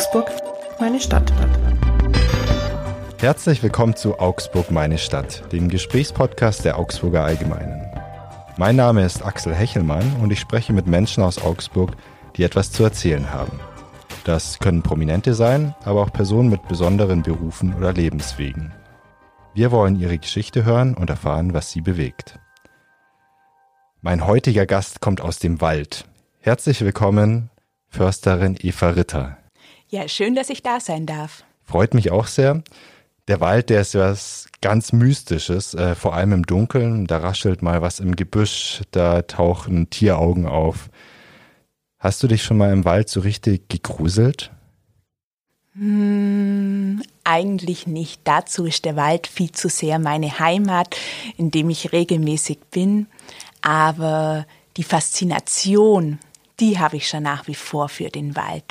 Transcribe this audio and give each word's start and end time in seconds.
Augsburg, 0.00 0.32
meine 0.78 0.98
Stadt. 0.98 1.30
Herzlich 3.18 3.62
willkommen 3.62 3.94
zu 3.94 4.18
Augsburg, 4.18 4.70
meine 4.70 4.96
Stadt, 4.96 5.42
dem 5.52 5.68
Gesprächspodcast 5.68 6.64
der 6.64 6.78
Augsburger 6.78 7.22
Allgemeinen. 7.22 7.86
Mein 8.56 8.76
Name 8.76 9.04
ist 9.04 9.22
Axel 9.22 9.54
Hechelmann 9.54 10.16
und 10.22 10.32
ich 10.32 10.40
spreche 10.40 10.72
mit 10.72 10.86
Menschen 10.86 11.22
aus 11.22 11.36
Augsburg, 11.42 11.96
die 12.36 12.44
etwas 12.44 12.72
zu 12.72 12.82
erzählen 12.82 13.30
haben. 13.30 13.60
Das 14.24 14.58
können 14.58 14.82
Prominente 14.82 15.34
sein, 15.34 15.74
aber 15.84 16.00
auch 16.00 16.12
Personen 16.14 16.48
mit 16.48 16.66
besonderen 16.66 17.20
Berufen 17.22 17.74
oder 17.74 17.92
Lebenswegen. 17.92 18.72
Wir 19.52 19.70
wollen 19.70 20.00
ihre 20.00 20.16
Geschichte 20.16 20.64
hören 20.64 20.94
und 20.94 21.10
erfahren, 21.10 21.52
was 21.52 21.72
sie 21.72 21.82
bewegt. 21.82 22.38
Mein 24.00 24.26
heutiger 24.26 24.64
Gast 24.64 25.02
kommt 25.02 25.20
aus 25.20 25.40
dem 25.40 25.60
Wald. 25.60 26.06
Herzlich 26.38 26.80
willkommen, 26.80 27.50
Försterin 27.90 28.56
Eva 28.58 28.88
Ritter. 28.88 29.36
Ja, 29.90 30.06
schön, 30.06 30.36
dass 30.36 30.50
ich 30.50 30.62
da 30.62 30.78
sein 30.78 31.04
darf. 31.04 31.42
Freut 31.64 31.94
mich 31.94 32.12
auch 32.12 32.28
sehr. 32.28 32.62
Der 33.26 33.40
Wald, 33.40 33.70
der 33.70 33.80
ist 33.80 33.96
was 33.96 34.46
ganz 34.60 34.92
Mystisches, 34.92 35.74
äh, 35.74 35.96
vor 35.96 36.14
allem 36.14 36.32
im 36.32 36.46
Dunkeln. 36.46 37.08
Da 37.08 37.18
raschelt 37.18 37.60
mal 37.60 37.82
was 37.82 37.98
im 37.98 38.14
Gebüsch, 38.14 38.82
da 38.92 39.22
tauchen 39.22 39.90
Tieraugen 39.90 40.46
auf. 40.46 40.90
Hast 41.98 42.22
du 42.22 42.28
dich 42.28 42.44
schon 42.44 42.56
mal 42.56 42.72
im 42.72 42.84
Wald 42.84 43.08
so 43.08 43.20
richtig 43.20 43.68
gegruselt? 43.68 44.52
Hm, 45.74 47.02
eigentlich 47.24 47.88
nicht. 47.88 48.20
Dazu 48.24 48.66
ist 48.66 48.84
der 48.84 48.94
Wald 48.94 49.26
viel 49.26 49.50
zu 49.50 49.68
sehr 49.68 49.98
meine 49.98 50.38
Heimat, 50.38 50.96
in 51.36 51.50
dem 51.50 51.68
ich 51.68 51.92
regelmäßig 51.92 52.58
bin. 52.70 53.06
Aber 53.60 54.46
die 54.76 54.84
Faszination 54.84 56.20
die 56.60 56.78
habe 56.78 56.96
ich 56.96 57.08
schon 57.08 57.22
nach 57.22 57.46
wie 57.46 57.54
vor 57.54 57.88
für 57.88 58.10
den 58.10 58.36
Wald. 58.36 58.64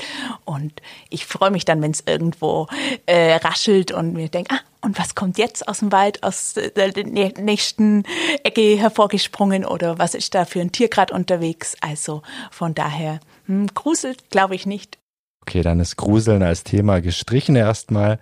Und 0.45 0.81
ich 1.09 1.25
freue 1.25 1.51
mich 1.51 1.65
dann, 1.65 1.81
wenn 1.81 1.91
es 1.91 2.03
irgendwo 2.05 2.67
äh, 3.05 3.35
raschelt 3.35 3.91
und 3.91 4.13
mir 4.13 4.29
denke, 4.29 4.55
ah, 4.55 4.59
und 4.81 4.97
was 4.97 5.15
kommt 5.15 5.37
jetzt 5.37 5.67
aus 5.67 5.79
dem 5.79 5.91
Wald, 5.91 6.23
aus 6.23 6.53
der 6.53 6.93
nächsten 7.05 8.03
Ecke 8.43 8.77
hervorgesprungen 8.77 9.65
oder 9.65 9.99
was 9.99 10.13
ist 10.13 10.35
da 10.35 10.45
für 10.45 10.61
ein 10.61 10.71
Tier 10.71 10.87
gerade 10.87 11.13
unterwegs? 11.13 11.75
Also 11.81 12.21
von 12.51 12.73
daher, 12.75 13.19
hm, 13.45 13.67
gruselt 13.73 14.29
glaube 14.29 14.55
ich 14.55 14.65
nicht. 14.65 14.97
Okay, 15.41 15.61
dann 15.63 15.79
ist 15.79 15.97
Gruseln 15.97 16.43
als 16.43 16.63
Thema 16.63 17.01
gestrichen 17.01 17.55
erstmal. 17.55 18.19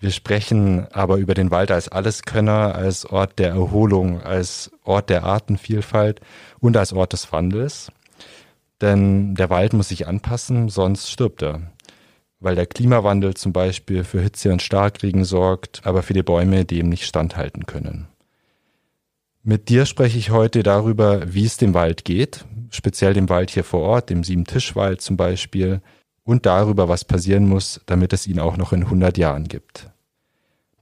Wir 0.00 0.10
sprechen 0.10 0.86
aber 0.92 1.16
über 1.16 1.34
den 1.34 1.50
Wald 1.50 1.70
als 1.70 1.88
Alleskönner, 1.88 2.74
als 2.74 3.06
Ort 3.06 3.38
der 3.38 3.50
Erholung, 3.50 4.20
als 4.20 4.70
Ort 4.82 5.10
der 5.10 5.24
Artenvielfalt 5.24 6.20
und 6.60 6.76
als 6.76 6.92
Ort 6.92 7.12
des 7.12 7.32
Wandels. 7.32 7.90
Denn 8.80 9.34
der 9.34 9.50
Wald 9.50 9.72
muss 9.72 9.88
sich 9.88 10.06
anpassen, 10.06 10.68
sonst 10.68 11.10
stirbt 11.10 11.42
er. 11.42 11.72
Weil 12.40 12.56
der 12.56 12.66
Klimawandel 12.66 13.34
zum 13.34 13.52
Beispiel 13.52 14.04
für 14.04 14.20
Hitze 14.20 14.52
und 14.52 14.62
Starkregen 14.62 15.24
sorgt, 15.24 15.82
aber 15.84 16.02
für 16.02 16.12
die 16.12 16.22
Bäume 16.22 16.64
dem 16.64 16.88
nicht 16.88 17.06
standhalten 17.06 17.66
können. 17.66 18.08
Mit 19.42 19.68
dir 19.68 19.86
spreche 19.86 20.18
ich 20.18 20.30
heute 20.30 20.62
darüber, 20.62 21.34
wie 21.34 21.44
es 21.44 21.56
dem 21.56 21.74
Wald 21.74 22.04
geht, 22.04 22.46
speziell 22.70 23.12
dem 23.12 23.28
Wald 23.28 23.50
hier 23.50 23.64
vor 23.64 23.82
Ort, 23.82 24.10
dem 24.10 24.24
Siebentischwald 24.24 25.00
zum 25.00 25.16
Beispiel, 25.16 25.80
und 26.24 26.46
darüber, 26.46 26.88
was 26.88 27.04
passieren 27.04 27.46
muss, 27.46 27.80
damit 27.86 28.12
es 28.14 28.26
ihn 28.26 28.40
auch 28.40 28.56
noch 28.56 28.72
in 28.72 28.84
100 28.84 29.18
Jahren 29.18 29.44
gibt. 29.44 29.90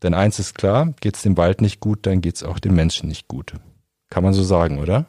Denn 0.02 0.14
eins 0.14 0.38
ist 0.38 0.54
klar, 0.54 0.94
geht 1.00 1.16
es 1.16 1.22
dem 1.22 1.36
Wald 1.36 1.60
nicht 1.60 1.80
gut, 1.80 2.06
dann 2.06 2.20
geht 2.20 2.36
es 2.36 2.42
auch 2.42 2.58
dem 2.58 2.74
Menschen 2.74 3.08
nicht 3.08 3.28
gut. 3.28 3.54
Kann 4.10 4.22
man 4.22 4.32
so 4.32 4.42
sagen, 4.42 4.78
oder? 4.78 5.06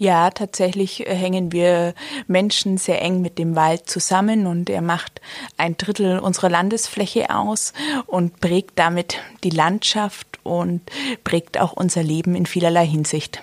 Ja, 0.00 0.30
tatsächlich 0.30 1.06
äh, 1.06 1.14
hängen 1.14 1.52
wir 1.52 1.92
Menschen 2.26 2.78
sehr 2.78 3.02
eng 3.02 3.20
mit 3.20 3.36
dem 3.36 3.54
Wald 3.54 3.90
zusammen 3.90 4.46
und 4.46 4.70
er 4.70 4.80
macht 4.80 5.20
ein 5.58 5.76
Drittel 5.76 6.20
unserer 6.20 6.48
Landesfläche 6.48 7.28
aus 7.28 7.74
und 8.06 8.40
prägt 8.40 8.78
damit 8.78 9.18
die 9.44 9.50
Landschaft 9.50 10.40
und 10.42 10.80
prägt 11.22 11.60
auch 11.60 11.74
unser 11.74 12.02
Leben 12.02 12.34
in 12.34 12.46
vielerlei 12.46 12.86
Hinsicht. 12.86 13.42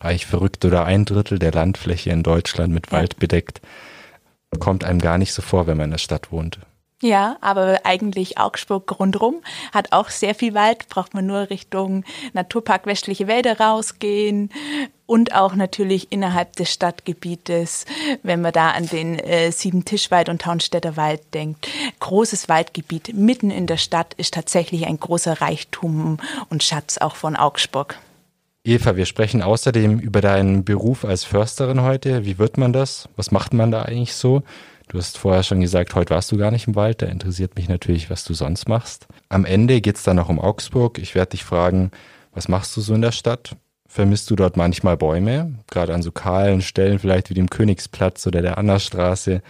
Eigentlich 0.00 0.24
verrückt 0.24 0.64
oder 0.64 0.86
ein 0.86 1.04
Drittel 1.04 1.38
der 1.38 1.52
Landfläche 1.52 2.08
in 2.08 2.22
Deutschland 2.22 2.72
mit 2.72 2.90
Wald 2.90 3.18
bedeckt. 3.18 3.60
Kommt 4.60 4.84
einem 4.84 4.98
gar 4.98 5.18
nicht 5.18 5.34
so 5.34 5.42
vor, 5.42 5.66
wenn 5.66 5.76
man 5.76 5.84
in 5.84 5.90
der 5.90 5.98
Stadt 5.98 6.32
wohnt. 6.32 6.58
Ja, 7.04 7.36
aber 7.40 7.80
eigentlich 7.82 8.38
Augsburg 8.38 9.00
rundrum 9.00 9.42
hat 9.72 9.90
auch 9.90 10.08
sehr 10.08 10.36
viel 10.36 10.54
Wald, 10.54 10.88
braucht 10.88 11.14
man 11.14 11.26
nur 11.26 11.50
Richtung 11.50 12.04
Naturpark 12.32 12.86
Westliche 12.86 13.26
Wälder 13.26 13.58
rausgehen 13.58 14.50
und 15.04 15.34
auch 15.34 15.56
natürlich 15.56 16.12
innerhalb 16.12 16.54
des 16.54 16.72
Stadtgebietes, 16.72 17.86
wenn 18.22 18.40
man 18.40 18.52
da 18.52 18.70
an 18.70 18.86
den 18.86 19.18
äh, 19.18 19.50
Siebentischwald 19.50 20.28
und 20.28 20.42
Taunstädter 20.42 20.96
Wald 20.96 21.22
denkt. 21.34 21.68
Großes 21.98 22.48
Waldgebiet 22.48 23.12
mitten 23.14 23.50
in 23.50 23.66
der 23.66 23.78
Stadt 23.78 24.14
ist 24.14 24.34
tatsächlich 24.34 24.86
ein 24.86 25.00
großer 25.00 25.40
Reichtum 25.40 26.18
und 26.50 26.62
Schatz 26.62 26.98
auch 26.98 27.16
von 27.16 27.34
Augsburg. 27.34 27.98
Eva, 28.62 28.94
wir 28.94 29.06
sprechen 29.06 29.42
außerdem 29.42 29.98
über 29.98 30.20
deinen 30.20 30.64
Beruf 30.64 31.04
als 31.04 31.24
Försterin 31.24 31.82
heute. 31.82 32.24
Wie 32.24 32.38
wird 32.38 32.58
man 32.58 32.72
das? 32.72 33.08
Was 33.16 33.32
macht 33.32 33.54
man 33.54 33.72
da 33.72 33.82
eigentlich 33.82 34.14
so? 34.14 34.44
Du 34.88 34.98
hast 34.98 35.18
vorher 35.18 35.42
schon 35.42 35.60
gesagt, 35.60 35.94
heute 35.94 36.10
warst 36.10 36.30
du 36.32 36.36
gar 36.36 36.50
nicht 36.50 36.68
im 36.68 36.74
Wald. 36.74 37.02
Da 37.02 37.06
interessiert 37.06 37.56
mich 37.56 37.68
natürlich, 37.68 38.10
was 38.10 38.24
du 38.24 38.34
sonst 38.34 38.68
machst. 38.68 39.06
Am 39.28 39.44
Ende 39.44 39.80
geht 39.80 39.96
es 39.96 40.02
dann 40.02 40.16
noch 40.16 40.28
um 40.28 40.38
Augsburg. 40.38 40.98
Ich 40.98 41.14
werde 41.14 41.30
dich 41.30 41.44
fragen, 41.44 41.90
was 42.34 42.48
machst 42.48 42.76
du 42.76 42.80
so 42.80 42.94
in 42.94 43.02
der 43.02 43.12
Stadt? 43.12 43.56
Vermisst 43.86 44.30
du 44.30 44.36
dort 44.36 44.56
manchmal 44.56 44.96
Bäume? 44.96 45.58
Gerade 45.70 45.94
an 45.94 46.02
so 46.02 46.12
kahlen 46.12 46.62
Stellen, 46.62 46.98
vielleicht 46.98 47.30
wie 47.30 47.34
dem 47.34 47.50
Königsplatz 47.50 48.26
oder 48.26 48.42
der 48.42 48.58
Annastraße. 48.58 49.42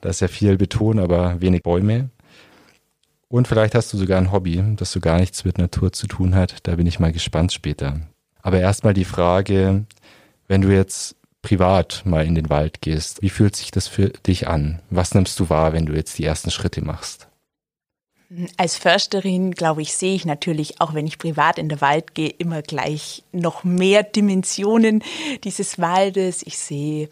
Da 0.00 0.08
ist 0.08 0.20
ja 0.20 0.28
viel 0.28 0.56
Beton, 0.56 0.98
aber 0.98 1.40
wenig 1.40 1.62
Bäume. 1.62 2.10
Und 3.28 3.46
vielleicht 3.46 3.74
hast 3.74 3.92
du 3.92 3.98
sogar 3.98 4.18
ein 4.18 4.32
Hobby, 4.32 4.62
das 4.76 4.92
so 4.92 5.00
gar 5.00 5.18
nichts 5.18 5.44
mit 5.44 5.58
Natur 5.58 5.92
zu 5.92 6.06
tun 6.06 6.34
hat. 6.34 6.66
Da 6.66 6.76
bin 6.76 6.86
ich 6.86 6.98
mal 6.98 7.12
gespannt 7.12 7.52
später. 7.52 8.00
Aber 8.42 8.58
erstmal 8.58 8.94
die 8.94 9.04
Frage, 9.04 9.84
wenn 10.46 10.62
du 10.62 10.68
jetzt 10.74 11.17
privat 11.42 12.02
mal 12.04 12.24
in 12.26 12.34
den 12.34 12.50
Wald 12.50 12.80
gehst, 12.80 13.22
wie 13.22 13.30
fühlt 13.30 13.56
sich 13.56 13.70
das 13.70 13.88
für 13.88 14.10
dich 14.10 14.48
an? 14.48 14.80
Was 14.90 15.14
nimmst 15.14 15.38
du 15.40 15.50
wahr, 15.50 15.72
wenn 15.72 15.86
du 15.86 15.94
jetzt 15.94 16.18
die 16.18 16.24
ersten 16.24 16.50
Schritte 16.50 16.82
machst? 16.82 17.28
Als 18.58 18.76
Försterin, 18.76 19.52
glaube 19.52 19.80
ich, 19.80 19.94
sehe 19.94 20.14
ich 20.14 20.26
natürlich, 20.26 20.82
auch 20.82 20.92
wenn 20.92 21.06
ich 21.06 21.16
privat 21.16 21.58
in 21.58 21.70
den 21.70 21.80
Wald 21.80 22.14
gehe, 22.14 22.28
immer 22.28 22.60
gleich 22.60 23.22
noch 23.32 23.64
mehr 23.64 24.02
Dimensionen 24.02 25.02
dieses 25.44 25.78
Waldes. 25.78 26.42
Ich 26.42 26.58
sehe, 26.58 27.08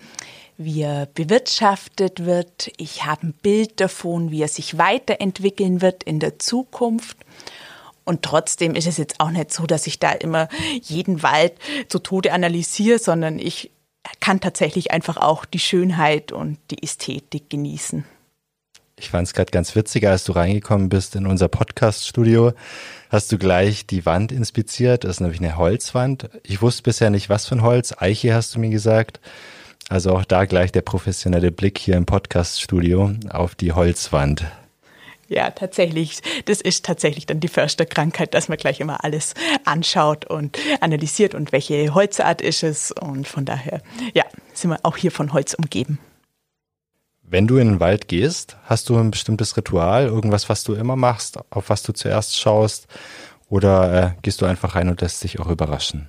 wie 0.59 0.83
er 0.83 1.07
bewirtschaftet 1.07 2.27
wird. 2.27 2.71
Ich 2.77 3.07
habe 3.07 3.29
ein 3.29 3.33
Bild 3.33 3.81
davon, 3.81 4.31
wie 4.31 4.43
er 4.43 4.49
sich 4.49 4.77
weiterentwickeln 4.77 5.81
wird 5.81 6.03
in 6.03 6.21
der 6.21 6.39
Zukunft. 6.39 7.17
Und 8.05 8.23
trotzdem 8.23 8.75
ist 8.75 8.87
es 8.87 8.99
jetzt 8.99 9.19
auch 9.19 9.31
nicht 9.31 9.53
so, 9.53 9.67
dass 9.67 9.87
ich 9.87 9.99
da 9.99 10.13
immer 10.13 10.49
jeden 10.83 11.23
Wald 11.23 11.55
zu 11.89 11.99
Tode 11.99 12.33
analysiere, 12.33 12.99
sondern 12.99 13.39
ich 13.39 13.71
kann 14.21 14.41
tatsächlich 14.41 14.91
einfach 14.91 15.17
auch 15.17 15.45
die 15.45 15.59
Schönheit 15.59 16.33
und 16.33 16.59
die 16.71 16.83
Ästhetik 16.83 17.51
genießen. 17.51 18.05
Ich 18.99 19.11
fand 19.11 19.29
es 19.29 19.35
gerade 19.35 19.51
ganz 19.51 19.77
witzig, 19.77 20.07
als 20.09 20.25
du 20.25 20.33
reingekommen 20.33 20.89
bist 20.89 21.17
in 21.17 21.27
unser 21.27 21.49
Podcast-Studio, 21.49 22.55
hast 23.11 23.31
du 23.31 23.37
gleich 23.37 23.87
die 23.87 24.07
Wand 24.07 24.33
inspiziert. 24.33 25.05
Das 25.05 25.13
ist 25.13 25.21
nämlich 25.21 25.41
eine 25.41 25.59
Holzwand. 25.59 26.31
Ich 26.43 26.63
wusste 26.63 26.83
bisher 26.83 27.11
nicht, 27.11 27.29
was 27.29 27.47
für 27.47 27.57
ein 27.57 27.63
Holz. 27.63 27.95
Eiche 27.99 28.35
hast 28.35 28.55
du 28.55 28.59
mir 28.59 28.71
gesagt. 28.71 29.21
Also 29.91 30.13
auch 30.13 30.25
da 30.25 30.47
gleich 30.47 30.73
der 30.73 30.81
professionelle 30.81 31.53
Blick 31.53 31.79
hier 31.79 31.97
im 31.97 32.07
Podcast-Studio 32.07 33.13
auf 33.29 33.55
die 33.55 33.73
Holzwand. 33.73 34.47
Ja, 35.29 35.51
tatsächlich. 35.51 36.21
Das 36.45 36.61
ist 36.61 36.85
tatsächlich 36.85 37.27
dann 37.27 37.41
die 37.41 37.49
Försterkrankheit, 37.49 38.35
dass 38.35 38.49
man 38.49 38.59
gleich 38.59 38.81
immer 38.81 39.03
alles 39.05 39.35
anschaut 39.65 40.25
und 40.27 40.59
analysiert 40.81 41.35
und 41.35 41.53
welche 41.53 41.95
Holzart 41.95 42.41
ist 42.41 42.63
es. 42.63 42.93
Und 42.93 43.27
von 43.27 43.45
daher, 43.45 43.83
ja, 44.15 44.25
sind 44.55 44.71
wir 44.71 44.79
auch 44.85 44.97
hier 44.97 45.11
von 45.11 45.33
Holz 45.33 45.55
umgeben. 45.55 45.99
Wenn 47.29 47.49
du 47.49 47.57
in 47.57 47.69
den 47.69 47.81
Wald 47.81 48.07
gehst, 48.07 48.57
hast 48.65 48.89
du 48.89 48.97
ein 48.97 49.11
bestimmtes 49.11 49.57
Ritual, 49.57 50.07
irgendwas, 50.07 50.49
was 50.49 50.63
du 50.63 50.75
immer 50.75 50.95
machst, 50.95 51.39
auf 51.51 51.71
was 51.71 51.83
du 51.83 51.93
zuerst 51.93 52.39
schaust? 52.39 52.87
Oder 53.49 54.03
äh, 54.03 54.11
gehst 54.23 54.41
du 54.41 54.47
einfach 54.47 54.77
rein 54.77 54.89
und 54.89 55.01
lässt 55.01 55.25
dich 55.25 55.41
auch 55.41 55.49
überraschen? 55.49 56.09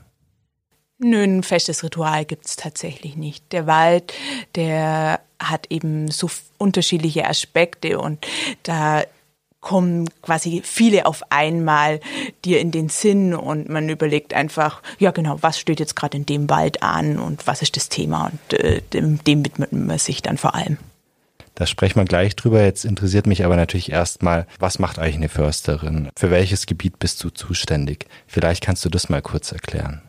Nö, 1.00 1.24
ein 1.24 1.44
festes 1.44 1.84
Ritual 1.84 2.26
gibt's 2.26 2.56
tatsächlich 2.56 3.16
nicht. 3.16 3.52
Der 3.52 3.68
Wald, 3.68 4.14
der 4.56 5.20
hat 5.40 5.68
eben 5.70 6.10
so 6.10 6.30
unterschiedliche 6.58 7.28
Aspekte 7.28 8.00
und 8.00 8.26
da 8.64 9.04
kommen 9.60 10.10
quasi 10.22 10.62
viele 10.64 11.06
auf 11.06 11.24
einmal 11.30 12.00
dir 12.46 12.60
in 12.60 12.72
den 12.72 12.90
Sinn 12.90 13.36
und 13.36 13.70
man 13.70 13.90
überlegt 13.90 14.34
einfach, 14.34 14.82
ja 14.98 15.12
genau, 15.12 15.38
was 15.42 15.60
steht 15.60 15.80
jetzt 15.80 15.96
gerade 15.96 16.18
in 16.18 16.26
dem 16.26 16.50
Wald 16.50 16.82
an 16.82 17.20
und 17.20 17.46
was 17.46 17.62
ist 17.62 17.76
das 17.76 17.90
Thema 17.90 18.32
und 18.32 18.60
äh, 18.60 18.82
dem, 18.94 19.24
dem 19.24 19.46
widmet 19.46 19.74
man 19.74 20.00
sich 20.00 20.22
dann 20.22 20.38
vor 20.38 20.56
allem. 20.56 20.78
Da 21.56 21.66
sprechen 21.66 22.00
wir 22.00 22.06
gleich 22.06 22.36
drüber. 22.36 22.64
Jetzt 22.64 22.86
interessiert 22.86 23.26
mich 23.26 23.44
aber 23.44 23.56
natürlich 23.56 23.92
erstmal, 23.92 24.46
was 24.60 24.78
macht 24.78 25.00
eigentlich 25.00 25.16
eine 25.16 25.30
Försterin? 25.30 26.10
Für 26.16 26.30
welches 26.30 26.68
Gebiet 26.68 27.00
bist 27.00 27.24
du 27.24 27.32
zuständig? 27.32 28.06
Vielleicht 28.28 28.64
kannst 28.64 28.86
du 28.86 28.90
das 28.90 29.10
mal 29.10 29.24
kurz 29.24 29.52
erklären. 29.52 30.07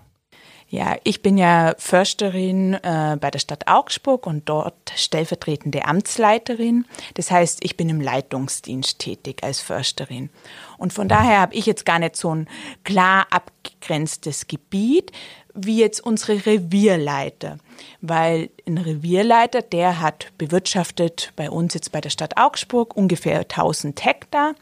Ja, 0.70 0.96
ich 1.02 1.22
bin 1.22 1.38
ja 1.38 1.74
Försterin 1.78 2.74
äh, 2.74 3.16
bei 3.18 3.30
der 3.30 3.38
Stadt 3.38 3.66
Augsburg 3.68 4.26
und 4.26 4.50
dort 4.50 4.92
stellvertretende 4.96 5.86
Amtsleiterin. 5.86 6.84
Das 7.14 7.30
heißt, 7.30 7.64
ich 7.64 7.78
bin 7.78 7.88
im 7.88 8.02
Leitungsdienst 8.02 8.98
tätig 8.98 9.42
als 9.42 9.60
Försterin. 9.60 10.28
Und 10.76 10.92
von 10.92 11.08
daher 11.08 11.40
habe 11.40 11.54
ich 11.54 11.64
jetzt 11.64 11.86
gar 11.86 11.98
nicht 11.98 12.16
so 12.16 12.34
ein 12.34 12.48
klar 12.84 13.26
abgegrenztes 13.30 14.46
Gebiet 14.46 15.12
wie 15.54 15.80
jetzt 15.80 16.00
unsere 16.00 16.44
Revierleiter. 16.44 17.56
Weil 18.02 18.50
ein 18.66 18.78
Revierleiter, 18.78 19.62
der 19.62 20.00
hat 20.00 20.28
bewirtschaftet 20.36 21.32
bei 21.34 21.50
uns 21.50 21.74
jetzt 21.74 21.92
bei 21.92 22.00
der 22.02 22.10
Stadt 22.10 22.36
Augsburg 22.36 22.94
ungefähr 22.94 23.40
1000 23.40 24.04
Hektar. 24.04 24.54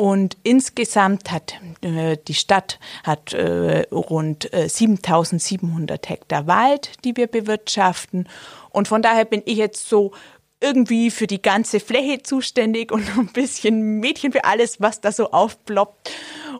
Und 0.00 0.38
insgesamt 0.44 1.30
hat 1.30 1.60
äh, 1.82 2.16
die 2.26 2.32
Stadt 2.32 2.78
hat 3.04 3.34
äh, 3.34 3.82
rund 3.92 4.50
äh, 4.50 4.66
7700 4.66 6.08
Hektar 6.08 6.46
Wald, 6.46 6.92
die 7.04 7.18
wir 7.18 7.26
bewirtschaften. 7.26 8.26
Und 8.70 8.88
von 8.88 9.02
daher 9.02 9.26
bin 9.26 9.42
ich 9.44 9.58
jetzt 9.58 9.90
so 9.90 10.12
irgendwie 10.58 11.10
für 11.10 11.26
die 11.26 11.42
ganze 11.42 11.80
Fläche 11.80 12.22
zuständig 12.22 12.92
und 12.92 13.14
ein 13.18 13.26
bisschen 13.26 14.00
Mädchen 14.00 14.32
für 14.32 14.46
alles, 14.46 14.80
was 14.80 15.02
da 15.02 15.12
so 15.12 15.32
aufploppt. 15.32 16.10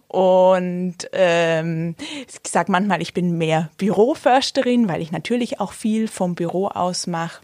Und 0.08 0.96
ähm, 1.14 1.96
ich 2.28 2.50
sage 2.50 2.70
manchmal, 2.70 3.00
ich 3.00 3.14
bin 3.14 3.38
mehr 3.38 3.70
Büroförsterin, 3.78 4.86
weil 4.86 5.00
ich 5.00 5.12
natürlich 5.12 5.60
auch 5.60 5.72
viel 5.72 6.08
vom 6.08 6.34
Büro 6.34 6.66
aus 6.66 7.06
mache. 7.06 7.40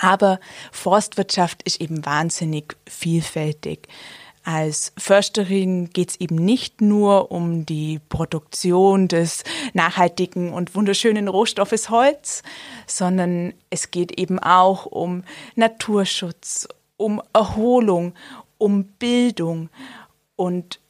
Aber 0.00 0.38
Forstwirtschaft 0.70 1.64
ist 1.64 1.80
eben 1.80 2.06
wahnsinnig 2.06 2.76
vielfältig. 2.86 3.88
Als 4.42 4.92
Försterin 4.96 5.90
geht 5.90 6.10
es 6.10 6.20
eben 6.20 6.36
nicht 6.36 6.80
nur 6.80 7.30
um 7.30 7.66
die 7.66 8.00
Produktion 8.08 9.06
des 9.06 9.44
nachhaltigen 9.74 10.52
und 10.52 10.74
wunderschönen 10.74 11.28
Rohstoffes 11.28 11.90
Holz, 11.90 12.42
sondern 12.86 13.52
es 13.68 13.90
geht 13.90 14.18
eben 14.18 14.38
auch 14.38 14.86
um 14.86 15.24
Naturschutz, 15.56 16.66
um 16.96 17.22
Erholung, 17.34 18.14
um 18.56 18.84
Bildung 18.84 19.68
und 20.36 20.80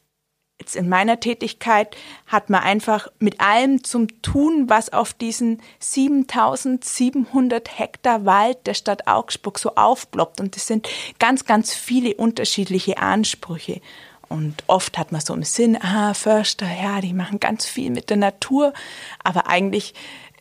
jetzt 0.60 0.76
in 0.76 0.88
meiner 0.88 1.18
Tätigkeit 1.18 1.96
hat 2.26 2.50
man 2.50 2.62
einfach 2.62 3.08
mit 3.18 3.40
allem 3.40 3.82
zum 3.82 4.22
Tun, 4.22 4.68
was 4.68 4.92
auf 4.92 5.12
diesen 5.12 5.60
7700 5.80 7.78
Hektar 7.78 8.24
Wald 8.24 8.66
der 8.66 8.74
Stadt 8.74 9.08
Augsburg 9.08 9.58
so 9.58 9.74
aufploppt. 9.74 10.40
Und 10.40 10.54
das 10.54 10.66
sind 10.66 10.88
ganz, 11.18 11.46
ganz 11.46 11.74
viele 11.74 12.14
unterschiedliche 12.14 12.98
Ansprüche. 12.98 13.80
Und 14.28 14.62
oft 14.68 14.96
hat 14.96 15.10
man 15.10 15.20
so 15.20 15.34
im 15.34 15.42
Sinn, 15.42 15.76
ah, 15.82 16.14
Förster, 16.14 16.66
ja, 16.66 17.00
die 17.00 17.12
machen 17.14 17.40
ganz 17.40 17.66
viel 17.66 17.90
mit 17.90 18.10
der 18.10 18.16
Natur. 18.16 18.72
Aber 19.24 19.48
eigentlich 19.48 19.94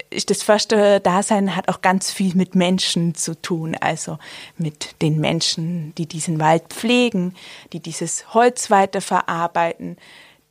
ist 0.09 0.29
das 0.29 0.44
Förster-Dasein 0.44 1.56
hat 1.56 1.69
auch 1.69 1.81
ganz 1.81 2.11
viel 2.11 2.35
mit 2.35 2.56
Menschen 2.56 3.15
zu 3.15 3.39
tun, 3.39 3.75
also 3.79 4.17
mit 4.57 5.01
den 5.01 5.19
Menschen, 5.19 5.94
die 5.97 6.07
diesen 6.07 6.39
Wald 6.39 6.63
pflegen, 6.69 7.35
die 7.73 7.79
dieses 7.79 8.33
Holz 8.33 8.71
weiterverarbeiten, 8.71 9.97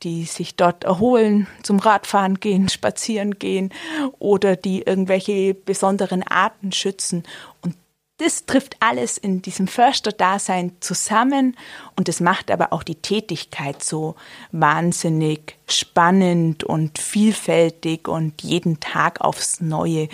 die 0.03 0.23
sich 0.23 0.55
dort 0.55 0.85
erholen, 0.85 1.47
zum 1.61 1.79
Radfahren 1.79 2.39
gehen, 2.39 2.69
spazieren 2.69 3.37
gehen 3.37 3.73
oder 4.17 4.55
die 4.55 4.83
irgendwelche 4.83 5.53
besonderen 5.53 6.23
Arten 6.23 6.71
schützen. 6.71 7.23
Und 7.61 7.75
das 8.19 8.45
trifft 8.45 8.75
alles 8.81 9.17
in 9.17 9.41
diesem 9.41 9.67
Förster-Dasein 9.67 10.73
zusammen 10.81 11.55
und 11.95 12.09
das 12.09 12.19
macht 12.19 12.51
aber 12.51 12.73
auch 12.73 12.83
die 12.83 12.95
Tätigkeit 12.95 13.81
so 13.81 14.15
wahnsinnig 14.51 15.57
spannend 15.67 16.63
und 16.65 16.99
vielfältig 16.99 18.07
und 18.07 18.41
jeden 18.41 18.81
Tag 18.81 19.21
aufs 19.21 19.61
Neue 19.61 20.09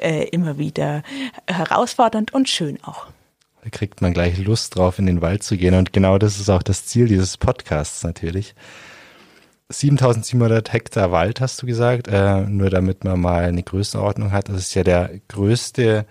äh, 0.00 0.28
immer 0.30 0.56
wieder 0.56 1.02
herausfordernd 1.46 2.32
und 2.32 2.48
schön 2.48 2.82
auch. 2.84 3.06
Da 3.62 3.70
kriegt 3.70 4.00
man 4.00 4.14
gleich 4.14 4.38
Lust 4.38 4.76
drauf, 4.76 4.98
in 4.98 5.06
den 5.06 5.20
Wald 5.20 5.42
zu 5.42 5.56
gehen 5.56 5.74
und 5.74 5.92
genau 5.92 6.16
das 6.16 6.40
ist 6.40 6.48
auch 6.48 6.62
das 6.62 6.86
Ziel 6.86 7.06
dieses 7.06 7.36
Podcasts 7.36 8.02
natürlich. 8.02 8.54
7700 9.68 10.72
Hektar 10.72 11.12
Wald 11.12 11.40
hast 11.40 11.60
du 11.60 11.66
gesagt, 11.66 12.08
äh, 12.08 12.40
nur 12.40 12.70
damit 12.70 13.04
man 13.04 13.20
mal 13.20 13.44
eine 13.44 13.62
Größenordnung 13.62 14.32
hat. 14.32 14.48
Das 14.48 14.56
ist 14.56 14.74
ja 14.74 14.84
der 14.84 15.10
größte 15.28 16.06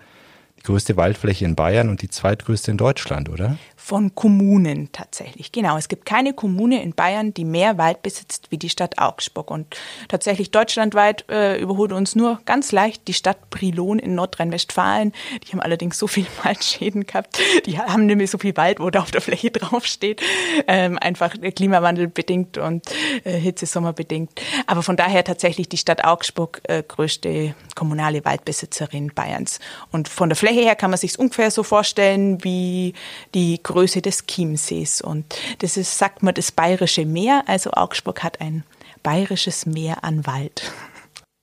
die 0.62 0.66
größte 0.66 0.96
Waldfläche 0.96 1.44
in 1.44 1.56
Bayern 1.56 1.88
und 1.88 2.02
die 2.02 2.08
zweitgrößte 2.08 2.70
in 2.70 2.76
Deutschland, 2.76 3.28
oder? 3.28 3.58
von 3.82 4.14
Kommunen 4.14 4.92
tatsächlich. 4.92 5.50
Genau, 5.50 5.76
es 5.76 5.88
gibt 5.88 6.06
keine 6.06 6.34
Kommune 6.34 6.80
in 6.84 6.94
Bayern, 6.94 7.34
die 7.34 7.44
mehr 7.44 7.78
Wald 7.78 8.02
besitzt 8.02 8.46
wie 8.50 8.56
die 8.56 8.70
Stadt 8.70 8.98
Augsburg. 8.98 9.50
Und 9.50 9.76
tatsächlich 10.06 10.52
deutschlandweit 10.52 11.24
äh, 11.28 11.60
überholt 11.60 11.90
uns 11.90 12.14
nur 12.14 12.40
ganz 12.44 12.70
leicht 12.70 13.08
die 13.08 13.12
Stadt 13.12 13.50
Brilon 13.50 13.98
in 13.98 14.14
Nordrhein-Westfalen. 14.14 15.12
Die 15.42 15.50
haben 15.50 15.60
allerdings 15.60 15.98
so 15.98 16.06
viele 16.06 16.28
Waldschäden 16.44 17.06
gehabt. 17.06 17.40
Die 17.66 17.76
haben 17.76 18.06
nämlich 18.06 18.30
so 18.30 18.38
viel 18.38 18.56
Wald, 18.56 18.78
wo 18.78 18.88
da 18.88 19.00
auf 19.00 19.10
der 19.10 19.20
Fläche 19.20 19.50
draufsteht. 19.50 20.22
Ähm, 20.68 20.96
einfach 20.96 21.34
Klimawandel 21.56 22.06
bedingt 22.06 22.58
und 22.58 22.84
äh, 23.24 23.32
Hitzesommer 23.32 23.92
bedingt. 23.92 24.30
Aber 24.68 24.84
von 24.84 24.96
daher 24.96 25.24
tatsächlich 25.24 25.68
die 25.68 25.76
Stadt 25.76 26.04
Augsburg 26.04 26.60
äh, 26.68 26.84
größte 26.86 27.56
kommunale 27.74 28.24
Waldbesitzerin 28.24 29.10
Bayerns. 29.12 29.58
Und 29.90 30.08
von 30.08 30.28
der 30.28 30.36
Fläche 30.36 30.51
her 30.52 30.76
kann 30.76 30.90
man 30.90 30.98
sich 30.98 31.18
ungefähr 31.18 31.50
so 31.50 31.62
vorstellen 31.62 32.44
wie 32.44 32.94
die 33.34 33.60
Größe 33.62 34.02
des 34.02 34.26
Chiemsees. 34.26 35.00
Und 35.00 35.34
das 35.58 35.76
ist, 35.76 35.98
sagt 35.98 36.22
man, 36.22 36.34
das 36.34 36.52
bayerische 36.52 37.04
Meer. 37.04 37.44
Also 37.46 37.70
Augsburg 37.72 38.22
hat 38.22 38.40
ein 38.40 38.64
bayerisches 39.02 39.66
Meer 39.66 40.04
an 40.04 40.26
Wald. 40.26 40.72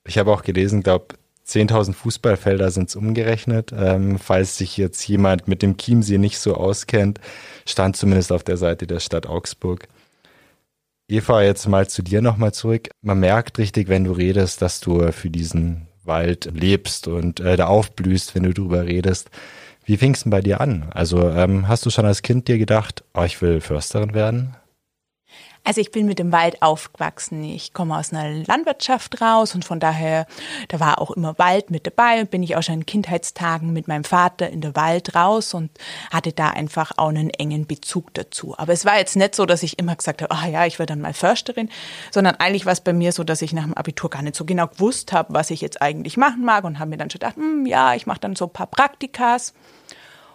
Ich 0.08 0.18
habe 0.18 0.32
auch 0.32 0.44
gelesen, 0.44 0.84
glaube 0.84 1.16
10.000 1.50 1.94
Fußballfelder 1.94 2.70
sind 2.72 2.90
es 2.90 2.96
umgerechnet. 2.96 3.74
Ähm, 3.76 4.20
falls 4.20 4.58
sich 4.58 4.78
jetzt 4.78 5.08
jemand 5.08 5.48
mit 5.48 5.62
dem 5.62 5.78
Chiemsee 5.78 6.20
nicht 6.20 6.40
so 6.40 6.54
auskennt, 6.54 7.20
stand 7.66 7.98
zumindest 7.98 8.32
auf 8.32 8.44
der 8.44 8.58
Seite 8.58 8.86
der 8.86 9.00
Stadt 9.00 9.26
Augsburg. 9.26 9.88
Eva, 11.08 11.42
jetzt 11.42 11.68
mal 11.68 11.88
zu 11.90 12.04
dir 12.04 12.22
nochmal 12.22 12.54
zurück. 12.54 12.90
Man 13.02 13.20
merkt 13.20 13.58
richtig, 13.58 13.88
wenn 13.88 14.04
du 14.04 14.12
redest, 14.12 14.62
dass 14.62 14.80
du 14.80 15.12
für 15.12 15.32
diesen 15.32 15.89
Wald 16.04 16.50
lebst 16.54 17.08
und 17.08 17.40
äh, 17.40 17.58
da 17.58 17.68
aufblühst, 17.68 18.36
wenn 18.36 18.44
du 18.44 18.54
drüber 18.54 18.86
redest. 18.86 19.30
Wie 19.86 19.98
fing 19.98 20.14
es 20.14 20.24
denn 20.24 20.30
bei 20.30 20.42
dir 20.42 20.62
an? 20.62 20.90
Also 20.92 21.30
ähm, 21.30 21.68
hast 21.68 21.86
du 21.86 21.90
schon 21.90 22.06
als 22.06 22.22
Kind 22.22 22.48
dir 22.48 22.58
gedacht, 22.58 23.04
oh, 23.14 23.24
ich 23.24 23.42
will 23.42 23.62
Försterin 23.62 24.14
werden? 24.14 24.56
Also 25.64 25.82
ich 25.82 25.92
bin 25.92 26.08
mit 26.08 26.20
dem 26.20 26.32
Wald 26.32 26.62
aufgewachsen. 26.62 27.44
Ich 27.44 27.74
komme 27.74 27.98
aus 27.98 28.12
einer 28.12 28.44
Landwirtschaft 28.46 29.22
raus 29.22 29.54
und 29.54 29.66
von 29.66 29.80
daher, 29.80 30.26
da 30.70 30.80
war 30.80 31.00
auch 31.00 31.12
immer 31.12 31.38
Wald 31.38 31.70
mit 31.70 31.86
dabei 31.86 32.22
und 32.22 32.32
bin 32.32 32.42
ich 32.42 32.56
auch 32.56 32.64
schon 32.64 32.76
in 32.76 32.86
Kindheitstagen 32.86 33.72
mit 33.72 33.88
meinem 33.88 34.04
Vater 34.04 34.50
in 34.50 34.62
der 34.62 34.76
Wald 34.76 35.16
raus 35.16 35.54
und 35.54 35.70
hatte 36.12 36.32
da 36.32 36.50
einfach 36.50 36.94
auch 36.98 37.10
einen 37.10 37.30
engen 37.30 37.68
Bezug 37.68 38.14
dazu. 38.14 38.56
Aber 38.58 38.74
es 38.74 38.86
war 38.86 38.98
jetzt 38.98 39.16
nicht 39.16 39.36
so, 39.36 39.46
dass 39.46 39.62
ich 39.62 39.78
immer 39.78 39.96
gesagt 39.96 40.22
habe, 40.22 40.34
ah 40.34 40.48
ja, 40.48 40.66
ich 40.66 40.80
werde 40.80 40.94
dann 40.94 41.02
mal 41.02 41.14
Försterin, 41.14 41.70
sondern 42.10 42.36
eigentlich 42.36 42.66
war 42.66 42.74
es 42.74 42.82
bei 42.82 42.94
mir 42.94 43.12
so, 43.12 43.24
dass 43.24 43.42
ich 43.42 43.54
nach 43.54 43.66
dem 43.66 43.74
Abitur 43.74 44.10
gar 44.10 44.22
nicht 44.22 44.36
so 44.36 44.46
genau 44.46 44.68
gewusst 44.68 45.12
habe, 45.12 45.34
was 45.34 45.52
ich 45.52 45.62
jetzt 45.62 45.82
eigentlich 45.82 46.18
machen 46.18 46.44
mag 46.44 46.64
und 46.64 46.80
habe 46.80 46.90
mir 46.90 46.98
dann 46.98 47.10
schon 47.10 47.20
gedacht, 47.20 47.36
hm, 47.36 47.66
ja, 47.66 47.94
ich 47.94 48.08
mache 48.08 48.20
dann 48.20 48.36
so 48.36 48.46
ein 48.46 48.54
paar 48.54 48.68
Praktikas. 48.68 49.54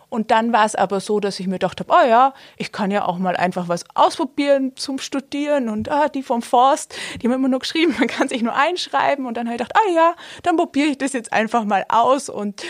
Und 0.08 0.30
dann 0.30 0.52
war 0.52 0.64
es 0.64 0.74
aber 0.74 1.00
so, 1.00 1.20
dass 1.20 1.40
ich 1.40 1.46
mir 1.46 1.54
gedacht 1.54 1.80
habe, 1.80 1.92
oh 1.92 2.08
ja, 2.08 2.34
ich 2.56 2.72
kann 2.72 2.90
ja 2.90 3.04
auch 3.04 3.18
mal 3.18 3.36
einfach 3.36 3.68
was 3.68 3.84
ausprobieren 3.94 4.76
zum 4.76 4.98
Studieren. 4.98 5.68
Und 5.68 5.90
ah, 5.90 6.08
die 6.08 6.22
vom 6.22 6.42
Forst, 6.42 6.94
die 7.20 7.26
haben 7.26 7.34
immer 7.34 7.48
nur 7.48 7.60
geschrieben, 7.60 7.94
man 7.98 8.08
kann 8.08 8.28
sich 8.28 8.42
nur 8.42 8.54
einschreiben. 8.54 9.26
Und 9.26 9.36
dann 9.36 9.46
habe 9.46 9.56
ich 9.56 9.58
gedacht, 9.58 9.76
ah 9.76 9.92
ja, 9.94 10.14
dann 10.42 10.56
probiere 10.56 10.88
ich 10.88 10.98
das 10.98 11.12
jetzt 11.12 11.32
einfach 11.32 11.64
mal 11.64 11.84
aus 11.88 12.28
und 12.28 12.62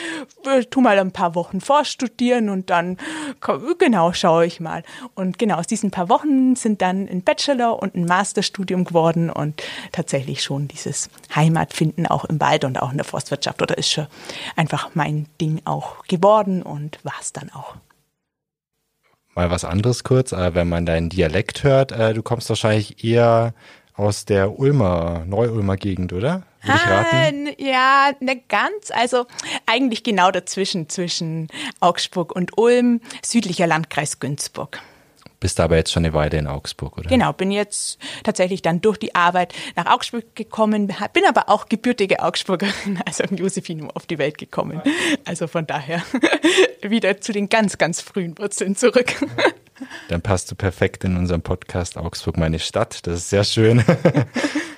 äh, 0.46 0.64
tu 0.64 0.80
mal 0.80 0.98
ein 0.98 1.12
paar 1.12 1.34
Wochen 1.34 1.60
vorstudieren 1.60 2.48
und 2.48 2.70
dann, 2.70 2.98
genau, 3.78 4.12
schaue 4.12 4.46
ich 4.46 4.60
mal. 4.60 4.82
Und 5.14 5.38
genau, 5.38 5.56
aus 5.56 5.66
diesen 5.66 5.90
paar 5.90 6.08
Wochen 6.08 6.56
sind 6.56 6.82
dann 6.82 7.08
ein 7.08 7.22
Bachelor- 7.22 7.82
und 7.82 7.94
ein 7.94 8.04
Masterstudium 8.04 8.84
geworden 8.84 9.30
und 9.30 9.62
tatsächlich 9.92 10.42
schon 10.42 10.68
dieses 10.68 11.08
Heimatfinden 11.34 12.06
auch 12.06 12.24
im 12.24 12.40
Wald 12.40 12.64
und 12.64 12.80
auch 12.80 12.90
in 12.90 12.96
der 12.96 13.04
Forstwirtschaft 13.04 13.62
oder 13.62 13.76
ist 13.78 13.90
schon 13.90 14.06
einfach 14.56 14.90
mein 14.94 15.26
Ding 15.40 15.60
auch 15.64 16.04
geworden 16.06 16.62
und 16.62 16.98
war 17.04 17.14
es 17.24 17.32
dann 17.32 17.50
auch. 17.50 17.76
Mal 19.34 19.50
was 19.50 19.64
anderes 19.64 20.04
kurz, 20.04 20.32
äh, 20.32 20.54
wenn 20.54 20.68
man 20.68 20.86
deinen 20.86 21.08
Dialekt 21.08 21.64
hört, 21.64 21.90
äh, 21.92 22.14
du 22.14 22.22
kommst 22.22 22.48
wahrscheinlich 22.48 23.04
eher 23.04 23.52
aus 23.94 24.24
der 24.24 24.58
Ulmer, 24.58 25.24
Neu-Ulmer 25.26 25.76
Gegend, 25.76 26.12
oder? 26.12 26.42
Würde 26.62 26.78
ich 26.78 26.86
raten? 26.86 27.48
Ah, 27.48 27.52
ja, 27.58 28.10
nicht 28.20 28.48
ganz. 28.48 28.90
Also 28.90 29.26
eigentlich 29.66 30.02
genau 30.02 30.30
dazwischen, 30.30 30.88
zwischen 30.88 31.48
Augsburg 31.80 32.34
und 32.34 32.58
Ulm, 32.58 33.00
südlicher 33.24 33.66
Landkreis 33.66 34.18
Günzburg. 34.18 34.80
Bist 35.44 35.60
aber 35.60 35.76
jetzt 35.76 35.92
schon 35.92 36.06
eine 36.06 36.14
Weile 36.14 36.38
in 36.38 36.46
Augsburg, 36.46 36.96
oder? 36.96 37.10
Genau, 37.10 37.34
bin 37.34 37.50
jetzt 37.50 37.98
tatsächlich 38.22 38.62
dann 38.62 38.80
durch 38.80 38.96
die 38.96 39.14
Arbeit 39.14 39.52
nach 39.76 39.84
Augsburg 39.84 40.34
gekommen, 40.34 40.86
bin 41.12 41.24
aber 41.28 41.50
auch 41.50 41.68
gebürtige 41.68 42.20
Augsburgerin, 42.20 42.98
also 43.06 43.24
im 43.24 43.36
Josephinum 43.36 43.90
auf 43.90 44.06
die 44.06 44.16
Welt 44.16 44.38
gekommen. 44.38 44.80
Also 45.26 45.46
von 45.46 45.66
daher 45.66 46.02
wieder 46.80 47.20
zu 47.20 47.32
den 47.32 47.50
ganz, 47.50 47.76
ganz 47.76 48.00
frühen 48.00 48.38
Wurzeln 48.38 48.74
zurück. 48.74 49.16
Dann 50.08 50.22
passt 50.22 50.50
du 50.50 50.54
perfekt 50.54 51.04
in 51.04 51.14
unserem 51.18 51.42
Podcast 51.42 51.98
Augsburg, 51.98 52.38
meine 52.38 52.58
Stadt. 52.58 53.06
Das 53.06 53.18
ist 53.18 53.28
sehr 53.28 53.44
schön. 53.44 53.84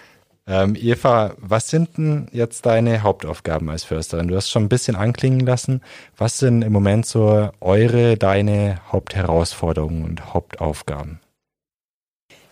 Ähm, 0.49 0.77
Eva, 0.77 1.35
was 1.39 1.69
sind 1.69 1.99
denn 1.99 2.29
jetzt 2.33 2.67
deine 2.67 3.03
Hauptaufgaben 3.03 3.69
als 3.69 3.83
Försterin? 3.83 4.29
Du 4.29 4.37
hast 4.37 4.49
schon 4.49 4.65
ein 4.65 4.69
bisschen 4.69 4.95
anklingen 4.95 5.41
lassen. 5.41 5.83
Was 6.17 6.39
sind 6.39 6.63
im 6.63 6.73
Moment 6.73 7.05
so 7.05 7.51
eure, 7.61 8.17
deine 8.17 8.81
Hauptherausforderungen 8.93 10.05
und 10.05 10.33
Hauptaufgaben? 10.35 11.21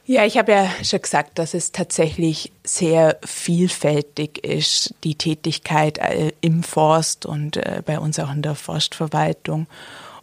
Ja, 0.06 0.26
ich 0.26 0.36
habe 0.36 0.52
ja 0.52 0.68
schon 0.82 1.00
gesagt, 1.00 1.38
dass 1.38 1.54
es 1.54 1.72
tatsächlich 1.72 2.52
sehr 2.62 3.16
vielfältig 3.24 4.44
ist, 4.44 4.94
die 5.02 5.14
Tätigkeit 5.14 5.96
äh, 5.98 6.32
im 6.42 6.62
Forst 6.62 7.24
und 7.24 7.56
äh, 7.56 7.80
bei 7.86 7.98
uns 7.98 8.18
auch 8.18 8.30
in 8.30 8.42
der 8.42 8.54
Forstverwaltung. 8.54 9.66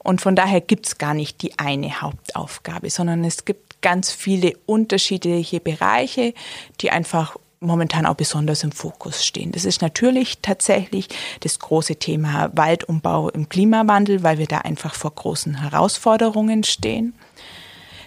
Und 0.03 0.21
von 0.21 0.35
daher 0.35 0.61
gibt 0.61 0.87
es 0.87 0.97
gar 0.97 1.13
nicht 1.13 1.41
die 1.41 1.57
eine 1.57 2.01
Hauptaufgabe, 2.01 2.89
sondern 2.89 3.23
es 3.23 3.45
gibt 3.45 3.81
ganz 3.81 4.11
viele 4.11 4.53
unterschiedliche 4.67 5.59
Bereiche, 5.59 6.33
die 6.81 6.91
einfach 6.91 7.35
momentan 7.61 8.05
auch 8.05 8.15
besonders 8.15 8.63
im 8.63 8.71
Fokus 8.71 9.23
stehen. 9.23 9.51
Das 9.51 9.65
ist 9.65 9.81
natürlich 9.81 10.39
tatsächlich 10.41 11.07
das 11.41 11.59
große 11.59 11.95
Thema 11.95 12.51
Waldumbau 12.53 13.29
im 13.29 13.47
Klimawandel, 13.49 14.23
weil 14.23 14.39
wir 14.39 14.47
da 14.47 14.59
einfach 14.59 14.95
vor 14.95 15.11
großen 15.11 15.61
Herausforderungen 15.61 16.63
stehen. 16.63 17.13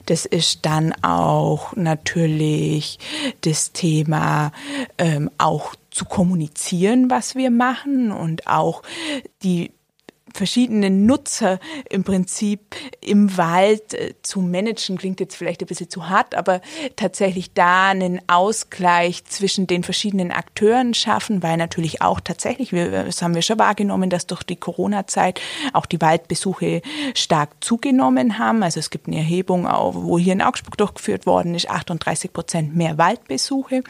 Das 0.06 0.26
ist 0.26 0.66
dann 0.66 0.92
auch 1.02 1.74
natürlich 1.76 2.98
das 3.40 3.72
Thema 3.72 4.52
ähm, 4.98 5.30
auch 5.38 5.74
zu 5.90 6.04
kommunizieren, 6.04 7.08
was 7.08 7.36
wir 7.36 7.50
machen 7.50 8.10
und 8.10 8.46
auch 8.46 8.82
die 9.42 9.72
verschiedenen 10.34 11.06
Nutzer 11.06 11.60
im 11.88 12.02
Prinzip 12.02 12.74
im 13.00 13.36
Wald 13.36 13.94
äh, 13.94 14.14
zu 14.22 14.40
managen, 14.40 14.98
klingt 14.98 15.20
jetzt 15.20 15.36
vielleicht 15.36 15.62
ein 15.62 15.66
bisschen 15.66 15.88
zu 15.88 16.08
hart, 16.08 16.34
aber 16.34 16.60
tatsächlich 16.96 17.54
da 17.54 17.90
einen 17.90 18.20
Ausgleich 18.26 19.24
zwischen 19.24 19.66
den 19.66 19.84
verschiedenen 19.84 20.32
Akteuren 20.32 20.92
schaffen, 20.92 21.42
weil 21.42 21.56
natürlich 21.56 22.02
auch 22.02 22.20
tatsächlich, 22.20 22.72
wir, 22.72 23.04
das 23.04 23.22
haben 23.22 23.34
wir 23.34 23.42
schon 23.42 23.58
wahrgenommen, 23.58 24.10
dass 24.10 24.26
durch 24.26 24.42
die 24.42 24.56
Corona-Zeit 24.56 25.40
auch 25.72 25.86
die 25.86 26.00
Waldbesuche 26.00 26.82
stark 27.14 27.62
zugenommen 27.62 28.38
haben. 28.38 28.62
Also 28.64 28.80
es 28.80 28.90
gibt 28.90 29.06
eine 29.06 29.18
Erhebung, 29.18 29.64
wo 29.64 30.18
hier 30.18 30.32
in 30.32 30.42
Augsburg 30.42 30.76
durchgeführt 30.76 31.26
worden 31.26 31.54
ist, 31.54 31.70
38 31.70 32.32
Prozent 32.32 32.74
mehr 32.74 32.98
Waldbesuche. 32.98 33.82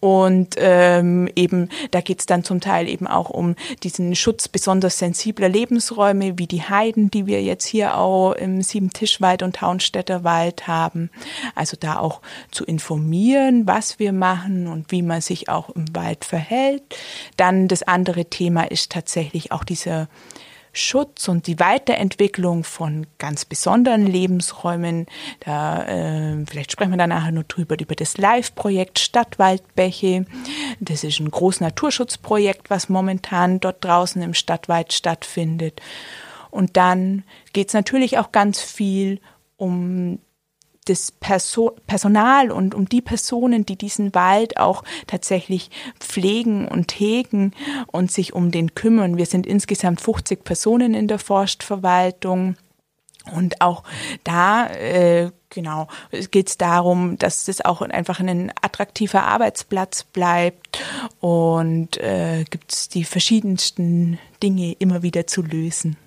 Und 0.00 0.54
ähm, 0.58 1.28
eben, 1.34 1.70
da 1.90 2.00
geht 2.00 2.20
es 2.20 2.26
dann 2.26 2.44
zum 2.44 2.60
Teil 2.60 2.88
eben 2.88 3.06
auch 3.06 3.30
um 3.30 3.56
diesen 3.82 4.14
Schutz 4.14 4.48
besonders 4.48 4.98
sensibler 4.98 5.48
Lebensräume, 5.48 6.38
wie 6.38 6.46
die 6.46 6.62
Heiden, 6.62 7.10
die 7.10 7.26
wir 7.26 7.42
jetzt 7.42 7.66
hier 7.66 7.96
auch 7.96 8.32
im 8.32 8.62
Siebentischwald 8.62 9.42
und 9.42 9.56
Taunstädter 9.56 10.22
Wald 10.22 10.68
haben. 10.68 11.10
Also 11.54 11.76
da 11.78 11.98
auch 11.98 12.20
zu 12.50 12.64
informieren, 12.64 13.66
was 13.66 13.98
wir 13.98 14.12
machen 14.12 14.68
und 14.68 14.92
wie 14.92 15.02
man 15.02 15.20
sich 15.20 15.48
auch 15.48 15.70
im 15.70 15.94
Wald 15.94 16.24
verhält. 16.24 16.82
Dann 17.36 17.66
das 17.66 17.82
andere 17.82 18.26
Thema 18.26 18.70
ist 18.70 18.92
tatsächlich 18.92 19.50
auch 19.50 19.64
dieser 19.64 20.08
Schutz 20.78 21.28
und 21.28 21.46
die 21.46 21.58
Weiterentwicklung 21.58 22.64
von 22.64 23.06
ganz 23.18 23.44
besonderen 23.44 24.06
Lebensräumen. 24.06 25.06
Da, 25.40 25.84
äh, 25.84 26.46
vielleicht 26.46 26.72
sprechen 26.72 26.90
wir 26.90 26.98
dann 26.98 27.10
nachher 27.10 27.32
noch 27.32 27.44
drüber, 27.44 27.76
über 27.78 27.94
das 27.94 28.16
Live-Projekt 28.16 28.98
Stadtwaldbäche. 28.98 30.26
Das 30.80 31.04
ist 31.04 31.20
ein 31.20 31.30
großes 31.30 31.60
Naturschutzprojekt, 31.60 32.70
was 32.70 32.88
momentan 32.88 33.60
dort 33.60 33.84
draußen 33.84 34.22
im 34.22 34.34
Stadtwald 34.34 34.92
stattfindet. 34.92 35.80
Und 36.50 36.76
dann 36.76 37.24
geht 37.52 37.68
es 37.68 37.74
natürlich 37.74 38.18
auch 38.18 38.32
ganz 38.32 38.60
viel 38.60 39.20
um 39.56 40.18
das 40.88 41.12
Perso 41.12 41.76
Personal 41.86 42.50
und 42.50 42.74
um 42.74 42.88
die 42.88 43.00
Personen, 43.00 43.66
die 43.66 43.76
diesen 43.76 44.14
Wald 44.14 44.58
auch 44.58 44.84
tatsächlich 45.06 45.70
pflegen 46.00 46.66
und 46.68 46.92
hegen 46.92 47.52
und 47.88 48.10
sich 48.10 48.32
um 48.32 48.50
den 48.50 48.74
kümmern. 48.74 49.16
Wir 49.16 49.26
sind 49.26 49.46
insgesamt 49.46 50.00
50 50.00 50.44
Personen 50.44 50.94
in 50.94 51.08
der 51.08 51.18
Forstverwaltung. 51.18 52.56
Und 53.34 53.60
auch 53.60 53.84
da, 54.24 54.68
äh, 54.68 55.30
genau, 55.50 55.88
geht 56.30 56.48
es 56.48 56.56
darum, 56.56 57.18
dass 57.18 57.46
es 57.48 57.62
auch 57.62 57.82
einfach 57.82 58.20
ein 58.20 58.52
attraktiver 58.62 59.24
Arbeitsplatz 59.24 60.04
bleibt 60.04 60.82
und 61.20 61.98
äh, 61.98 62.44
gibt 62.48 62.72
es 62.72 62.88
die 62.88 63.04
verschiedensten 63.04 64.18
Dinge 64.42 64.72
immer 64.78 65.02
wieder 65.02 65.26
zu 65.26 65.42
lösen. 65.42 65.98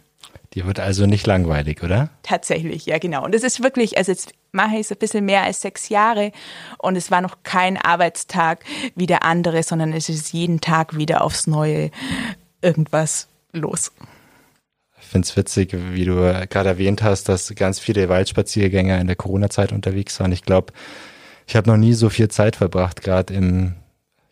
Die 0.53 0.65
wird 0.65 0.79
also 0.79 1.05
nicht 1.05 1.25
langweilig, 1.27 1.81
oder? 1.81 2.10
Tatsächlich, 2.24 2.86
ja, 2.86 2.98
genau. 2.98 3.24
Und 3.24 3.34
es 3.34 3.43
ist 3.43 3.63
wirklich, 3.63 3.98
also 3.98 4.12
jetzt 4.12 4.34
mache 4.51 4.75
ich 4.75 4.81
es 4.81 4.91
ein 4.91 4.98
bisschen 4.98 5.25
mehr 5.25 5.43
als 5.43 5.62
sechs 5.62 5.88
Jahre 5.88 6.34
und 6.77 6.98
es 6.98 7.10
war 7.10 7.22
noch 7.22 7.38
kein 7.43 7.77
Arbeitstag 7.77 8.65
wie 8.96 9.05
der 9.05 9.24
andere, 9.24 9.63
sondern 9.63 9.93
es 9.93 10.10
ist 10.10 10.34
jeden 10.34 10.60
Tag 10.60 10.98
wieder 10.98 11.24
aufs 11.24 11.48
Neue 11.48 11.89
irgendwas 12.62 13.29
los. 13.53 13.93
Ich 15.00 15.08
finde 15.08 15.25
es 15.25 15.38
witzig, 15.38 15.74
wie 15.74 16.05
du 16.05 16.15
gerade 16.50 16.70
erwähnt 16.70 17.01
hast, 17.01 17.29
dass 17.29 17.53
ganz 17.55 17.79
viele 17.79 18.10
Waldspaziergänger 18.10 19.00
in 19.00 19.08
der 19.08 19.15
Corona-Zeit 19.15 19.72
unterwegs 19.72 20.20
waren. 20.20 20.31
Ich 20.31 20.43
glaube, 20.43 20.74
ich 21.48 21.55
habe 21.55 21.70
noch 21.70 21.77
nie 21.77 21.93
so 21.93 22.10
viel 22.10 22.27
Zeit 22.27 22.58
verbracht, 22.58 23.01
gerade 23.01 23.34
im 23.34 23.75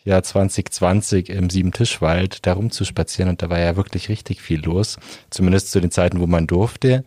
Jahr 0.10 0.24
2020 0.24 1.30
im 1.30 1.50
Siebentischwald 1.50 2.46
da 2.46 2.54
rumzuspazieren 2.54 3.30
und 3.30 3.42
da 3.42 3.50
war 3.50 3.60
ja 3.60 3.76
wirklich 3.76 4.10
richtig 4.10 4.42
viel 4.42 4.64
los, 4.64 4.98
zumindest 5.30 5.72
zu 5.72 5.80
den 5.80 5.92
Zeiten, 5.92 6.20
wo 6.20 6.28
man 6.28 6.48
durfte. 6.48 7.04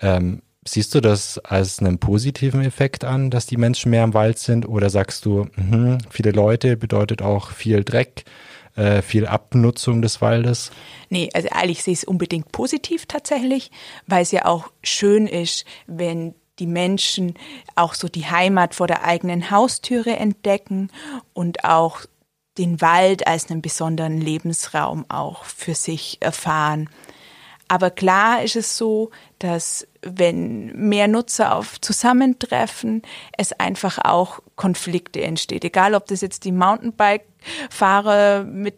Ähm, 0.00 0.42
siehst 0.66 0.94
du 0.94 1.00
das 1.00 1.38
als 1.38 1.78
einen 1.78 1.98
positiven 1.98 2.62
Effekt 2.62 3.04
an, 3.04 3.30
dass 3.30 3.46
die 3.46 3.56
Menschen 3.56 3.90
mehr 3.90 4.04
im 4.04 4.14
Wald 4.14 4.38
sind 4.38 4.66
oder 4.66 4.90
sagst 4.90 5.24
du, 5.24 5.46
mh, 5.56 5.98
viele 6.10 6.32
Leute 6.32 6.76
bedeutet 6.76 7.22
auch 7.22 7.50
viel 7.50 7.84
Dreck, 7.84 8.24
äh, 8.76 9.02
viel 9.02 9.26
Abnutzung 9.26 10.02
des 10.02 10.20
Waldes? 10.20 10.70
Nee, 11.08 11.28
also 11.34 11.48
ehrlich, 11.48 11.82
sehe 11.82 11.92
ich 11.92 12.00
es 12.00 12.04
unbedingt 12.04 12.52
positiv 12.52 13.06
tatsächlich, 13.06 13.70
weil 14.06 14.22
es 14.22 14.32
ja 14.32 14.44
auch 14.44 14.70
schön 14.82 15.26
ist, 15.26 15.64
wenn 15.86 16.34
die 16.60 16.66
Menschen 16.66 17.34
auch 17.74 17.94
so 17.94 18.08
die 18.08 18.26
Heimat 18.26 18.74
vor 18.74 18.86
der 18.86 19.04
eigenen 19.04 19.50
Haustüre 19.50 20.16
entdecken 20.16 20.90
und 21.32 21.64
auch 21.64 22.02
den 22.58 22.80
Wald 22.80 23.26
als 23.26 23.50
einen 23.50 23.62
besonderen 23.62 24.20
Lebensraum 24.20 25.06
auch 25.08 25.44
für 25.44 25.74
sich 25.74 26.18
erfahren. 26.20 26.88
Aber 27.68 27.90
klar 27.90 28.42
ist 28.42 28.56
es 28.56 28.76
so, 28.76 29.10
dass 29.38 29.86
wenn 30.02 30.72
mehr 30.88 31.06
Nutzer 31.06 31.54
auf 31.54 31.80
Zusammentreffen, 31.80 33.02
es 33.38 33.52
einfach 33.52 33.98
auch 34.04 34.40
Konflikte 34.56 35.22
entsteht. 35.22 35.64
Egal, 35.64 35.94
ob 35.94 36.06
das 36.06 36.20
jetzt 36.20 36.44
die 36.44 36.50
Mountainbike-Fahrer 36.52 38.42
mit 38.42 38.74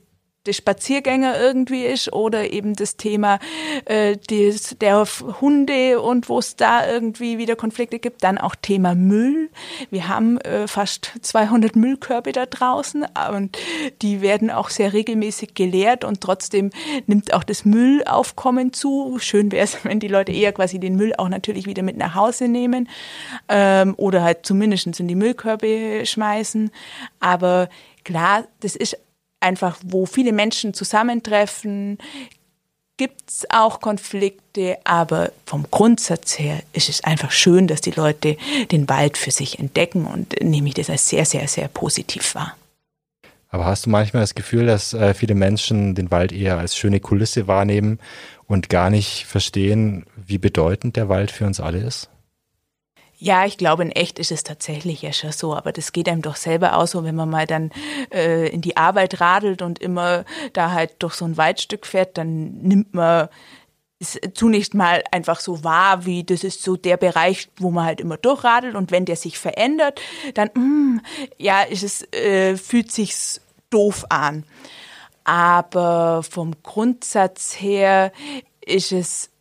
der 0.47 0.53
Spaziergänger 0.55 1.41
irgendwie 1.41 1.85
ist 1.85 2.13
oder 2.13 2.53
eben 2.53 2.75
das 2.75 2.97
Thema 2.97 3.39
äh, 3.85 4.17
des, 4.17 4.77
der 4.81 5.07
Hunde 5.41 6.01
und 6.01 6.29
wo 6.29 6.41
es 6.41 6.57
da 6.57 6.89
irgendwie 6.91 7.39
wieder 7.39 7.55
Konflikte 7.55 8.01
gibt. 8.01 8.25
Dann 8.25 8.39
auch 8.39 8.57
Thema 8.57 8.97
Müll. 8.97 9.51
Wir 9.91 10.09
haben 10.09 10.39
äh, 10.39 10.67
fast 10.67 11.13
200 11.23 11.77
Müllkörbe 11.77 12.33
da 12.33 12.47
draußen 12.47 13.07
und 13.33 13.57
die 14.03 14.21
werden 14.21 14.51
auch 14.51 14.71
sehr 14.71 14.93
regelmäßig 14.93 15.55
geleert 15.55 16.05
und 16.05 16.21
trotzdem 16.21 16.71
nimmt 17.07 17.33
auch 17.33 17.45
das 17.45 17.65
Müllaufkommen 17.65 18.73
zu. 18.73 19.19
Schön 19.21 19.53
wäre 19.53 19.65
es, 19.65 19.77
wenn 19.85 20.01
die 20.01 20.09
Leute 20.09 20.33
eher 20.33 20.53
quasi 20.53 20.81
den 20.81 20.97
Müll 20.97 21.15
auch 21.19 21.29
natürlich 21.29 21.67
wieder 21.67 21.85
mit 21.85 21.97
nach 21.97 22.17
Hause 22.17 22.49
nehmen 22.49 22.89
ähm, 23.49 23.95
oder 23.97 24.25
halt 24.25 24.45
zumindest 24.45 24.99
in 24.99 25.07
die 25.07 25.15
Müllkörbe 25.15 26.05
schmeißen. 26.05 26.73
Aber 27.21 27.69
klar, 28.03 28.49
das 28.61 28.75
ist 28.75 28.99
einfach, 29.43 29.79
wo 29.85 30.07
viele 30.07 30.33
Menschen 30.33 30.75
zusammentreffen, 30.75 31.99
gibt 32.97 33.31
es 33.31 33.47
auch 33.51 33.81
Konflikte, 33.81 34.79
aber 34.85 35.33
vom 35.47 35.67
Grundsatz 35.71 36.39
her 36.39 36.63
ist 36.73 36.89
es 36.89 37.03
einfach 37.05 37.31
schön, 37.31 37.67
dass 37.67 37.81
die 37.81 37.91
Leute 37.91 38.37
den 38.71 38.89
Wald 38.89 39.19
für 39.19 39.31
sich 39.31 39.59
entdecken 39.59 40.07
und 40.07 40.41
nehme 40.43 40.69
ich 40.69 40.75
das 40.75 40.91
als 40.91 41.09
sehr, 41.09 41.25
sehr, 41.25 41.49
sehr 41.49 41.69
positiv 41.69 42.35
wahr. 42.35 42.57
Aber 43.49 43.67
hast 43.67 43.87
du 43.87 43.91
manchmal 43.91 44.23
das 44.23 44.35
Gefühl, 44.35 44.67
dass 44.67 44.95
äh, 44.95 45.15
viele 45.15 45.35
Menschen 45.35 45.95
den 45.95 46.11
Wald 46.11 46.33
eher 46.33 46.59
als 46.59 46.77
schöne 46.77 47.01
Kulisse 47.01 47.47
wahrnehmen 47.47 47.99
und 48.47 48.69
gar 48.71 48.89
nicht 48.89 49.27
verstehen, 49.27 50.07
wie 50.17 50.39
bedeutend 50.39 50.97
der 50.97 51.09
Wald 51.09 51.31
für 51.31 51.45
uns 51.45 51.61
alle 51.61 51.79
ist? 51.79 52.09
Ja, 53.23 53.47
ich 53.47 53.57
glaube, 53.57 53.85
in 53.85 53.93
echt 53.93 54.19
ist 54.19 54.33
es 54.33 54.43
tatsächlich 54.43 55.03
ja 55.03 55.13
schon 55.13 55.31
so, 55.31 55.55
aber 55.55 55.71
das 55.71 55.93
geht 55.93 56.09
einem 56.09 56.23
doch 56.23 56.35
selber 56.35 56.77
aus, 56.77 56.91
so 56.91 57.05
wenn 57.05 57.15
man 57.15 57.31
mal 57.31 57.47
dann 57.47 57.71
äh, 58.13 58.49
in 58.49 58.63
die 58.63 58.77
Arbeit 58.77 59.21
radelt 59.21 59.63
und 59.63 59.79
immer 59.79 60.25
da 60.55 60.73
halt 60.73 60.95
durch 60.99 61.15
so 61.15 61.25
ein 61.25 61.37
Waldstück 61.37 61.87
fährt, 61.87 62.19
dann 62.19 62.55
nimmt 62.63 62.95
man 62.95 63.29
es 64.01 64.19
zunächst 64.35 64.75
mal 64.75 65.05
einfach 65.13 65.39
so 65.39 65.63
wahr, 65.63 66.05
wie 66.05 66.25
das 66.25 66.43
ist 66.43 66.65
so 66.65 66.77
der 66.77 66.97
Bereich, 66.97 67.49
wo 67.59 67.71
man 67.71 67.85
halt 67.85 68.01
immer 68.01 68.17
durchradelt 68.17 68.75
und 68.75 68.91
wenn 68.91 69.05
der 69.05 69.15
sich 69.15 69.39
verändert, 69.39 70.01
dann 70.35 70.51
mm, 70.55 71.01
ja, 71.39 71.63
ist 71.63 71.85
es 71.85 72.03
äh, 72.13 72.57
fühlt 72.57 72.91
sich's 72.91 73.41
doof 73.71 74.05
an. 74.09 74.43
Aber 75.23 76.25
vom 76.29 76.61
Grundsatz 76.65 77.55
her 77.61 78.11
ist 78.67 78.91
es 78.91 79.32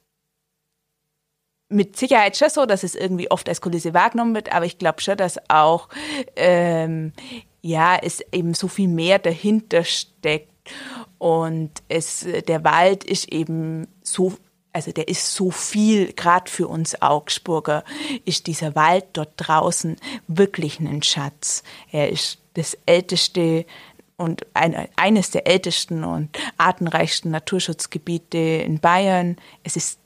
mit 1.72 1.98
Sicherheit 1.98 2.38
schon 2.38 2.50
so, 2.50 2.66
dass 2.66 2.84
es 2.84 2.96
irgendwie 2.96 3.32
oft 3.32 3.48
als 3.48 3.62
Kulisse 3.62 3.94
wahrgenommen 3.94 4.36
wird, 4.36 4.52
aber 4.54 4.66
ich 4.66 4.78
glaube 4.78 5.02
schon, 5.02 5.18
dass 5.18 5.40
auch 5.50 5.90
ähm, 6.36 7.14
ja, 7.62 7.98
es 8.02 8.22
eben 8.32 8.54
so 8.54 8.68
viel 8.68 8.88
mehr 8.88 9.20
dahinter 9.20 9.84
steckt 9.84 10.50
und 11.18 11.72
es, 11.88 12.26
der 12.48 12.64
Wald 12.64 13.04
ist 13.04 13.32
eben 13.32 13.88
so 14.02 14.34
also 14.74 14.92
der 14.92 15.10
ist 15.10 15.34
so 15.34 15.52
viel, 15.52 16.14
gerade 16.14 16.50
für 16.50 16.68
uns 16.68 17.02
Augsburger, 17.02 17.84
ist 18.24 18.48
dieser 18.48 18.74
Wald 18.74 19.06
dort 19.14 19.34
draußen 19.36 19.98
wirklich 20.28 20.80
ein 20.80 21.04
Schatz. 21.04 21.64
Er 21.92 22.10
ist 22.10 22.38
das 22.54 22.78
älteste 22.86 23.66
und 24.18 24.46
ein, 24.54 24.88
eines 24.96 25.32
der 25.32 25.48
ältesten 25.48 26.04
und 26.04 26.30
artenreichsten 26.58 27.32
Naturschutzgebiete 27.32 28.38
in 28.38 28.80
Bayern. 28.80 29.36
Es 29.64 29.76
ist 29.76 30.00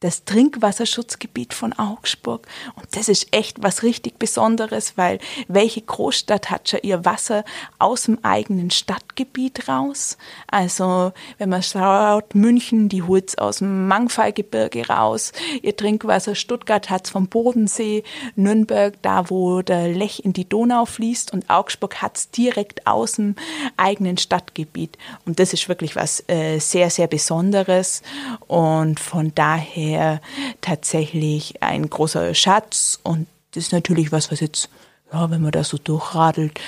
das 0.00 0.24
Trinkwasserschutzgebiet 0.24 1.54
von 1.54 1.72
Augsburg. 1.72 2.46
Und 2.74 2.84
das 2.94 3.08
ist 3.08 3.28
echt 3.30 3.62
was 3.62 3.82
richtig 3.82 4.18
Besonderes, 4.18 4.98
weil 4.98 5.18
welche 5.48 5.80
Großstadt 5.80 6.50
hat 6.50 6.68
schon 6.68 6.80
ihr 6.82 7.06
Wasser 7.06 7.44
aus 7.78 8.02
dem 8.02 8.22
eigenen 8.22 8.70
Stadtgebiet 8.70 9.68
raus? 9.68 10.18
Also, 10.48 11.12
wenn 11.38 11.48
man 11.48 11.62
schaut, 11.62 12.34
München, 12.34 12.90
die 12.90 13.02
holt's 13.02 13.38
aus 13.38 13.58
dem 13.58 13.88
Mangfallgebirge 13.88 14.86
raus. 14.86 15.32
Ihr 15.62 15.74
Trinkwasser, 15.74 16.34
Stuttgart 16.34 16.90
hat's 16.90 17.08
vom 17.08 17.28
Bodensee, 17.28 18.04
Nürnberg, 18.34 19.00
da 19.00 19.30
wo 19.30 19.62
der 19.62 19.88
Lech 19.88 20.22
in 20.24 20.34
die 20.34 20.46
Donau 20.46 20.84
fließt 20.84 21.32
und 21.32 21.48
Augsburg 21.48 22.02
hat's 22.02 22.30
direkt 22.30 22.86
aus 22.86 23.12
dem 23.12 23.34
eigenen 23.78 24.18
Stadtgebiet. 24.18 24.98
Und 25.24 25.40
das 25.40 25.54
ist 25.54 25.70
wirklich 25.70 25.96
was 25.96 26.22
äh, 26.28 26.58
sehr, 26.58 26.90
sehr 26.90 27.06
Besonderes. 27.06 28.02
Und 28.46 29.00
von 29.00 29.32
daher 29.34 29.85
daher 29.86 30.20
tatsächlich 30.60 31.62
ein 31.62 31.88
großer 31.88 32.34
Schatz 32.34 32.98
und 33.02 33.26
das 33.52 33.64
ist 33.64 33.72
natürlich 33.72 34.12
was, 34.12 34.30
was 34.30 34.40
jetzt, 34.40 34.68
ja, 35.12 35.30
wenn 35.30 35.40
man 35.40 35.52
da 35.52 35.64
so 35.64 35.78
durchradelt, 35.78 36.60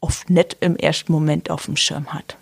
oft 0.00 0.28
nicht 0.28 0.56
im 0.60 0.76
ersten 0.76 1.12
Moment 1.12 1.50
auf 1.50 1.64
dem 1.64 1.76
Schirm 1.76 2.12
hat. 2.12 2.36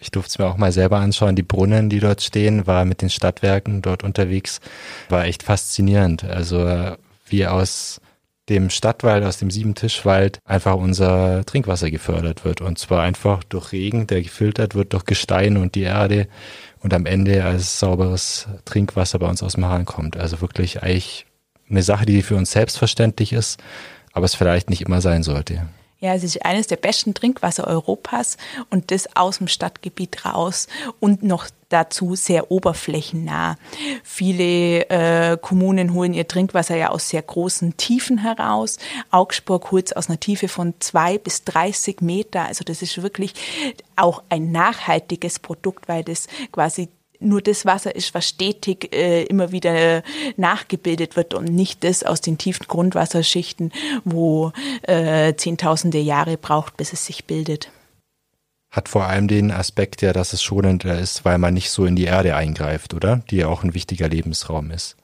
Ich 0.00 0.10
durfte 0.10 0.28
es 0.28 0.38
mir 0.38 0.46
auch 0.46 0.58
mal 0.58 0.70
selber 0.70 0.98
anschauen. 0.98 1.34
Die 1.34 1.42
Brunnen, 1.42 1.88
die 1.88 1.98
dort 1.98 2.22
stehen, 2.22 2.66
war 2.66 2.84
mit 2.84 3.00
den 3.00 3.10
Stadtwerken 3.10 3.80
dort 3.80 4.04
unterwegs, 4.04 4.60
war 5.08 5.24
echt 5.24 5.42
faszinierend. 5.42 6.24
Also 6.24 6.94
wie 7.26 7.46
aus 7.46 8.00
dem 8.48 8.70
Stadtwald, 8.70 9.24
aus 9.24 9.38
dem 9.38 9.50
Siebentischwald 9.50 10.38
einfach 10.44 10.74
unser 10.74 11.44
Trinkwasser 11.44 11.90
gefördert 11.90 12.44
wird. 12.44 12.60
Und 12.60 12.78
zwar 12.78 13.02
einfach 13.02 13.42
durch 13.44 13.72
Regen, 13.72 14.06
der 14.06 14.22
gefiltert 14.22 14.74
wird 14.74 14.92
durch 14.92 15.04
Gestein 15.04 15.56
und 15.56 15.74
die 15.74 15.82
Erde 15.82 16.28
und 16.80 16.92
am 16.92 17.06
Ende 17.06 17.44
als 17.44 17.78
sauberes 17.78 18.48
Trinkwasser 18.64 19.18
bei 19.18 19.28
uns 19.28 19.42
aus 19.42 19.54
dem 19.54 19.64
Hahn 19.64 19.86
kommt. 19.86 20.16
Also 20.16 20.40
wirklich 20.40 20.82
eigentlich 20.82 21.26
eine 21.70 21.82
Sache, 21.82 22.04
die 22.04 22.22
für 22.22 22.36
uns 22.36 22.52
selbstverständlich 22.52 23.32
ist, 23.32 23.62
aber 24.12 24.26
es 24.26 24.34
vielleicht 24.34 24.68
nicht 24.68 24.82
immer 24.82 25.00
sein 25.00 25.22
sollte. 25.22 25.66
Ja, 26.04 26.12
es 26.12 26.22
ist 26.22 26.44
eines 26.44 26.66
der 26.66 26.76
besten 26.76 27.14
Trinkwasser 27.14 27.66
Europas 27.66 28.36
und 28.68 28.90
das 28.90 29.16
aus 29.16 29.38
dem 29.38 29.48
Stadtgebiet 29.48 30.26
raus 30.26 30.66
und 31.00 31.22
noch 31.22 31.46
dazu 31.70 32.14
sehr 32.14 32.50
oberflächennah. 32.50 33.56
Viele 34.02 34.90
äh, 34.90 35.38
Kommunen 35.40 35.94
holen 35.94 36.12
ihr 36.12 36.28
Trinkwasser 36.28 36.76
ja 36.76 36.90
aus 36.90 37.08
sehr 37.08 37.22
großen 37.22 37.78
Tiefen 37.78 38.18
heraus. 38.18 38.76
Augsburg 39.10 39.70
holt 39.70 39.86
es 39.86 39.92
aus 39.94 40.10
einer 40.10 40.20
Tiefe 40.20 40.48
von 40.48 40.74
zwei 40.78 41.16
bis 41.16 41.44
30 41.44 42.02
Meter. 42.02 42.44
Also 42.44 42.64
das 42.64 42.82
ist 42.82 43.02
wirklich 43.02 43.32
auch 43.96 44.22
ein 44.28 44.52
nachhaltiges 44.52 45.38
Produkt, 45.38 45.88
weil 45.88 46.04
das 46.04 46.26
quasi 46.52 46.90
nur 47.24 47.42
das 47.42 47.64
Wasser 47.64 47.94
ist, 47.94 48.14
was 48.14 48.28
stetig 48.28 48.94
äh, 48.94 49.24
immer 49.24 49.52
wieder 49.52 50.02
nachgebildet 50.36 51.16
wird 51.16 51.34
und 51.34 51.46
nicht 51.46 51.84
das 51.84 52.02
aus 52.02 52.20
den 52.20 52.38
tiefen 52.38 52.66
Grundwasserschichten, 52.66 53.72
wo 54.04 54.52
äh, 54.82 55.34
zehntausende 55.34 55.98
Jahre 55.98 56.36
braucht, 56.36 56.76
bis 56.76 56.92
es 56.92 57.06
sich 57.06 57.24
bildet. 57.24 57.70
Hat 58.70 58.88
vor 58.88 59.04
allem 59.04 59.28
den 59.28 59.52
Aspekt 59.52 60.02
ja, 60.02 60.12
dass 60.12 60.32
es 60.32 60.42
schonender 60.42 60.98
ist, 60.98 61.24
weil 61.24 61.38
man 61.38 61.54
nicht 61.54 61.70
so 61.70 61.84
in 61.84 61.94
die 61.94 62.04
Erde 62.04 62.34
eingreift, 62.34 62.92
oder? 62.92 63.22
Die 63.30 63.36
ja 63.36 63.46
auch 63.46 63.62
ein 63.62 63.74
wichtiger 63.74 64.08
Lebensraum 64.08 64.72
ist. 64.72 64.96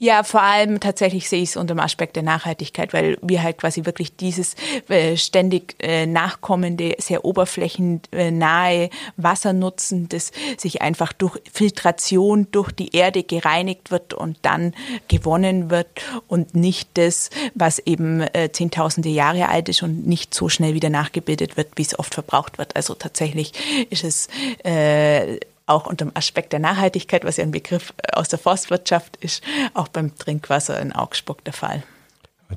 Ja, 0.00 0.22
vor 0.22 0.42
allem 0.42 0.78
tatsächlich 0.78 1.28
sehe 1.28 1.42
ich 1.42 1.50
es 1.50 1.56
unter 1.56 1.74
dem 1.74 1.80
Aspekt 1.80 2.14
der 2.14 2.22
Nachhaltigkeit, 2.22 2.92
weil 2.92 3.18
wir 3.20 3.42
halt 3.42 3.58
quasi 3.58 3.84
wirklich 3.84 4.14
dieses 4.14 4.54
äh, 4.88 5.16
ständig 5.16 5.74
äh, 5.80 6.06
nachkommende, 6.06 6.94
sehr 6.98 7.24
oberflächennahe 7.24 8.90
Wasser 9.16 9.52
nutzen, 9.52 10.08
das 10.08 10.30
sich 10.56 10.82
einfach 10.82 11.12
durch 11.12 11.40
Filtration 11.52 12.46
durch 12.52 12.70
die 12.70 12.94
Erde 12.94 13.24
gereinigt 13.24 13.90
wird 13.90 14.14
und 14.14 14.38
dann 14.42 14.72
gewonnen 15.08 15.68
wird 15.68 15.88
und 16.28 16.54
nicht 16.54 16.90
das, 16.94 17.30
was 17.56 17.80
eben 17.80 18.20
äh, 18.20 18.52
zehntausende 18.52 19.08
Jahre 19.08 19.48
alt 19.48 19.68
ist 19.68 19.82
und 19.82 20.06
nicht 20.06 20.32
so 20.32 20.48
schnell 20.48 20.74
wieder 20.74 20.90
nachgebildet 20.90 21.56
wird, 21.56 21.70
wie 21.74 21.82
es 21.82 21.98
oft 21.98 22.14
verbraucht 22.14 22.58
wird. 22.58 22.76
Also 22.76 22.94
tatsächlich 22.94 23.52
ist 23.90 24.04
es 24.04 24.28
äh, 24.62 25.40
auch 25.68 25.86
unter 25.86 26.04
dem 26.04 26.12
Aspekt 26.14 26.52
der 26.52 26.60
Nachhaltigkeit, 26.60 27.24
was 27.24 27.36
ja 27.36 27.44
ein 27.44 27.50
Begriff 27.50 27.92
äh, 28.02 28.12
aus 28.12 28.28
der 28.28 28.38
Forstwirtschaft 28.38 29.16
ist, 29.16 29.42
auch 29.74 29.88
beim 29.88 30.16
Trinkwasser 30.16 30.80
in 30.80 30.92
Augsburg 30.92 31.44
der 31.44 31.52
Fall. 31.52 31.82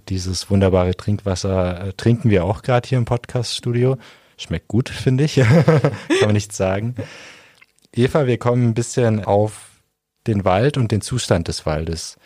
Dieses 0.10 0.50
wunderbare 0.50 0.95
Trinkwasser 0.95 1.88
äh, 1.88 1.93
trinken 1.93 2.30
wir 2.30 2.45
auch 2.45 2.62
gerade 2.62 2.88
hier 2.88 2.97
im 2.97 3.06
Podcaststudio. 3.06 3.97
Schmeckt 4.38 4.67
gut, 4.67 4.89
finde 4.89 5.26
ich. 5.26 5.36
Kann 5.36 5.91
man 6.21 6.34
nicht 6.34 6.54
sagen. 6.54 6.95
Eva, 7.93 8.26
wir 8.26 8.38
kommen 8.38 8.69
ein 8.69 8.74
bisschen 8.74 9.26
auf 9.26 9.69
den 10.28 10.45
Wald 10.45 10.78
und 10.78 10.91
den 10.91 11.02
Zustand 11.02 11.47
des 11.47 11.65
Waldes. 11.65 12.17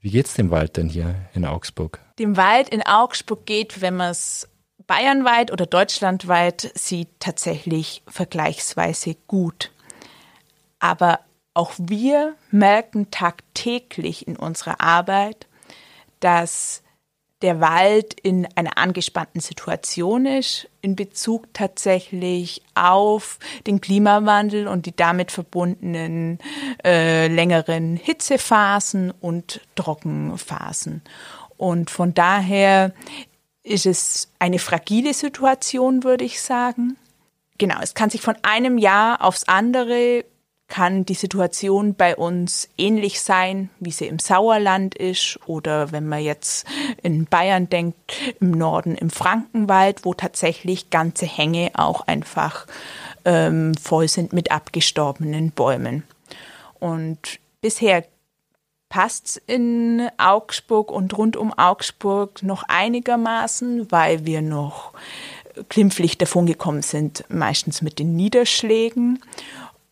Wie 0.00 0.10
geht's 0.10 0.34
dem 0.34 0.50
Wald 0.50 0.76
denn 0.76 0.88
hier 0.88 1.14
in 1.34 1.44
Augsburg? 1.44 1.98
Dem 2.18 2.36
Wald 2.36 2.68
in 2.68 2.82
Augsburg 2.82 3.44
geht, 3.44 3.80
wenn 3.80 3.96
man 3.96 4.10
es 4.10 4.48
bayernweit 4.86 5.52
oder 5.52 5.66
deutschlandweit 5.66 6.72
sieht, 6.74 7.08
tatsächlich 7.18 8.02
vergleichsweise 8.06 9.16
gut. 9.26 9.70
Aber 10.80 11.20
auch 11.54 11.72
wir 11.78 12.34
merken 12.50 13.10
tagtäglich 13.10 14.26
in 14.26 14.36
unserer 14.36 14.80
Arbeit, 14.80 15.46
dass 16.20 16.82
der 17.42 17.60
Wald 17.60 18.20
in 18.20 18.46
einer 18.54 18.76
angespannten 18.76 19.40
Situation 19.40 20.26
ist 20.26 20.68
in 20.82 20.94
Bezug 20.94 21.52
tatsächlich 21.54 22.62
auf 22.74 23.38
den 23.66 23.80
Klimawandel 23.80 24.68
und 24.68 24.84
die 24.84 24.94
damit 24.94 25.32
verbundenen 25.32 26.38
äh, 26.84 27.28
längeren 27.28 27.96
Hitzephasen 27.96 29.10
und 29.10 29.62
Trockenphasen. 29.74 31.02
Und 31.56 31.90
von 31.90 32.12
daher 32.12 32.92
ist 33.62 33.86
es 33.86 34.30
eine 34.38 34.58
fragile 34.58 35.14
Situation, 35.14 36.04
würde 36.04 36.24
ich 36.24 36.42
sagen. 36.42 36.96
Genau, 37.58 37.76
es 37.82 37.94
kann 37.94 38.10
sich 38.10 38.20
von 38.20 38.36
einem 38.42 38.78
Jahr 38.78 39.22
aufs 39.22 39.44
andere 39.44 40.24
kann 40.70 41.04
die 41.04 41.14
Situation 41.14 41.94
bei 41.94 42.16
uns 42.16 42.70
ähnlich 42.78 43.20
sein, 43.20 43.68
wie 43.80 43.90
sie 43.90 44.06
im 44.06 44.18
Sauerland 44.18 44.94
ist 44.94 45.38
oder 45.46 45.92
wenn 45.92 46.08
man 46.08 46.22
jetzt 46.22 46.66
in 47.02 47.26
Bayern 47.26 47.68
denkt, 47.68 48.16
im 48.40 48.52
Norden 48.52 48.94
im 48.94 49.10
Frankenwald, 49.10 50.06
wo 50.06 50.14
tatsächlich 50.14 50.88
ganze 50.88 51.26
Hänge 51.26 51.72
auch 51.74 52.06
einfach 52.06 52.66
ähm, 53.26 53.74
voll 53.74 54.08
sind 54.08 54.32
mit 54.32 54.50
abgestorbenen 54.50 55.50
Bäumen. 55.50 56.04
Und 56.78 57.40
bisher 57.60 58.04
passt 58.88 59.40
in 59.46 60.08
Augsburg 60.18 60.90
und 60.90 61.16
rund 61.18 61.36
um 61.36 61.52
Augsburg 61.52 62.42
noch 62.42 62.62
einigermaßen, 62.68 63.90
weil 63.92 64.24
wir 64.24 64.40
noch 64.40 64.92
glimpflich 65.68 66.16
davongekommen 66.16 66.82
sind, 66.82 67.24
meistens 67.28 67.82
mit 67.82 67.98
den 67.98 68.14
Niederschlägen 68.14 69.20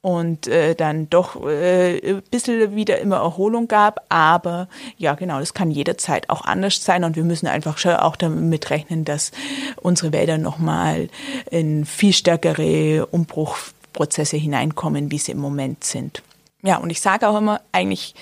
und 0.08 0.46
äh, 0.46 0.74
dann 0.74 1.10
doch 1.10 1.44
äh, 1.44 1.98
ein 1.98 2.22
bisschen 2.30 2.74
wieder 2.74 2.98
immer 2.98 3.16
Erholung 3.16 3.68
gab. 3.68 4.06
Aber 4.08 4.66
ja, 4.96 5.12
genau, 5.12 5.38
das 5.38 5.52
kann 5.52 5.70
jederzeit 5.70 6.30
auch 6.30 6.46
anders 6.46 6.82
sein 6.82 7.04
und 7.04 7.14
wir 7.14 7.24
müssen 7.24 7.46
einfach 7.46 7.76
schon 7.76 7.92
auch 7.92 8.16
damit 8.16 8.70
rechnen, 8.70 9.04
dass 9.04 9.32
unsere 9.76 10.14
Wälder 10.14 10.38
nochmal 10.38 11.10
in 11.50 11.84
viel 11.84 12.14
stärkere 12.14 13.04
Umbruchprozesse 13.04 14.38
hineinkommen, 14.38 15.10
wie 15.10 15.18
sie 15.18 15.32
im 15.32 15.40
Moment 15.40 15.84
sind. 15.84 16.22
Ja, 16.62 16.78
und 16.78 16.88
ich 16.88 17.02
sage 17.02 17.28
auch 17.28 17.36
immer, 17.36 17.60
eigentlich 17.72 18.14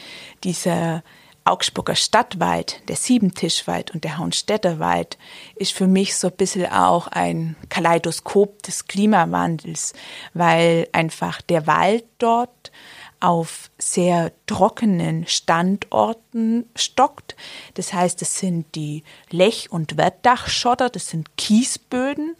dieser 0.42 1.04
Augsburger 1.46 1.94
Stadtwald, 1.94 2.82
der 2.88 2.96
Siebentischwald 2.96 3.92
und 3.92 4.02
der 4.02 4.18
Haunstädter 4.18 4.80
Wald 4.80 5.16
ist 5.54 5.72
für 5.72 5.86
mich 5.86 6.16
so 6.16 6.26
ein 6.26 6.36
bisschen 6.36 6.66
auch 6.66 7.06
ein 7.06 7.54
Kaleidoskop 7.68 8.64
des 8.64 8.86
Klimawandels, 8.86 9.92
weil 10.34 10.88
einfach 10.92 11.40
der 11.42 11.68
Wald 11.68 12.04
dort 12.18 12.72
auf 13.20 13.70
sehr 13.78 14.32
trockenen 14.46 15.26
Standorten 15.26 16.68
stockt. 16.74 17.36
Das 17.74 17.92
heißt, 17.92 18.20
es 18.22 18.38
sind 18.38 18.74
die 18.74 19.04
Lech- 19.30 19.70
und 19.70 19.96
Wertdachschotter, 19.96 20.90
das 20.90 21.08
sind 21.08 21.36
Kiesböden 21.36 22.34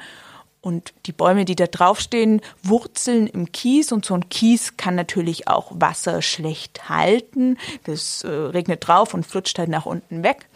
und 0.67 0.95
die 1.07 1.13
Bäume, 1.13 1.45
die 1.45 1.55
da 1.55 1.69
draufstehen, 1.69 2.41
wurzeln 2.61 3.29
im 3.29 3.53
Kies 3.53 3.93
und 3.93 4.05
so 4.05 4.15
ein 4.15 4.29
Kies 4.29 4.77
kann 4.77 4.97
natürlich 4.97 5.47
auch 5.47 5.71
Wasser 5.73 6.23
schlecht 6.23 6.89
halten. 6.89 7.57
Das 7.85 8.25
äh, 8.25 8.29
regnet 8.29 8.85
drauf 8.85 9.15
und 9.15 9.25
flutscht 9.25 9.61
halt 9.61 9.69
nach 9.69 9.87
unten 9.87 10.25
weg. 10.25 10.49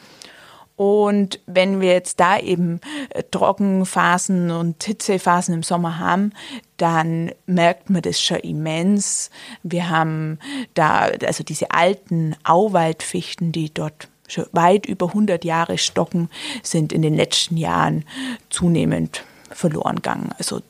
Und 0.74 1.38
wenn 1.46 1.80
wir 1.80 1.92
jetzt 1.92 2.18
da 2.18 2.40
eben 2.40 2.80
äh, 3.10 3.22
Trockenphasen 3.30 4.50
und 4.50 4.82
Hitzephasen 4.82 5.54
im 5.54 5.62
Sommer 5.62 6.00
haben, 6.00 6.32
dann 6.76 7.30
merkt 7.46 7.88
man 7.88 8.02
das 8.02 8.20
schon 8.20 8.38
immens. 8.38 9.30
Wir 9.62 9.90
haben 9.90 10.40
da 10.74 11.10
also 11.24 11.44
diese 11.44 11.70
alten 11.70 12.34
Auwaldfichten, 12.42 13.52
die 13.52 13.72
dort 13.72 14.08
schon 14.26 14.46
weit 14.50 14.86
über 14.86 15.06
100 15.06 15.44
Jahre 15.44 15.78
stocken, 15.78 16.28
sind 16.64 16.92
in 16.92 17.02
den 17.02 17.14
letzten 17.14 17.56
Jahren 17.56 18.04
zunehmend 18.48 19.22
verloren 19.50 19.96
gegangen. 19.96 20.30
Also 20.38 20.60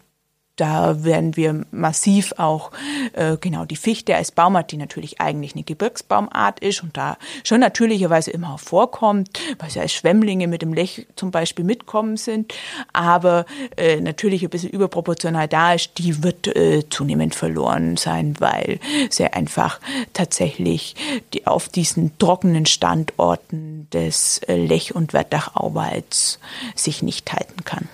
da 0.61 1.05
werden 1.05 1.37
wir 1.37 1.65
massiv 1.71 2.35
auch 2.37 2.71
äh, 3.15 3.39
genau 3.41 3.65
die 3.65 3.77
Fichte 3.77 4.15
als 4.15 4.31
Baumart, 4.31 4.71
die 4.73 4.77
natürlich 4.77 5.19
eigentlich 5.19 5.55
eine 5.55 5.65
Gebirgsbaumart 5.65 6.61
ist 6.61 6.83
und 6.83 6.99
da 6.99 7.17
schon 7.45 7.61
natürlicherweise 7.61 8.31
immer 8.31 8.59
vorkommt, 8.59 9.41
weil 9.59 9.71
sie 9.71 9.81
als 9.81 9.95
Schwemmlinge 9.95 10.49
mit 10.49 10.61
dem 10.61 10.75
Lech 10.75 11.07
zum 11.17 11.31
Beispiel 11.31 11.65
mitkommen 11.65 12.19
sind, 12.19 12.53
aber 12.93 13.47
äh, 13.79 14.01
natürlich 14.01 14.43
ein 14.43 14.51
bisschen 14.51 14.69
überproportional 14.69 15.49
da 15.49 15.73
ist, 15.73 15.97
die 15.97 16.23
wird 16.23 16.49
äh, 16.49 16.87
zunehmend 16.91 17.35
verloren 17.35 17.97
sein, 17.97 18.35
weil 18.39 18.81
sie 19.09 19.33
einfach 19.33 19.81
tatsächlich 20.13 20.95
die 21.33 21.47
auf 21.47 21.71
diesen 21.71 22.19
trockenen 22.19 22.67
Standorten 22.67 23.89
des 23.95 24.43
äh, 24.47 24.57
Lech- 24.57 24.95
und 24.95 25.15
Wettachauwalds 25.15 26.39
sich 26.75 27.03
nicht 27.03 27.33
halten 27.33 27.65
kann. 27.65 27.89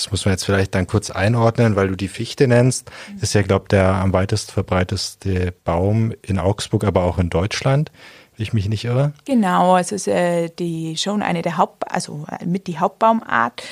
Das 0.00 0.10
muss 0.10 0.24
man 0.24 0.32
jetzt 0.32 0.44
vielleicht 0.44 0.74
dann 0.74 0.86
kurz 0.86 1.10
einordnen, 1.10 1.76
weil 1.76 1.88
du 1.88 1.94
die 1.94 2.08
Fichte 2.08 2.48
nennst. 2.48 2.90
Ist 3.20 3.34
ja, 3.34 3.42
glaube 3.42 3.64
ich, 3.64 3.68
der 3.68 3.96
am 3.96 4.14
weitest 4.14 4.50
verbreiteste 4.50 5.52
Baum 5.64 6.14
in 6.22 6.38
Augsburg, 6.38 6.84
aber 6.84 7.04
auch 7.04 7.18
in 7.18 7.28
Deutschland, 7.28 7.92
wenn 8.34 8.42
ich 8.42 8.54
mich 8.54 8.66
nicht 8.70 8.86
irre. 8.86 9.12
Genau, 9.26 9.74
also 9.74 9.94
ist 9.94 10.08
äh, 10.08 10.48
die 10.58 10.96
schon 10.96 11.20
eine 11.20 11.42
der 11.42 11.58
Haupt, 11.58 11.92
also 11.92 12.24
mit 12.46 12.66
die 12.66 12.78
Hauptbaumart. 12.78 13.62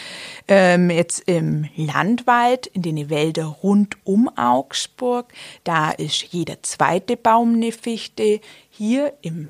Ähm, 0.49 0.91
jetzt 0.91 1.21
im 1.21 1.67
Landwald, 1.77 2.67
in 2.67 2.83
den 2.83 3.09
Wäldern 3.09 3.47
rund 3.63 3.97
um 4.05 4.29
Augsburg, 4.37 5.33
da 5.65 5.91
ist 5.93 6.25
jeder 6.25 6.63
zweite 6.63 7.17
Baum 7.17 7.55
eine 7.55 7.73
Fichte. 7.73 8.41
Hier 8.69 9.15
im 9.23 9.49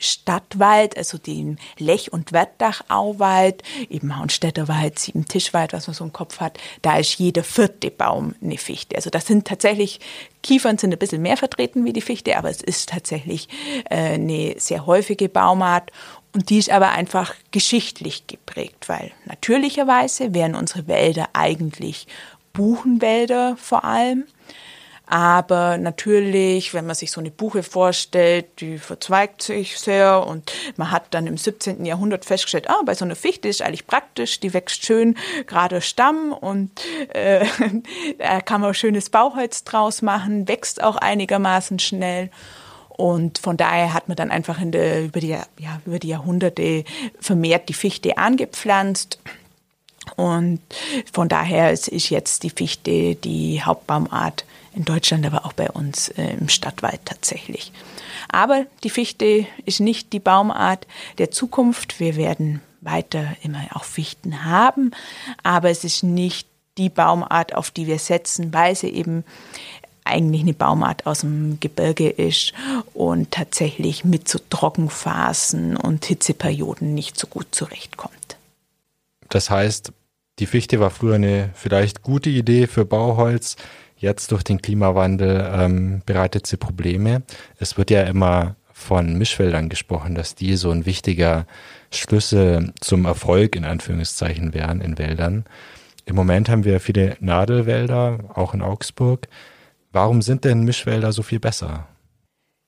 Stadtwald, 0.00 0.96
also 0.96 1.18
den 1.18 1.58
Lech- 1.78 2.12
und 2.12 2.32
Wettachauwald, 2.32 3.62
eben 3.88 4.18
Haunstädterwald, 4.18 4.98
Siebentischwald, 4.98 5.72
was 5.72 5.86
man 5.86 5.94
so 5.94 6.04
im 6.04 6.12
Kopf 6.12 6.40
hat, 6.40 6.58
da 6.82 6.98
ist 6.98 7.18
jeder 7.18 7.44
vierte 7.44 7.90
Baum 7.90 8.34
eine 8.42 8.58
Fichte. 8.58 8.96
Also 8.96 9.10
das 9.10 9.26
sind 9.26 9.46
tatsächlich, 9.46 10.00
Kiefern 10.42 10.78
sind 10.78 10.92
ein 10.92 10.98
bisschen 10.98 11.22
mehr 11.22 11.36
vertreten 11.36 11.84
wie 11.84 11.92
die 11.92 12.00
Fichte, 12.00 12.36
aber 12.36 12.48
es 12.48 12.62
ist 12.62 12.88
tatsächlich 12.88 13.48
äh, 13.90 14.14
eine 14.14 14.54
sehr 14.58 14.86
häufige 14.86 15.28
Baumart 15.28 15.92
und 16.32 16.48
die 16.48 16.58
ist 16.58 16.70
aber 16.70 16.90
einfach 16.90 17.34
geschichtlich 17.50 18.26
geprägt, 18.26 18.88
weil 18.88 19.10
natürlicherweise 19.26 20.32
wären 20.32 20.54
unsere 20.54 20.86
Wälder 20.86 21.28
eigentlich 21.34 22.06
Buchenwälder 22.52 23.56
vor 23.56 23.84
allem. 23.84 24.24
Aber 25.10 25.76
natürlich, 25.76 26.72
wenn 26.72 26.86
man 26.86 26.94
sich 26.94 27.10
so 27.10 27.18
eine 27.18 27.32
Buche 27.32 27.64
vorstellt, 27.64 28.60
die 28.60 28.78
verzweigt 28.78 29.42
sich 29.42 29.76
sehr 29.76 30.24
und 30.24 30.52
man 30.76 30.92
hat 30.92 31.06
dann 31.10 31.26
im 31.26 31.36
17. 31.36 31.84
Jahrhundert 31.84 32.24
festgestellt, 32.24 32.70
ah, 32.70 32.80
bei 32.86 32.94
so 32.94 33.04
einer 33.04 33.16
Fichte 33.16 33.48
ist 33.48 33.60
eigentlich 33.60 33.88
praktisch, 33.88 34.38
die 34.38 34.54
wächst 34.54 34.86
schön 34.86 35.16
gerade 35.48 35.80
Stamm 35.80 36.32
und 36.32 36.70
äh, 37.08 37.44
da 38.18 38.40
kann 38.40 38.60
man 38.60 38.72
schönes 38.72 39.10
Bauholz 39.10 39.64
draus 39.64 40.00
machen, 40.00 40.46
wächst 40.46 40.80
auch 40.80 40.94
einigermaßen 40.94 41.80
schnell. 41.80 42.30
Und 42.90 43.38
von 43.38 43.56
daher 43.56 43.92
hat 43.92 44.06
man 44.06 44.16
dann 44.16 44.30
einfach 44.30 44.60
in 44.60 44.70
der, 44.70 45.06
über, 45.06 45.18
die, 45.18 45.30
ja, 45.30 45.80
über 45.86 45.98
die 45.98 46.10
Jahrhunderte 46.10 46.84
vermehrt 47.18 47.68
die 47.68 47.74
Fichte 47.74 48.16
angepflanzt. 48.16 49.18
Und 50.14 50.60
von 51.12 51.28
daher 51.28 51.72
ist 51.72 52.10
jetzt 52.10 52.44
die 52.44 52.50
Fichte 52.50 53.16
die 53.16 53.60
Hauptbaumart 53.60 54.44
in 54.74 54.84
Deutschland, 54.84 55.26
aber 55.26 55.44
auch 55.44 55.52
bei 55.52 55.70
uns 55.70 56.08
äh, 56.10 56.34
im 56.38 56.48
Stadtwald 56.48 57.00
tatsächlich. 57.04 57.72
Aber 58.28 58.66
die 58.84 58.90
Fichte 58.90 59.46
ist 59.64 59.80
nicht 59.80 60.12
die 60.12 60.20
Baumart 60.20 60.86
der 61.18 61.30
Zukunft. 61.30 62.00
Wir 62.00 62.16
werden 62.16 62.60
weiter 62.80 63.36
immer 63.42 63.60
auch 63.74 63.84
Fichten 63.84 64.44
haben, 64.44 64.92
aber 65.42 65.70
es 65.70 65.84
ist 65.84 66.02
nicht 66.02 66.48
die 66.78 66.88
Baumart, 66.88 67.54
auf 67.54 67.70
die 67.70 67.86
wir 67.86 67.98
setzen, 67.98 68.52
weil 68.54 68.74
sie 68.74 68.88
eben 68.88 69.24
eigentlich 70.04 70.42
eine 70.42 70.54
Baumart 70.54 71.06
aus 71.06 71.20
dem 71.20 71.58
Gebirge 71.60 72.08
ist 72.08 72.52
und 72.94 73.30
tatsächlich 73.30 74.04
mit 74.04 74.28
so 74.28 74.38
Trockenphasen 74.50 75.76
und 75.76 76.04
Hitzeperioden 76.04 76.94
nicht 76.94 77.18
so 77.18 77.26
gut 77.26 77.48
zurechtkommt. 77.50 78.14
Das 79.28 79.50
heißt, 79.50 79.92
die 80.38 80.46
Fichte 80.46 80.80
war 80.80 80.90
früher 80.90 81.16
eine 81.16 81.50
vielleicht 81.54 82.02
gute 82.02 82.30
Idee 82.30 82.66
für 82.66 82.84
Bauholz, 82.84 83.56
Jetzt 84.00 84.32
durch 84.32 84.42
den 84.42 84.62
Klimawandel 84.62 85.46
ähm, 85.52 86.00
bereitet 86.06 86.46
sie 86.46 86.56
Probleme. 86.56 87.22
Es 87.58 87.76
wird 87.76 87.90
ja 87.90 88.04
immer 88.04 88.56
von 88.72 89.18
Mischwäldern 89.18 89.68
gesprochen, 89.68 90.14
dass 90.14 90.34
die 90.34 90.56
so 90.56 90.70
ein 90.70 90.86
wichtiger 90.86 91.46
Schlüssel 91.90 92.72
zum 92.80 93.04
Erfolg 93.04 93.56
in 93.56 93.66
Anführungszeichen 93.66 94.54
wären 94.54 94.80
in 94.80 94.96
Wäldern. 94.96 95.44
Im 96.06 96.16
Moment 96.16 96.48
haben 96.48 96.64
wir 96.64 96.80
viele 96.80 97.18
Nadelwälder, 97.20 98.20
auch 98.32 98.54
in 98.54 98.62
Augsburg. 98.62 99.28
Warum 99.92 100.22
sind 100.22 100.46
denn 100.46 100.64
Mischwälder 100.64 101.12
so 101.12 101.22
viel 101.22 101.38
besser? 101.38 101.86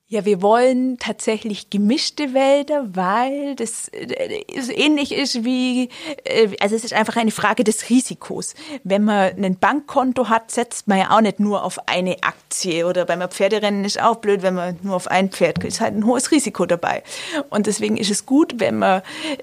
Ja, 0.07 0.25
wir 0.25 0.41
wollen 0.41 0.99
tatsächlich 0.99 1.69
gemischte 1.69 2.33
Wälder, 2.33 2.93
weil 2.93 3.55
das 3.55 3.87
äh, 3.87 4.43
ähnlich 4.75 5.13
ist 5.13 5.45
wie, 5.45 5.89
äh, 6.25 6.49
also 6.59 6.75
es 6.75 6.83
ist 6.83 6.93
einfach 6.93 7.15
eine 7.15 7.31
Frage 7.31 7.63
des 7.63 7.89
Risikos. 7.89 8.53
Wenn 8.83 9.05
man 9.05 9.43
ein 9.43 9.57
Bankkonto 9.57 10.27
hat, 10.27 10.51
setzt 10.51 10.87
man 10.87 10.99
ja 10.99 11.11
auch 11.11 11.21
nicht 11.21 11.39
nur 11.39 11.63
auf 11.63 11.87
eine 11.87 12.21
Aktie 12.21 12.85
oder 12.85 13.05
beim 13.05 13.27
Pferderennen 13.29 13.85
ist 13.85 13.99
auch 13.99 14.17
blöd, 14.17 14.43
wenn 14.43 14.55
man 14.55 14.77
nur 14.83 14.95
auf 14.95 15.07
ein 15.07 15.31
Pferd. 15.31 15.63
Ist 15.63 15.79
halt 15.79 15.95
ein 15.95 16.05
hohes 16.05 16.31
Risiko 16.31 16.65
dabei. 16.65 17.01
Und 17.49 17.65
deswegen 17.65 17.95
ist 17.95 18.11
es 18.11 18.25
gut, 18.25 18.59
wenn 18.59 18.79
man 18.79 19.01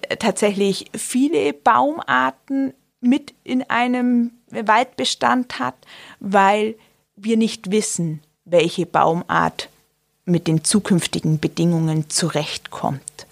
äh, 0.09 0.17
tatsächlich 0.19 0.91
viele 0.95 1.55
Baumarten 1.55 2.75
mit 3.01 3.33
in 3.45 3.63
einem 3.71 4.33
Waldbestand 4.51 5.59
hat, 5.59 5.75
weil 6.21 6.77
wir 7.17 7.39
nicht 7.39 7.71
wissen, 7.71 8.23
welche 8.45 8.85
Baumart 8.85 9.71
mit 10.25 10.47
den 10.47 10.65
zukünftigen 10.65 11.41
Bedingungen 11.41 12.11
zurechtkommt. 12.11 13.27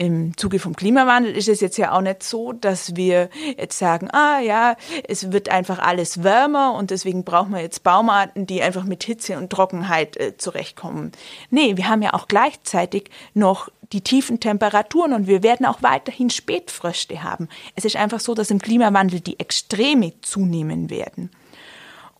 Im 0.00 0.36
Zuge 0.36 0.60
vom 0.60 0.76
Klimawandel 0.76 1.36
ist 1.36 1.48
es 1.48 1.60
jetzt 1.60 1.76
ja 1.76 1.90
auch 1.90 2.00
nicht 2.00 2.22
so, 2.22 2.52
dass 2.52 2.94
wir 2.94 3.30
jetzt 3.56 3.76
sagen, 3.76 4.08
ah 4.12 4.38
ja, 4.38 4.76
es 5.08 5.32
wird 5.32 5.48
einfach 5.48 5.80
alles 5.80 6.22
wärmer 6.22 6.74
und 6.74 6.92
deswegen 6.92 7.24
brauchen 7.24 7.50
wir 7.50 7.60
jetzt 7.60 7.82
Baumarten, 7.82 8.46
die 8.46 8.62
einfach 8.62 8.84
mit 8.84 9.02
Hitze 9.02 9.36
und 9.36 9.50
Trockenheit 9.50 10.16
äh, 10.16 10.36
zurechtkommen. 10.36 11.10
Nee, 11.50 11.76
wir 11.76 11.88
haben 11.88 12.02
ja 12.02 12.14
auch 12.14 12.28
gleichzeitig 12.28 13.10
noch 13.34 13.70
die 13.92 14.02
tiefen 14.02 14.38
Temperaturen 14.38 15.14
und 15.14 15.26
wir 15.26 15.42
werden 15.42 15.66
auch 15.66 15.82
weiterhin 15.82 16.30
Spätfröste 16.30 17.24
haben. 17.24 17.48
Es 17.74 17.84
ist 17.84 17.96
einfach 17.96 18.20
so, 18.20 18.34
dass 18.34 18.52
im 18.52 18.60
Klimawandel 18.60 19.18
die 19.18 19.40
Extreme 19.40 20.12
zunehmen 20.20 20.90
werden. 20.90 21.32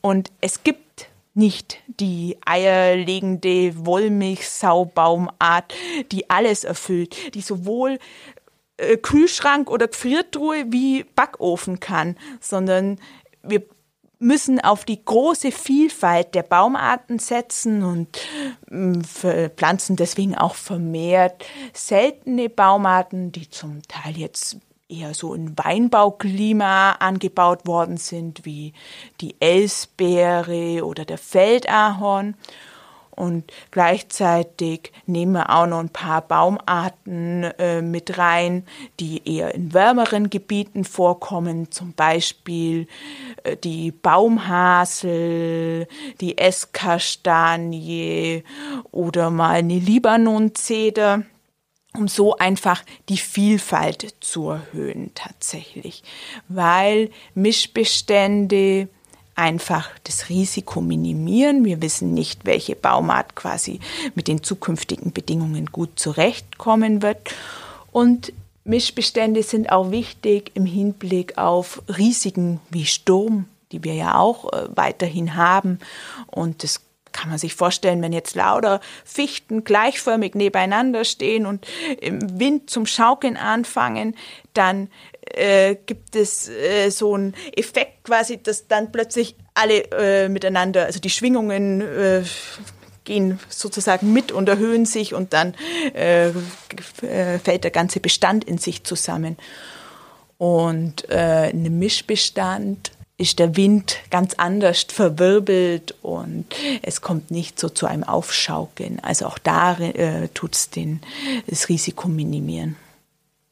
Und 0.00 0.33
es 0.40 0.64
gibt 0.64 0.88
nicht 1.38 1.79
die 1.87 2.37
eierlegende 2.44 3.87
Wollmilchsaubaumart, 3.87 5.72
die 6.11 6.29
alles 6.29 6.64
erfüllt, 6.64 7.35
die 7.35 7.40
sowohl 7.40 7.98
äh, 8.77 8.96
Kühlschrank 8.96 9.70
oder 9.70 9.88
Gefriertruhe 9.88 10.64
wie 10.68 11.05
Backofen 11.05 11.79
kann, 11.81 12.16
sondern 12.40 12.98
wir 13.42 13.62
müssen 14.18 14.61
auf 14.61 14.85
die 14.85 15.05
große 15.05 15.53
Vielfalt 15.53 16.35
der 16.35 16.42
Baumarten 16.42 17.20
setzen 17.20 17.85
und 17.85 18.18
äh, 19.22 19.48
pflanzen 19.51 19.94
deswegen 19.94 20.35
auch 20.35 20.57
vermehrt 20.57 21.44
seltene 21.72 22.48
Baumarten, 22.48 23.31
die 23.31 23.48
zum 23.48 23.83
Teil 23.87 24.18
jetzt 24.18 24.59
eher 24.88 25.14
so 25.14 25.35
in 25.35 25.57
Weinbauklima 25.59 26.92
angebaut 26.92 27.66
worden 27.66 27.96
sind, 27.98 28.44
wie 28.44 28.72
die 29.20 29.37
Elsbeere 29.40 30.85
oder 30.85 31.05
der 31.05 31.18
Feldahorn. 31.18 32.35
Und 33.11 33.53
gleichzeitig 33.72 34.92
nehmen 35.07 35.33
wir 35.33 35.51
auch 35.51 35.66
noch 35.66 35.81
ein 35.81 35.88
paar 35.88 36.22
Baumarten 36.22 37.42
äh, 37.59 37.83
mit 37.83 38.16
rein, 38.16 38.64
die 39.01 39.20
eher 39.29 39.53
in 39.57 39.74
wärmeren 39.74 40.31
Gebieten 40.31 40.85
vorkommen, 40.85 41.72
zum 41.72 41.94
Beispiel 41.94 42.87
äh, 43.42 43.57
die 43.57 43.90
Baumhasel, 43.90 45.88
die 46.20 46.38
Esskastanie 46.38 47.64
oder 48.92 49.31
mal 49.31 49.57
eine 49.57 49.81
Libanonzeder 49.81 51.24
um 51.98 52.08
so 52.08 52.37
einfach 52.37 52.82
die 53.08 53.18
Vielfalt 53.18 54.14
zu 54.20 54.48
erhöhen 54.48 55.11
tatsächlich, 55.14 56.02
weil 56.48 57.11
Mischbestände 57.34 58.88
einfach 59.34 59.90
das 60.04 60.28
Risiko 60.28 60.80
minimieren. 60.80 61.64
Wir 61.64 61.82
wissen 61.82 62.14
nicht, 62.14 62.44
welche 62.44 62.74
Baumart 62.74 63.37
quasi 63.37 63.80
mit 64.14 64.26
den 64.28 64.42
zukünftigen 64.42 65.12
Bedingungen 65.12 65.66
gut 65.66 65.98
zurechtkommen 65.98 67.02
wird. 67.02 67.34
Und 67.92 68.32
Mischbestände 68.64 69.42
sind 69.42 69.70
auch 69.70 69.90
wichtig 69.90 70.50
im 70.54 70.66
Hinblick 70.66 71.38
auf 71.38 71.82
Risiken 71.88 72.61
wie 72.70 72.87
Sturm, 72.87 73.46
die 73.72 73.84
wir 73.84 73.94
ja 73.94 74.18
auch 74.18 74.52
äh, 74.52 74.68
weiterhin 74.74 75.37
haben. 75.37 75.78
Und 76.26 76.64
das 76.64 76.80
kann 77.12 77.31
man 77.31 77.38
sich 77.38 77.55
vorstellen, 77.55 78.03
wenn 78.03 78.12
jetzt 78.12 78.35
lauter 78.35 78.81
Fichten 79.05 79.64
gleichförmig 79.64 80.35
nebeneinander 80.35 81.05
stehen 81.05 81.47
und 81.47 81.66
im 82.01 82.38
Wind 82.38 82.71
zum 82.71 82.87
Schaukeln 82.87 83.37
anfangen, 83.37 84.16
dann 84.55 84.90
äh, 85.35 85.77
gibt 85.87 86.16
es 86.16 86.49
äh, 86.49 86.90
so 86.90 87.14
einen 87.14 87.35
Effekt 87.57 88.05
quasi, 88.05 88.42
dass 88.42 88.66
dann 88.66 88.92
plötzlich 88.92 89.37
alle 89.55 89.90
äh, 89.92 90.29
miteinander, 90.29 90.87
also 90.87 91.01
die 91.01 91.11
Schwingungen 91.11 91.81
äh, 91.81 92.23
gehen 93.05 93.38
sozusagen 93.49 94.12
mit 94.12 94.33
und 94.33 94.49
erhöhen 94.49 94.87
sich 94.87 95.14
und 95.14 95.33
dann 95.33 95.55
äh, 95.94 96.29
äh, 96.29 97.38
fällt 97.38 97.64
der 97.64 97.71
ganze 97.71 98.01
Bestand 98.01 98.44
in 98.44 98.59
sich 98.59 98.85
zusammen. 98.85 99.37
Und 100.37 101.03
in 101.03 101.16
einem 101.18 101.81
Mischbestand 101.81 102.92
ist 103.18 103.40
der 103.40 103.57
Wind 103.57 103.98
ganz 104.11 104.35
anders 104.35 104.87
verwirbelt 104.88 105.94
und 106.02 106.46
es 106.83 107.00
kommt 107.00 107.33
nicht 107.33 107.59
so 107.59 107.68
zu 107.68 107.87
einem 107.87 108.04
Aufschaukeln. 108.04 109.00
Also 109.02 109.26
auch 109.26 109.38
da 109.38 109.76
äh, 109.76 110.28
tut 110.28 110.54
es 110.54 110.70
das 111.48 111.68
Risiko 111.68 112.09
minimieren. 112.09 112.76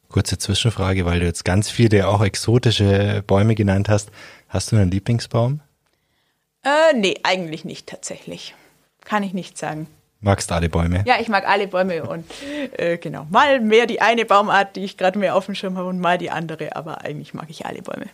Kurze 0.07 0.37
Zwischenfrage, 0.37 1.05
weil 1.05 1.19
du 1.19 1.25
jetzt 1.25 1.43
ganz 1.43 1.69
viele 1.69 2.07
auch 2.07 2.23
exotische 2.23 3.23
Bäume 3.27 3.55
genannt 3.55 3.89
hast. 3.89 4.09
Hast 4.47 4.71
du 4.71 4.77
einen 4.77 4.89
Lieblingsbaum? 4.89 5.59
Äh, 6.63 6.95
nee, 6.95 7.15
eigentlich 7.23 7.65
nicht 7.65 7.87
tatsächlich. 7.87 8.55
Kann 9.03 9.21
ich 9.21 9.33
nicht 9.33 9.57
sagen. 9.57 9.87
Magst 10.21 10.51
alle 10.51 10.69
Bäume? 10.69 11.03
Ja, 11.05 11.19
ich 11.19 11.27
mag 11.27 11.45
alle 11.47 11.67
Bäume 11.67 12.03
und 12.03 12.25
äh, 12.77 12.97
genau. 12.97 13.27
Mal 13.29 13.59
mehr 13.59 13.85
die 13.85 13.99
eine 13.99 14.25
Baumart, 14.25 14.77
die 14.77 14.85
ich 14.85 14.97
gerade 14.97 15.19
mehr 15.19 15.35
auf 15.35 15.45
dem 15.45 15.55
Schirm 15.55 15.77
habe 15.77 15.89
und 15.89 15.99
mal 15.99 16.17
die 16.17 16.31
andere, 16.31 16.75
aber 16.77 17.01
eigentlich 17.01 17.33
mag 17.33 17.49
ich 17.49 17.65
alle 17.65 17.81
Bäume. 17.81 18.07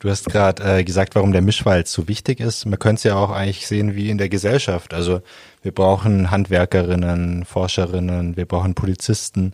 Du 0.00 0.08
hast 0.08 0.30
gerade 0.30 0.78
äh, 0.78 0.82
gesagt, 0.82 1.14
warum 1.14 1.32
der 1.32 1.42
Mischwald 1.42 1.86
so 1.86 2.08
wichtig 2.08 2.40
ist. 2.40 2.64
Man 2.64 2.78
könnte 2.78 3.00
es 3.00 3.04
ja 3.04 3.16
auch 3.16 3.30
eigentlich 3.30 3.66
sehen 3.66 3.94
wie 3.94 4.08
in 4.08 4.16
der 4.16 4.30
Gesellschaft. 4.30 4.94
Also 4.94 5.20
wir 5.62 5.72
brauchen 5.72 6.30
Handwerkerinnen, 6.30 7.44
Forscherinnen, 7.44 8.34
wir 8.34 8.46
brauchen 8.46 8.74
Polizisten, 8.74 9.52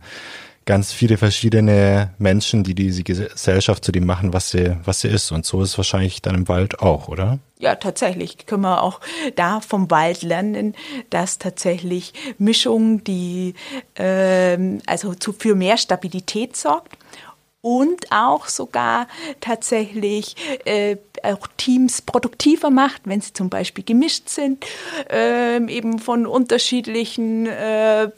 ganz 0.64 0.92
viele 0.92 1.16
verschiedene 1.16 2.14
Menschen, 2.18 2.62
die 2.62 2.76
diese 2.76 3.02
Gesellschaft 3.02 3.84
zu 3.84 3.90
dem 3.90 4.06
machen, 4.06 4.32
was 4.32 4.50
sie, 4.50 4.76
was 4.84 5.00
sie 5.00 5.08
ist. 5.08 5.32
Und 5.32 5.44
so 5.44 5.62
ist 5.62 5.70
es 5.70 5.78
wahrscheinlich 5.78 6.22
dann 6.22 6.36
im 6.36 6.48
Wald 6.48 6.78
auch, 6.78 7.08
oder? 7.08 7.40
Ja, 7.58 7.74
tatsächlich 7.74 8.46
können 8.46 8.62
wir 8.62 8.84
auch 8.84 9.00
da 9.34 9.60
vom 9.60 9.90
Wald 9.90 10.22
lernen, 10.22 10.76
dass 11.10 11.38
tatsächlich 11.38 12.14
Mischung, 12.38 13.02
die 13.02 13.54
ähm, 13.96 14.80
also 14.86 15.12
zu, 15.14 15.32
für 15.32 15.56
mehr 15.56 15.76
Stabilität 15.76 16.56
sorgt 16.56 16.96
und 17.66 18.12
auch 18.12 18.46
sogar 18.46 19.08
tatsächlich 19.40 20.36
äh, 20.66 20.98
auch 21.26 21.46
Teams 21.56 22.02
produktiver 22.02 22.70
macht, 22.70 23.02
wenn 23.04 23.20
sie 23.20 23.32
zum 23.32 23.50
Beispiel 23.50 23.84
gemischt 23.84 24.28
sind, 24.28 24.64
äh, 25.10 25.56
eben 25.72 25.98
von 25.98 26.26
unterschiedlichen 26.26 27.46
äh, 27.46 28.08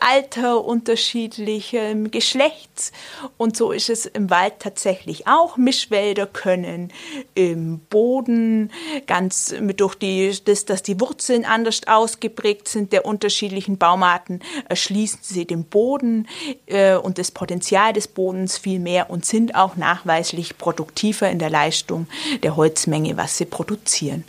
Alter, 0.00 0.64
unterschiedlichem 0.64 2.10
Geschlechts. 2.10 2.92
Und 3.36 3.56
so 3.56 3.72
ist 3.72 3.90
es 3.90 4.06
im 4.06 4.30
Wald 4.30 4.54
tatsächlich 4.60 5.26
auch. 5.26 5.56
Mischwälder 5.56 6.26
können 6.26 6.92
im 7.34 7.80
Boden 7.90 8.70
ganz 9.06 9.54
mit 9.60 9.80
durch 9.80 9.94
die, 9.94 10.32
das, 10.44 10.64
dass 10.64 10.82
die 10.82 11.00
Wurzeln 11.00 11.44
anders 11.44 11.82
ausgeprägt 11.86 12.68
sind 12.68 12.92
der 12.92 13.04
unterschiedlichen 13.04 13.78
Baumarten, 13.78 14.40
erschließen 14.68 15.20
sie 15.22 15.46
den 15.46 15.64
Boden 15.64 16.28
äh, 16.66 16.96
und 16.96 17.18
das 17.18 17.30
Potenzial 17.30 17.92
des 17.92 18.08
Bodens 18.08 18.58
viel 18.58 18.78
mehr 18.78 19.10
und 19.10 19.24
sind 19.24 19.54
auch 19.54 19.76
nachweislich 19.76 20.56
produktiver 20.58 21.28
in 21.30 21.38
der 21.38 21.50
Leistung 21.50 22.06
der 22.44 22.56
Holzmenge, 22.56 23.16
was 23.16 23.36
sie 23.38 23.46
produzieren. 23.46 24.24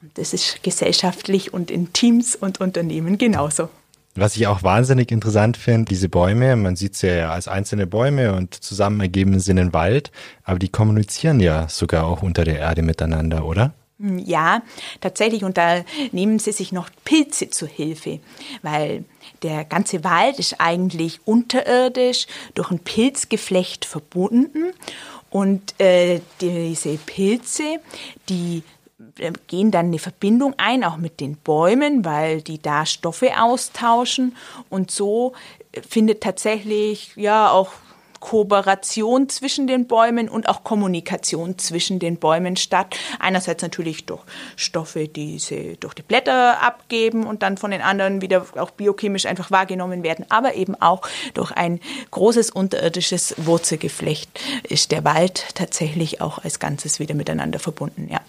Und 0.00 0.16
das 0.16 0.32
ist 0.32 0.62
gesellschaftlich 0.62 1.52
und 1.52 1.70
in 1.70 1.92
Teams 1.92 2.36
und 2.36 2.60
Unternehmen 2.60 3.18
genauso. 3.18 3.68
Was 4.14 4.36
ich 4.36 4.46
auch 4.46 4.62
wahnsinnig 4.62 5.12
interessant 5.12 5.56
finde, 5.56 5.90
diese 5.90 6.08
Bäume, 6.08 6.56
man 6.56 6.76
sieht 6.76 6.96
sie 6.96 7.08
ja 7.08 7.30
als 7.30 7.46
einzelne 7.46 7.86
Bäume 7.86 8.34
und 8.34 8.54
zusammen 8.54 9.00
ergeben 9.00 9.38
sie 9.38 9.50
einen 9.50 9.72
Wald, 9.72 10.10
aber 10.42 10.58
die 10.58 10.70
kommunizieren 10.70 11.40
ja 11.40 11.68
sogar 11.68 12.04
auch 12.04 12.22
unter 12.22 12.44
der 12.44 12.58
Erde 12.58 12.82
miteinander, 12.82 13.44
oder? 13.44 13.74
Ja, 14.00 14.62
tatsächlich. 15.00 15.42
Und 15.42 15.58
da 15.58 15.84
nehmen 16.12 16.38
sie 16.38 16.52
sich 16.52 16.70
noch 16.70 16.88
Pilze 17.04 17.50
zu 17.50 17.66
Hilfe, 17.66 18.20
weil 18.62 19.04
der 19.42 19.64
ganze 19.64 20.04
Wald 20.04 20.38
ist 20.38 20.60
eigentlich 20.60 21.20
unterirdisch 21.24 22.26
durch 22.54 22.70
ein 22.70 22.78
Pilzgeflecht 22.78 23.84
verbunden. 23.84 24.72
Und 25.30 25.78
äh, 25.80 26.20
diese 26.40 26.96
Pilze, 26.96 27.80
die 28.28 28.62
äh, 29.18 29.32
gehen 29.46 29.70
dann 29.70 29.86
eine 29.86 29.98
Verbindung 29.98 30.54
ein, 30.56 30.84
auch 30.84 30.96
mit 30.96 31.20
den 31.20 31.36
Bäumen, 31.36 32.04
weil 32.04 32.42
die 32.42 32.60
da 32.60 32.86
Stoffe 32.86 33.40
austauschen. 33.40 34.36
Und 34.70 34.90
so 34.90 35.34
findet 35.88 36.22
tatsächlich 36.22 37.12
ja 37.16 37.50
auch 37.50 37.70
Kooperation 38.20 39.28
zwischen 39.28 39.66
den 39.66 39.86
Bäumen 39.86 40.28
und 40.28 40.48
auch 40.48 40.64
Kommunikation 40.64 41.58
zwischen 41.58 41.98
den 41.98 42.16
Bäumen 42.16 42.56
statt. 42.56 42.96
Einerseits 43.18 43.62
natürlich 43.62 44.06
durch 44.06 44.22
Stoffe, 44.56 45.08
die 45.08 45.38
sie 45.38 45.76
durch 45.80 45.94
die 45.94 46.02
Blätter 46.02 46.62
abgeben 46.62 47.26
und 47.26 47.42
dann 47.42 47.56
von 47.56 47.70
den 47.70 47.82
anderen 47.82 48.20
wieder 48.20 48.44
auch 48.56 48.70
biochemisch 48.70 49.26
einfach 49.26 49.50
wahrgenommen 49.50 50.02
werden, 50.02 50.26
aber 50.28 50.54
eben 50.54 50.74
auch 50.74 51.02
durch 51.34 51.52
ein 51.52 51.80
großes 52.10 52.50
unterirdisches 52.50 53.34
Wurzelgeflecht 53.38 54.28
ist 54.68 54.92
der 54.92 55.04
Wald 55.04 55.46
tatsächlich 55.54 56.20
auch 56.20 56.38
als 56.38 56.58
Ganzes 56.58 57.00
wieder 57.00 57.14
miteinander 57.14 57.58
verbunden, 57.58 58.08
ja. 58.10 58.20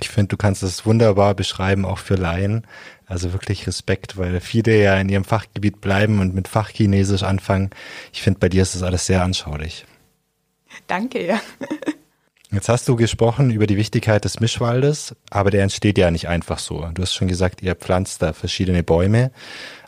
Ich 0.00 0.08
finde, 0.08 0.28
du 0.28 0.36
kannst 0.36 0.62
es 0.62 0.84
wunderbar 0.84 1.34
beschreiben, 1.34 1.84
auch 1.84 1.98
für 1.98 2.14
Laien. 2.14 2.66
Also 3.06 3.32
wirklich 3.32 3.66
Respekt, 3.66 4.16
weil 4.16 4.40
viele 4.40 4.80
ja 4.80 4.96
in 4.96 5.08
ihrem 5.08 5.24
Fachgebiet 5.24 5.80
bleiben 5.80 6.20
und 6.20 6.34
mit 6.34 6.48
Fachchinesisch 6.48 7.22
anfangen. 7.22 7.70
Ich 8.12 8.22
finde, 8.22 8.40
bei 8.40 8.48
dir 8.48 8.62
ist 8.62 8.74
das 8.74 8.82
alles 8.82 9.06
sehr 9.06 9.22
anschaulich. 9.22 9.84
Danke, 10.86 11.26
ja. 11.26 11.40
Jetzt 12.50 12.68
hast 12.68 12.86
du 12.86 12.96
gesprochen 12.96 13.50
über 13.50 13.66
die 13.66 13.78
Wichtigkeit 13.78 14.26
des 14.26 14.38
Mischwaldes, 14.38 15.16
aber 15.30 15.50
der 15.50 15.62
entsteht 15.62 15.96
ja 15.96 16.10
nicht 16.10 16.28
einfach 16.28 16.58
so. 16.58 16.86
Du 16.92 17.00
hast 17.00 17.14
schon 17.14 17.28
gesagt, 17.28 17.62
ihr 17.62 17.74
pflanzt 17.74 18.20
da 18.20 18.34
verschiedene 18.34 18.82
Bäume, 18.82 19.30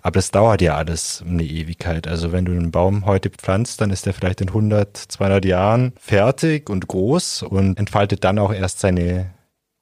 aber 0.01 0.13
das 0.13 0.31
dauert 0.31 0.63
ja 0.63 0.75
alles 0.75 1.23
eine 1.29 1.45
Ewigkeit. 1.45 2.07
Also 2.07 2.33
wenn 2.33 2.47
du 2.47 2.53
einen 2.53 2.71
Baum 2.71 3.05
heute 3.05 3.29
pflanzt, 3.29 3.83
dann 3.83 3.91
ist 3.91 4.07
der 4.07 4.15
vielleicht 4.15 4.41
in 4.41 4.49
100, 4.49 4.97
200 4.97 5.45
Jahren 5.45 5.93
fertig 6.01 6.71
und 6.71 6.89
groß 6.89 7.43
und 7.43 7.79
entfaltet 7.79 8.25
dann 8.25 8.39
auch 8.39 8.53
erst 8.53 8.81
seine 8.81 9.31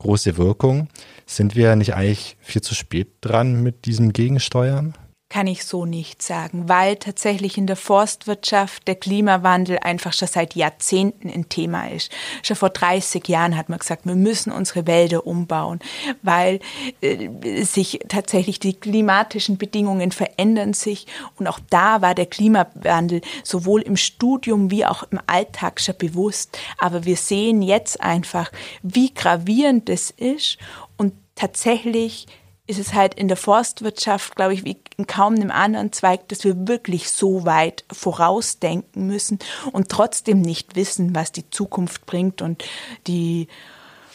große 0.02 0.36
Wirkung. 0.36 0.88
Sind 1.26 1.56
wir 1.56 1.74
nicht 1.76 1.94
eigentlich 1.94 2.36
viel 2.40 2.62
zu 2.62 2.74
spät 2.74 3.08
dran 3.20 3.62
mit 3.62 3.86
diesem 3.86 4.12
Gegensteuern? 4.12 4.94
Kann 5.32 5.46
ich 5.46 5.64
so 5.64 5.86
nicht 5.86 6.20
sagen, 6.20 6.68
weil 6.68 6.96
tatsächlich 6.96 7.56
in 7.56 7.66
der 7.66 7.76
Forstwirtschaft 7.76 8.86
der 8.86 8.96
Klimawandel 8.96 9.78
einfach 9.78 10.12
schon 10.12 10.28
seit 10.28 10.54
Jahrzehnten 10.54 11.30
ein 11.30 11.48
Thema 11.48 11.90
ist. 11.90 12.12
Schon 12.42 12.54
vor 12.54 12.68
30 12.68 13.26
Jahren 13.28 13.56
hat 13.56 13.70
man 13.70 13.78
gesagt, 13.78 14.04
wir 14.04 14.14
müssen 14.14 14.52
unsere 14.52 14.86
Wälder 14.86 15.26
umbauen, 15.26 15.80
weil 16.20 16.60
äh, 17.00 17.62
sich 17.62 18.00
tatsächlich 18.08 18.60
die 18.60 18.74
klimatischen 18.74 19.56
Bedingungen 19.56 20.12
verändern 20.12 20.74
sich 20.74 21.06
und 21.38 21.46
auch 21.46 21.60
da 21.70 22.02
war 22.02 22.14
der 22.14 22.26
Klimawandel 22.26 23.22
sowohl 23.42 23.80
im 23.80 23.96
Studium 23.96 24.70
wie 24.70 24.84
auch 24.84 25.02
im 25.04 25.18
Alltag 25.26 25.80
schon 25.80 25.96
bewusst. 25.96 26.58
Aber 26.76 27.06
wir 27.06 27.16
sehen 27.16 27.62
jetzt 27.62 28.02
einfach, 28.02 28.52
wie 28.82 29.14
gravierend 29.14 29.88
das 29.88 30.10
ist 30.10 30.58
und 30.98 31.14
tatsächlich 31.36 32.26
ist 32.66 32.78
es 32.78 32.94
halt 32.94 33.14
in 33.14 33.28
der 33.28 33.36
Forstwirtschaft, 33.36 34.36
glaube 34.36 34.54
ich, 34.54 34.64
wie 34.64 34.78
in 34.96 35.06
kaum 35.06 35.34
einem 35.34 35.50
anderen 35.50 35.92
Zweig, 35.92 36.28
dass 36.28 36.44
wir 36.44 36.68
wirklich 36.68 37.10
so 37.10 37.44
weit 37.44 37.84
vorausdenken 37.92 39.06
müssen 39.06 39.40
und 39.72 39.88
trotzdem 39.88 40.40
nicht 40.40 40.76
wissen, 40.76 41.14
was 41.14 41.32
die 41.32 41.50
Zukunft 41.50 42.06
bringt 42.06 42.40
und 42.40 42.64
die 43.06 43.48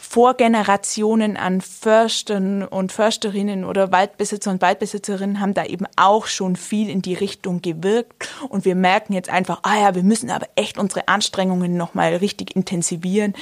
Vorgenerationen 0.10 1.36
an 1.36 1.60
Förstern 1.60 2.64
und 2.64 2.94
Försterinnen 2.94 3.66
oder 3.66 3.92
Waldbesitzer 3.92 4.50
und 4.52 4.62
Waldbesitzerinnen 4.62 5.42
haben 5.42 5.54
da 5.54 5.66
eben 5.66 5.86
auch 5.98 6.28
schon 6.28 6.56
viel 6.56 6.90
in 6.90 7.02
die 7.02 7.14
Richtung 7.14 7.62
gewirkt. 7.62 8.30
Und 8.48 8.64
wir 8.64 8.76
merken 8.76 9.12
jetzt 9.12 9.30
einfach, 9.30 9.60
ah 9.64 9.78
ja, 9.78 9.96
wir 9.96 10.04
müssen 10.04 10.32
aber 10.32 10.48
echt 10.56 10.78
unsere 10.78 11.10
Anstrengungen 11.10 11.76
nochmal 11.76 12.16
richtig 12.16 12.56
intensivieren, 12.56 13.34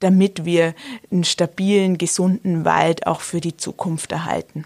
damit 0.00 0.44
wir 0.44 0.74
einen 1.10 1.24
stabilen, 1.24 1.98
gesunden 1.98 2.64
Wald 2.64 3.06
auch 3.06 3.20
für 3.20 3.40
die 3.40 3.56
Zukunft 3.56 4.12
erhalten. 4.12 4.64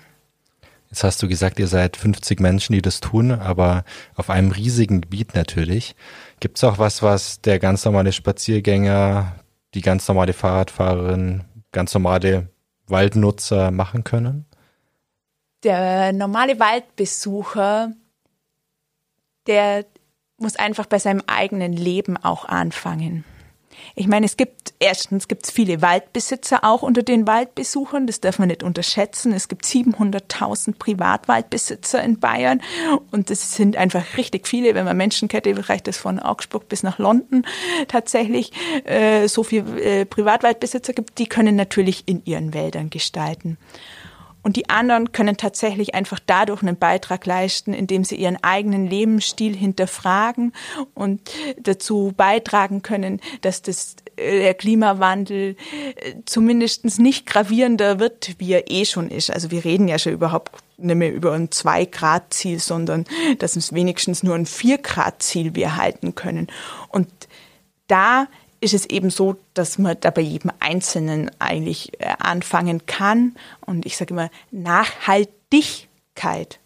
Jetzt 0.90 1.04
hast 1.04 1.22
du 1.22 1.28
gesagt, 1.28 1.60
ihr 1.60 1.68
seid 1.68 1.96
50 1.96 2.40
Menschen, 2.40 2.72
die 2.72 2.82
das 2.82 2.98
tun, 2.98 3.30
aber 3.30 3.84
auf 4.16 4.28
einem 4.28 4.50
riesigen 4.50 5.02
Gebiet 5.02 5.36
natürlich. 5.36 5.94
Gibt 6.40 6.56
es 6.56 6.64
auch 6.64 6.78
was, 6.78 7.00
was 7.00 7.40
der 7.40 7.60
ganz 7.60 7.84
normale 7.84 8.12
Spaziergänger, 8.12 9.36
die 9.74 9.82
ganz 9.82 10.08
normale 10.08 10.32
Fahrradfahrerin, 10.32 11.44
ganz 11.70 11.94
normale 11.94 12.48
Waldnutzer 12.88 13.70
machen 13.70 14.02
können? 14.02 14.46
Der 15.62 16.12
normale 16.12 16.58
Waldbesucher, 16.58 17.92
der 19.46 19.84
muss 20.38 20.56
einfach 20.56 20.86
bei 20.86 20.98
seinem 20.98 21.22
eigenen 21.28 21.72
Leben 21.72 22.16
auch 22.16 22.46
anfangen. 22.46 23.24
Ich 23.94 24.06
meine, 24.06 24.26
es 24.26 24.36
gibt 24.36 24.74
erstens 24.80 25.28
gibt 25.28 25.44
es 25.44 25.50
viele 25.50 25.82
Waldbesitzer 25.82 26.64
auch 26.64 26.82
unter 26.82 27.02
den 27.02 27.26
Waldbesuchern, 27.26 28.06
das 28.06 28.20
darf 28.20 28.38
man 28.38 28.48
nicht 28.48 28.62
unterschätzen. 28.62 29.32
Es 29.32 29.48
gibt 29.48 29.64
700.000 29.64 30.74
Privatwaldbesitzer 30.78 32.02
in 32.02 32.18
Bayern 32.18 32.62
und 33.10 33.30
das 33.30 33.54
sind 33.54 33.76
einfach 33.76 34.16
richtig 34.16 34.48
viele, 34.48 34.74
wenn 34.74 34.84
man 34.84 34.96
Menschenkette 34.96 35.68
reicht 35.68 35.86
das 35.86 35.98
von 35.98 36.18
Augsburg 36.18 36.68
bis 36.68 36.82
nach 36.82 36.98
London 36.98 37.44
tatsächlich 37.88 38.52
äh, 38.84 39.28
so 39.28 39.42
viel 39.42 39.64
äh, 39.78 40.04
Privatwaldbesitzer 40.06 40.92
gibt, 40.92 41.18
die 41.18 41.26
können 41.26 41.56
natürlich 41.56 42.04
in 42.06 42.22
ihren 42.24 42.54
Wäldern 42.54 42.90
gestalten. 42.90 43.58
Und 44.42 44.56
die 44.56 44.70
anderen 44.70 45.12
können 45.12 45.36
tatsächlich 45.36 45.94
einfach 45.94 46.18
dadurch 46.24 46.62
einen 46.62 46.76
Beitrag 46.76 47.26
leisten, 47.26 47.74
indem 47.74 48.04
sie 48.04 48.16
ihren 48.16 48.42
eigenen 48.42 48.86
Lebensstil 48.86 49.54
hinterfragen 49.54 50.52
und 50.94 51.20
dazu 51.58 52.12
beitragen 52.16 52.82
können, 52.82 53.20
dass 53.42 53.62
das, 53.62 53.96
äh, 54.16 54.40
der 54.40 54.54
Klimawandel 54.54 55.56
äh, 55.96 56.14
zumindest 56.24 56.84
nicht 56.98 57.26
gravierender 57.26 58.00
wird, 58.00 58.34
wie 58.38 58.52
er 58.52 58.70
eh 58.70 58.84
schon 58.84 59.10
ist. 59.10 59.30
Also 59.30 59.50
wir 59.50 59.64
reden 59.64 59.88
ja 59.88 59.98
schon 59.98 60.12
überhaupt 60.12 60.52
nicht 60.78 60.96
mehr 60.96 61.12
über 61.12 61.32
ein 61.32 61.50
Zwei-Grad-Ziel, 61.50 62.58
sondern 62.58 63.04
dass 63.38 63.56
es 63.56 63.74
wenigstens 63.74 64.22
nur 64.22 64.34
ein 64.34 64.46
Vier-Grad-Ziel 64.46 65.54
wir 65.54 65.76
halten 65.76 66.14
können. 66.14 66.46
Und 66.88 67.08
da 67.86 68.28
ist 68.60 68.74
es 68.74 68.86
eben 68.86 69.10
so, 69.10 69.36
dass 69.54 69.78
man 69.78 69.96
da 70.00 70.10
bei 70.10 70.20
jedem 70.20 70.50
Einzelnen 70.60 71.30
eigentlich 71.38 72.00
äh, 72.00 72.14
anfangen 72.18 72.86
kann. 72.86 73.34
Und 73.64 73.86
ich 73.86 73.96
sage 73.96 74.14
immer, 74.14 74.30
Nachhaltigkeit, 74.50 76.58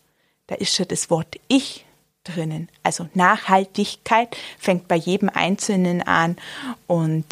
da 0.47 0.55
ist 0.57 0.75
schon 0.75 0.89
das 0.89 1.11
Wort 1.11 1.37
Ich 1.49 1.85
drinnen. 2.25 2.69
Also 2.83 3.09
Nachhaltigkeit 3.15 4.37
fängt 4.59 4.89
bei 4.89 4.97
jedem 4.97 5.29
Einzelnen 5.29 6.03
an. 6.03 6.37
Und 6.87 7.27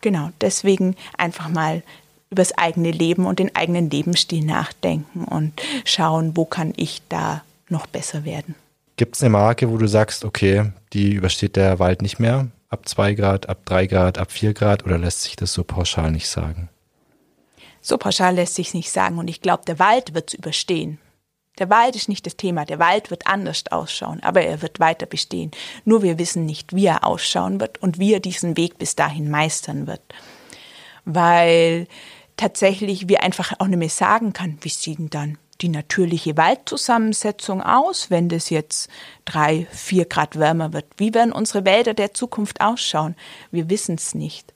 genau, 0.00 0.30
deswegen 0.40 0.96
einfach 1.18 1.48
mal 1.48 1.82
übers 2.30 2.56
eigene 2.56 2.90
Leben 2.90 3.26
und 3.26 3.38
den 3.38 3.54
eigenen 3.54 3.90
Lebensstil 3.90 4.44
nachdenken 4.44 5.24
und 5.24 5.52
schauen, 5.84 6.36
wo 6.36 6.44
kann 6.44 6.72
ich 6.76 7.02
da 7.08 7.42
noch 7.68 7.86
besser 7.86 8.24
werden. 8.24 8.54
Gibt 8.96 9.16
es 9.16 9.22
eine 9.22 9.30
Marke, 9.30 9.70
wo 9.70 9.76
du 9.76 9.88
sagst, 9.88 10.24
okay, 10.24 10.70
die 10.92 11.12
übersteht 11.12 11.56
der 11.56 11.78
Wald 11.78 12.02
nicht 12.02 12.20
mehr? 12.20 12.48
Ab 12.74 12.88
2 12.88 13.14
Grad, 13.14 13.48
ab 13.48 13.64
3 13.64 13.86
Grad, 13.86 14.18
ab 14.18 14.30
4 14.30 14.52
Grad 14.52 14.84
oder 14.84 14.98
lässt 14.98 15.22
sich 15.22 15.36
das 15.36 15.52
so 15.52 15.64
pauschal 15.64 16.10
nicht 16.10 16.28
sagen? 16.28 16.68
So 17.80 17.96
pauschal 17.98 18.34
lässt 18.34 18.56
sich 18.56 18.74
nicht 18.74 18.90
sagen 18.90 19.18
und 19.18 19.28
ich 19.28 19.40
glaube, 19.40 19.62
der 19.64 19.78
Wald 19.78 20.12
wird 20.12 20.30
es 20.30 20.34
überstehen. 20.34 20.98
Der 21.58 21.70
Wald 21.70 21.94
ist 21.94 22.08
nicht 22.08 22.26
das 22.26 22.36
Thema, 22.36 22.64
der 22.64 22.80
Wald 22.80 23.12
wird 23.12 23.28
anders 23.28 23.62
ausschauen, 23.70 24.20
aber 24.24 24.42
er 24.42 24.60
wird 24.60 24.80
weiter 24.80 25.06
bestehen. 25.06 25.52
Nur 25.84 26.02
wir 26.02 26.18
wissen 26.18 26.46
nicht, 26.46 26.74
wie 26.74 26.86
er 26.86 27.06
ausschauen 27.06 27.60
wird 27.60 27.80
und 27.80 28.00
wie 28.00 28.12
er 28.12 28.20
diesen 28.20 28.56
Weg 28.56 28.76
bis 28.76 28.96
dahin 28.96 29.30
meistern 29.30 29.86
wird. 29.86 30.02
Weil 31.04 31.86
tatsächlich 32.36 33.08
wir 33.08 33.22
einfach 33.22 33.52
auch 33.60 33.68
nicht 33.68 33.78
mehr 33.78 33.88
sagen 33.88 34.32
kann, 34.32 34.58
wie 34.62 34.68
sieht 34.68 34.98
denn 34.98 35.10
dann 35.10 35.38
die 35.60 35.68
natürliche 35.68 36.36
Waldzusammensetzung 36.36 37.62
aus, 37.62 38.10
wenn 38.10 38.28
das 38.28 38.50
jetzt 38.50 38.88
drei, 39.24 39.66
vier 39.70 40.06
Grad 40.06 40.38
wärmer 40.38 40.72
wird? 40.72 40.86
Wie 40.96 41.12
werden 41.12 41.32
unsere 41.32 41.64
Wälder 41.64 41.94
der 41.94 42.14
Zukunft 42.14 42.60
ausschauen? 42.60 43.16
Wir 43.50 43.68
wissen 43.68 43.96
es 43.96 44.14
nicht. 44.14 44.53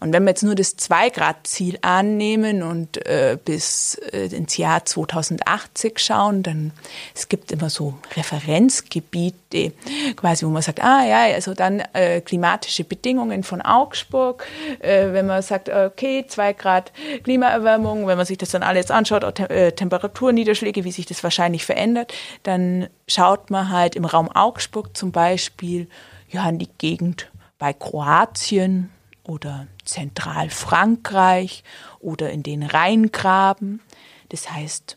Und 0.00 0.12
wenn 0.12 0.24
wir 0.24 0.30
jetzt 0.30 0.42
nur 0.42 0.54
das 0.54 0.78
2-Grad-Ziel 0.78 1.78
annehmen 1.82 2.62
und 2.62 3.04
äh, 3.06 3.36
bis 3.42 3.94
äh, 4.12 4.26
ins 4.26 4.56
Jahr 4.56 4.84
2080 4.84 5.98
schauen, 5.98 6.42
dann 6.42 6.72
es 7.14 7.28
gibt 7.28 7.50
immer 7.50 7.68
so 7.68 7.94
Referenzgebiete, 8.16 9.72
quasi, 10.16 10.46
wo 10.46 10.50
man 10.50 10.62
sagt, 10.62 10.82
ah 10.82 11.04
ja, 11.04 11.34
also 11.34 11.54
dann 11.54 11.80
äh, 11.92 12.20
klimatische 12.20 12.84
Bedingungen 12.84 13.42
von 13.42 13.60
Augsburg. 13.60 14.46
Äh, 14.78 15.12
wenn 15.12 15.26
man 15.26 15.42
sagt, 15.42 15.68
okay, 15.68 16.24
2 16.26 16.52
Grad 16.52 16.92
Klimaerwärmung, 17.24 18.06
wenn 18.06 18.16
man 18.16 18.26
sich 18.26 18.38
das 18.38 18.50
dann 18.50 18.62
alles 18.62 18.90
anschaut, 18.90 19.24
auch 19.24 19.32
Te 19.32 19.50
äh, 19.50 19.72
Temperaturniederschläge, 19.72 20.84
wie 20.84 20.92
sich 20.92 21.06
das 21.06 21.22
wahrscheinlich 21.24 21.64
verändert, 21.64 22.12
dann 22.44 22.88
schaut 23.06 23.50
man 23.50 23.70
halt 23.70 23.96
im 23.96 24.04
Raum 24.04 24.28
Augsburg 24.28 24.96
zum 24.96 25.12
Beispiel 25.12 25.88
ja, 26.30 26.48
in 26.48 26.58
die 26.58 26.68
Gegend 26.78 27.30
bei 27.58 27.72
Kroatien 27.72 28.90
oder 29.28 29.68
Zentralfrankreich 29.84 31.62
oder 32.00 32.30
in 32.30 32.42
den 32.42 32.62
Rheingraben. 32.62 33.80
Das 34.30 34.50
heißt, 34.50 34.96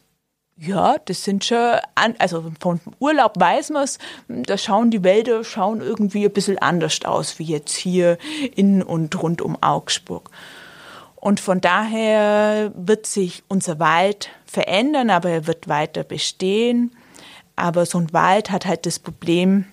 ja, 0.57 0.97
das 1.05 1.23
sind 1.23 1.43
schon, 1.43 1.79
an, 1.95 2.15
also 2.19 2.51
vom 2.59 2.79
Urlaub 2.99 3.33
weiß 3.39 3.71
man 3.71 3.83
es, 3.83 3.97
da 4.27 4.57
schauen 4.57 4.91
die 4.91 5.03
Wälder 5.03 5.43
schauen 5.43 5.81
irgendwie 5.81 6.25
ein 6.25 6.33
bisschen 6.33 6.59
anders 6.59 7.03
aus, 7.03 7.39
wie 7.39 7.45
jetzt 7.45 7.75
hier 7.75 8.17
in 8.55 8.81
und 8.83 9.21
rund 9.21 9.41
um 9.41 9.61
Augsburg. 9.61 10.29
Und 11.15 11.39
von 11.39 11.61
daher 11.61 12.71
wird 12.75 13.05
sich 13.05 13.43
unser 13.47 13.79
Wald 13.79 14.29
verändern, 14.45 15.09
aber 15.09 15.29
er 15.29 15.47
wird 15.47 15.67
weiter 15.67 16.03
bestehen. 16.03 16.95
Aber 17.55 17.85
so 17.85 17.99
ein 17.99 18.11
Wald 18.13 18.49
hat 18.49 18.65
halt 18.65 18.85
das 18.85 18.97
Problem, 18.97 19.65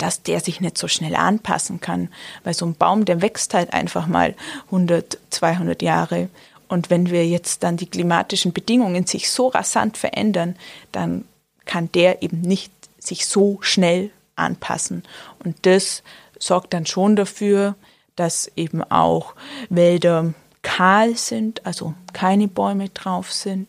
dass 0.00 0.22
der 0.22 0.40
sich 0.40 0.60
nicht 0.60 0.78
so 0.78 0.88
schnell 0.88 1.14
anpassen 1.14 1.80
kann, 1.80 2.08
weil 2.42 2.54
so 2.54 2.64
ein 2.64 2.74
Baum, 2.74 3.04
der 3.04 3.20
wächst 3.20 3.52
halt 3.52 3.72
einfach 3.74 4.06
mal 4.06 4.34
100, 4.66 5.18
200 5.28 5.82
Jahre. 5.82 6.30
Und 6.68 6.88
wenn 6.88 7.10
wir 7.10 7.26
jetzt 7.26 7.62
dann 7.62 7.76
die 7.76 7.86
klimatischen 7.86 8.52
Bedingungen 8.52 9.06
sich 9.06 9.30
so 9.30 9.48
rasant 9.48 9.98
verändern, 9.98 10.56
dann 10.90 11.24
kann 11.66 11.92
der 11.92 12.22
eben 12.22 12.40
nicht 12.40 12.72
sich 12.98 13.26
so 13.26 13.58
schnell 13.60 14.10
anpassen. 14.36 15.02
Und 15.44 15.66
das 15.66 16.02
sorgt 16.38 16.72
dann 16.72 16.86
schon 16.86 17.14
dafür, 17.14 17.74
dass 18.16 18.50
eben 18.56 18.82
auch 18.82 19.34
Wälder 19.68 20.32
kahl 20.62 21.16
sind, 21.16 21.66
also 21.66 21.94
keine 22.12 22.48
Bäume 22.48 22.88
drauf 22.88 23.32
sind, 23.32 23.68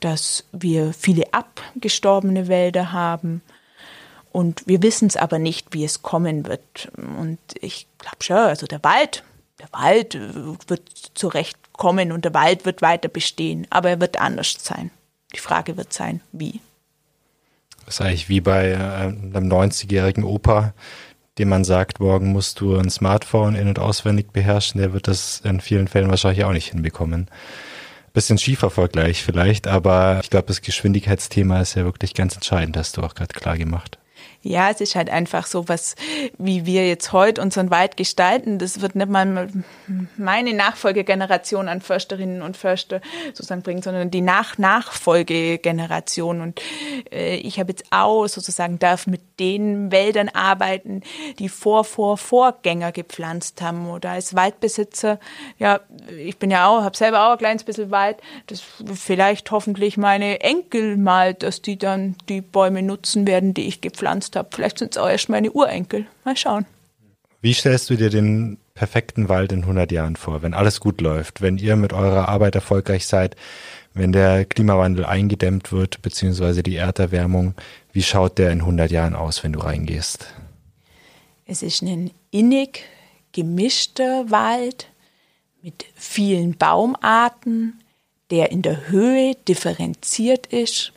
dass 0.00 0.44
wir 0.52 0.92
viele 0.92 1.32
abgestorbene 1.32 2.46
Wälder 2.46 2.92
haben, 2.92 3.42
und 4.36 4.64
wir 4.66 4.82
wissen 4.82 5.08
es 5.08 5.16
aber 5.16 5.38
nicht, 5.38 5.68
wie 5.72 5.82
es 5.82 6.02
kommen 6.02 6.46
wird. 6.46 6.92
Und 6.98 7.38
ich 7.58 7.86
glaube 7.96 8.22
schon, 8.22 8.36
also 8.36 8.66
der 8.66 8.84
Wald, 8.84 9.24
der 9.58 9.68
Wald 9.72 10.14
äh, 10.14 10.34
wird 10.68 10.90
zurechtkommen 11.14 12.12
und 12.12 12.26
der 12.26 12.34
Wald 12.34 12.66
wird 12.66 12.82
weiter 12.82 13.08
bestehen, 13.08 13.66
aber 13.70 13.88
er 13.88 14.00
wird 14.02 14.20
anders 14.20 14.58
sein. 14.60 14.90
Die 15.34 15.38
Frage 15.38 15.78
wird 15.78 15.94
sein, 15.94 16.20
wie. 16.32 16.60
Das 17.86 17.94
ist 17.94 18.00
eigentlich 18.02 18.28
wie 18.28 18.42
bei 18.42 18.72
äh, 18.72 18.76
einem 18.76 19.50
90-jährigen 19.50 20.22
Opa, 20.22 20.74
dem 21.38 21.48
man 21.48 21.64
sagt, 21.64 22.00
morgen 22.00 22.32
musst 22.32 22.60
du 22.60 22.76
ein 22.76 22.90
Smartphone 22.90 23.54
in- 23.54 23.68
und 23.68 23.78
auswendig 23.78 24.32
beherrschen, 24.32 24.82
der 24.82 24.92
wird 24.92 25.08
das 25.08 25.40
in 25.44 25.62
vielen 25.62 25.88
Fällen 25.88 26.10
wahrscheinlich 26.10 26.44
auch 26.44 26.52
nicht 26.52 26.72
hinbekommen. 26.72 27.28
Bisschen 28.12 28.36
schiefer 28.36 28.68
Vergleich 28.68 29.24
vielleicht, 29.24 29.66
aber 29.66 30.20
ich 30.22 30.28
glaube, 30.28 30.48
das 30.48 30.60
Geschwindigkeitsthema 30.60 31.62
ist 31.62 31.74
ja 31.74 31.84
wirklich 31.84 32.12
ganz 32.12 32.34
entscheidend, 32.34 32.76
hast 32.76 32.98
du 32.98 33.02
auch 33.02 33.14
gerade 33.14 33.32
klar 33.32 33.56
gemacht. 33.56 33.96
Ja, 34.46 34.70
es 34.70 34.80
ist 34.80 34.94
halt 34.94 35.10
einfach 35.10 35.46
so 35.46 35.68
was, 35.68 35.96
wie 36.38 36.64
wir 36.66 36.86
jetzt 36.86 37.12
heute 37.12 37.42
unseren 37.42 37.70
Wald 37.70 37.96
gestalten. 37.96 38.60
Das 38.60 38.80
wird 38.80 38.94
nicht 38.94 39.08
mal 39.08 39.48
meine 40.16 40.54
Nachfolgegeneration 40.54 41.68
an 41.68 41.80
Försterinnen 41.80 42.42
und 42.42 42.56
Förster 42.56 43.00
sozusagen 43.34 43.62
bringen, 43.62 43.82
sondern 43.82 44.12
die 44.12 44.20
Nach-Nachfolgegeneration. 44.20 46.40
Und 46.40 46.62
äh, 47.10 47.34
ich 47.36 47.58
habe 47.58 47.72
jetzt 47.72 47.86
auch 47.90 48.28
sozusagen 48.28 48.78
darf 48.78 49.08
mit 49.08 49.22
den 49.40 49.90
Wäldern 49.90 50.28
arbeiten, 50.28 51.02
die 51.40 51.48
vor, 51.48 51.82
vor, 51.84 52.16
Vorgänger 52.16 52.92
gepflanzt 52.92 53.60
haben. 53.62 53.90
Oder 53.90 54.10
als 54.10 54.36
Waldbesitzer, 54.36 55.18
ja, 55.58 55.80
ich 56.16 56.38
bin 56.38 56.52
ja 56.52 56.68
auch, 56.68 56.82
habe 56.82 56.96
selber 56.96 57.26
auch 57.26 57.32
ein 57.32 57.38
kleines 57.38 57.64
bisschen 57.64 57.90
Wald. 57.90 58.18
Das 58.46 58.62
vielleicht 58.94 59.50
hoffentlich 59.50 59.96
meine 59.96 60.38
Enkel 60.40 60.96
mal, 60.96 61.34
dass 61.34 61.62
die 61.62 61.78
dann 61.78 62.14
die 62.28 62.42
Bäume 62.42 62.82
nutzen 62.82 63.26
werden, 63.26 63.52
die 63.52 63.66
ich 63.66 63.80
gepflanzt 63.80 64.35
habe. 64.36 64.48
Vielleicht 64.52 64.78
sind 64.78 64.94
es 64.94 64.98
auch 64.98 65.08
erst 65.08 65.28
meine 65.28 65.50
Urenkel. 65.50 66.06
Mal 66.24 66.36
schauen. 66.36 66.66
Wie 67.40 67.54
stellst 67.54 67.90
du 67.90 67.96
dir 67.96 68.10
den 68.10 68.58
perfekten 68.74 69.28
Wald 69.28 69.52
in 69.52 69.62
100 69.62 69.90
Jahren 69.92 70.16
vor, 70.16 70.42
wenn 70.42 70.54
alles 70.54 70.80
gut 70.80 71.00
läuft, 71.00 71.40
wenn 71.42 71.58
ihr 71.58 71.76
mit 71.76 71.92
eurer 71.92 72.28
Arbeit 72.28 72.54
erfolgreich 72.54 73.06
seid, 73.06 73.36
wenn 73.94 74.12
der 74.12 74.44
Klimawandel 74.44 75.04
eingedämmt 75.04 75.72
wird, 75.72 76.02
beziehungsweise 76.02 76.62
die 76.62 76.76
Erderwärmung, 76.76 77.54
wie 77.92 78.02
schaut 78.02 78.38
der 78.38 78.50
in 78.50 78.60
100 78.60 78.90
Jahren 78.90 79.14
aus, 79.14 79.42
wenn 79.42 79.54
du 79.54 79.60
reingehst? 79.60 80.26
Es 81.46 81.62
ist 81.62 81.82
ein 81.82 82.10
innig 82.30 82.84
gemischter 83.32 84.30
Wald 84.30 84.88
mit 85.62 85.86
vielen 85.94 86.56
Baumarten, 86.56 87.80
der 88.30 88.50
in 88.50 88.62
der 88.62 88.88
Höhe 88.88 89.34
differenziert 89.48 90.46
ist 90.48 90.92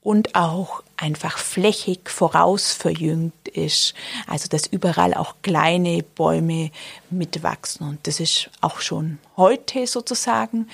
und 0.00 0.34
auch 0.34 0.82
einfach 0.98 1.38
flächig 1.38 2.10
vorausverjüngt 2.10 3.48
ist. 3.48 3.94
Also 4.26 4.48
dass 4.48 4.66
überall 4.66 5.14
auch 5.14 5.36
kleine 5.42 6.02
Bäume 6.02 6.70
mitwachsen. 7.10 7.88
Und 7.88 8.06
das 8.06 8.20
ist 8.20 8.50
auch 8.60 8.80
schon 8.80 9.18
heute 9.36 9.86
sozusagen 9.86 10.68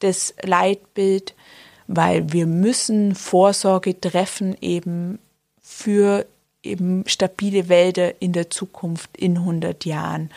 das 0.00 0.34
Leitbild, 0.42 1.34
weil 1.86 2.32
wir 2.32 2.46
müssen 2.46 3.14
Vorsorge 3.14 3.98
treffen 4.00 4.56
eben 4.60 5.18
für 5.62 6.26
eben 6.62 7.04
stabile 7.06 7.68
Wälder 7.68 8.20
in 8.20 8.32
der 8.32 8.50
Zukunft 8.50 9.16
in 9.16 9.38
100 9.38 9.84
Jahren. 9.84 10.30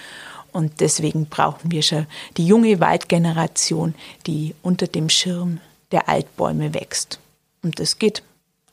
Und 0.51 0.79
deswegen 0.79 1.27
brauchen 1.27 1.71
wir 1.71 1.81
schon 1.81 2.07
die 2.37 2.45
junge 2.45 2.79
Waldgeneration, 2.79 3.95
die 4.27 4.55
unter 4.61 4.87
dem 4.87 5.09
Schirm 5.09 5.59
der 5.91 6.09
Altbäume 6.09 6.73
wächst. 6.73 7.19
Und 7.61 7.79
das 7.79 7.99
geht 7.99 8.23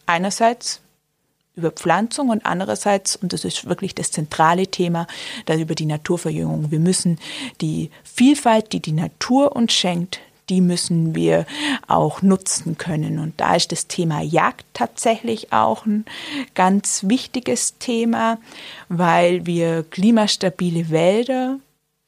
einerseits 0.06 0.80
über 1.56 1.70
Pflanzung 1.70 2.28
und 2.28 2.44
andererseits, 2.44 3.16
und 3.16 3.32
das 3.32 3.44
ist 3.44 3.66
wirklich 3.66 3.94
das 3.94 4.10
zentrale 4.10 4.66
Thema, 4.66 5.06
dann 5.46 5.58
über 5.58 5.74
die 5.74 5.86
Naturverjüngung. 5.86 6.70
Wir 6.70 6.80
müssen 6.80 7.18
die 7.62 7.90
Vielfalt, 8.04 8.72
die 8.72 8.80
die 8.80 8.92
Natur 8.92 9.56
uns 9.56 9.72
schenkt, 9.72 10.20
die 10.48 10.60
müssen 10.60 11.14
wir 11.14 11.46
auch 11.88 12.22
nutzen 12.22 12.78
können. 12.78 13.18
Und 13.18 13.40
da 13.40 13.56
ist 13.56 13.72
das 13.72 13.88
Thema 13.88 14.20
Jagd 14.20 14.64
tatsächlich 14.74 15.52
auch 15.52 15.86
ein 15.86 16.04
ganz 16.54 17.04
wichtiges 17.08 17.78
Thema, 17.78 18.38
weil 18.88 19.46
wir 19.46 19.82
klimastabile 19.82 20.90
Wälder 20.90 21.58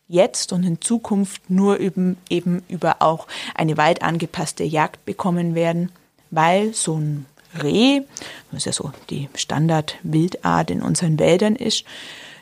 jetzt 0.09 0.53
und 0.53 0.65
in 0.65 0.81
Zukunft 0.81 1.51
nur 1.51 1.81
eben, 1.81 2.17
eben 2.31 2.63
über 2.69 2.97
auch 3.01 3.27
eine 3.55 3.77
waldangepasste 3.77 4.65
Jagd 4.65 5.05
bekommen 5.05 5.55
werden, 5.55 5.91
weil 6.31 6.75
so 6.75 6.97
ein 6.97 7.27
Reh, 7.63 8.03
was 8.51 8.65
ja 8.65 8.73
so 8.73 8.93
die 9.11 9.29
Standard-Wildart 9.35 10.71
in 10.71 10.83
unseren 10.83 11.19
Wäldern 11.19 11.57
ist, 11.57 11.85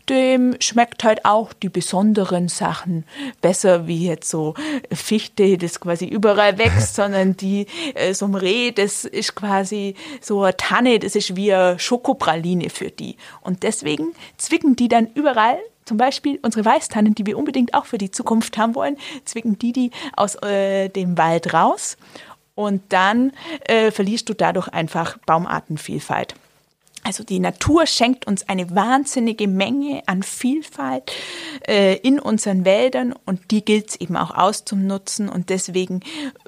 dem 0.09 0.57
schmeckt 0.61 1.05
halt 1.05 1.25
auch 1.25 1.53
die 1.53 1.69
besonderen 1.69 2.49
Sachen 2.49 3.05
besser, 3.41 3.87
wie 3.87 4.07
jetzt 4.07 4.29
so 4.29 4.55
Fichte, 4.93 5.59
das 5.59 5.81
quasi 5.81 6.07
überall 6.07 6.59
wächst, 6.59 6.95
sondern 6.97 7.37
die, 7.37 7.67
äh, 7.95 8.15
so 8.15 8.27
ein 8.27 8.35
Reh, 8.35 8.71
das 8.71 9.05
ist 9.05 9.35
quasi 9.35 9.95
so 10.21 10.43
eine 10.43 10.57
Tanne, 10.57 10.99
das 10.99 11.17
ist 11.17 11.37
wie 11.37 11.53
eine 11.53 11.79
Schokopraline 11.79 12.71
für 12.71 12.91
die. 12.91 13.17
Und 13.41 13.63
deswegen 13.63 14.13
zwicken 14.37 14.77
die 14.77 14.89
dann 14.89 15.09
überall 15.15 15.59
zum 15.85 15.99
Beispiel 15.99 16.39
unsere 16.43 16.65
Weißtannen, 16.65 17.15
die 17.15 17.27
wir 17.27 17.39
unbedingt 17.39 17.75
auch 17.75 17.87
für 17.87 17.99
die 17.99 18.11
Zukunft 18.11 18.59
haben 18.59 18.75
wollen, 18.75 18.97
zwicken 19.25 19.59
die 19.59 19.73
die 19.73 19.91
aus 20.17 20.35
äh, 20.43 20.89
dem 20.89 21.17
Wald 21.17 21.55
raus 21.55 21.97
und 22.57 22.83
dann 22.89 23.33
äh, 23.67 23.93
verlierst 23.93 24.29
du 24.29 24.35
dadurch 24.35 24.67
einfach 24.67 25.19
Baumartenvielfalt. 25.19 26.35
Also 27.07 27.23
die 27.23 27.39
Natur 27.39 27.87
schenkt 27.87 28.27
uns 28.27 28.49
eine 28.49 28.75
wahnsinnige 28.75 29.47
Menge 29.47 30.03
an 30.07 30.25
Vielfalt 30.25 31.13
äh, 31.69 31.95
in 31.99 32.19
unseren 32.19 32.65
Wäldern 32.65 33.15
und 33.25 33.53
die 33.53 33.65
gilt 33.65 33.91
es 33.91 34.01
eben 34.01 34.17
auch 34.17 34.37
auszunutzen 34.37 35.29
und 35.29 35.49
deswegen 35.49 36.01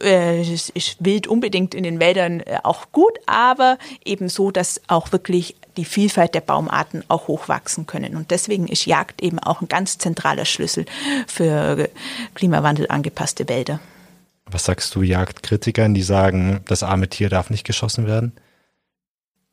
äh, 0.03 0.43
ist, 0.43 0.97
Wild 0.99 1.29
unbedingt 1.29 1.77
in 1.77 1.85
den 1.85 2.01
Wäldern 2.01 2.41
äh, 2.41 2.59
auch 2.65 2.91
gut, 2.91 3.17
aber 3.27 3.79
eben 4.05 4.29
so, 4.29 4.51
dass 4.51 4.81
auch 4.89 5.13
wirklich 5.13 5.55
die 5.77 5.85
Vielfalt 5.85 6.35
der 6.35 6.41
Baumarten 6.41 7.05
auch 7.07 7.29
hochwachsen 7.29 7.87
können. 7.87 8.17
Und 8.17 8.33
deswegen 8.33 8.67
ist 8.67 8.85
Jagd 8.85 9.23
eben 9.23 9.39
auch 9.39 9.61
ein 9.61 9.69
ganz 9.69 9.99
zentraler 9.99 10.45
Schlüssel 10.45 10.87
für 11.29 11.89
Klimawandel 12.35 12.89
angepasste 12.89 13.49
Wälder. 13.49 13.79
Was 14.51 14.65
sagst 14.65 14.95
du 14.95 15.03
Jagdkritikern, 15.03 15.95
die 15.95 16.03
sagen, 16.03 16.61
das 16.67 16.83
arme 16.83 17.09
Tier 17.09 17.29
darf 17.29 17.51
nicht 17.51 17.67
geschossen 17.67 18.07
werden? 18.07 18.33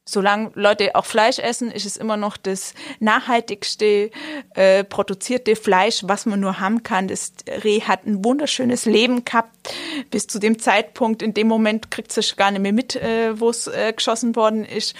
solange 0.08 0.52
Leute 0.54 0.96
auch 0.96 1.06
Fleisch 1.06 1.40
essen, 1.40 1.72
ist 1.72 1.86
es 1.86 1.98
immer 1.98 2.16
noch 2.16 2.38
das 2.38 2.74
nachhaltigste 3.00 4.12
äh, 4.54 4.84
produzierte 4.84 5.56
Fleisch, 5.56 6.02
was 6.04 6.26
man 6.26 6.40
nur 6.40 6.60
haben 6.60 6.84
kann. 6.84 7.08
Das 7.08 7.34
Reh 7.64 7.82
hat 7.82 8.06
ein 8.06 8.24
wunderschönes 8.24 8.86
Leben 8.86 9.26
gehabt 9.26 9.74
bis 10.12 10.28
zu 10.28 10.40
dem 10.40 10.60
Zeitpunkt. 10.60 11.24
In 11.24 11.34
dem 11.34 11.48
Moment 11.48 11.90
kriegt 11.90 12.16
es 12.16 12.36
gar 12.36 12.52
nicht 12.52 12.62
mehr 12.62 12.74
mit, 12.74 12.96
äh, 12.96 13.40
wo 13.40 13.50
es 13.50 13.68
äh, 13.68 13.94
geschossen 13.94 14.36
worden 14.36 14.64
ist. 14.64 14.96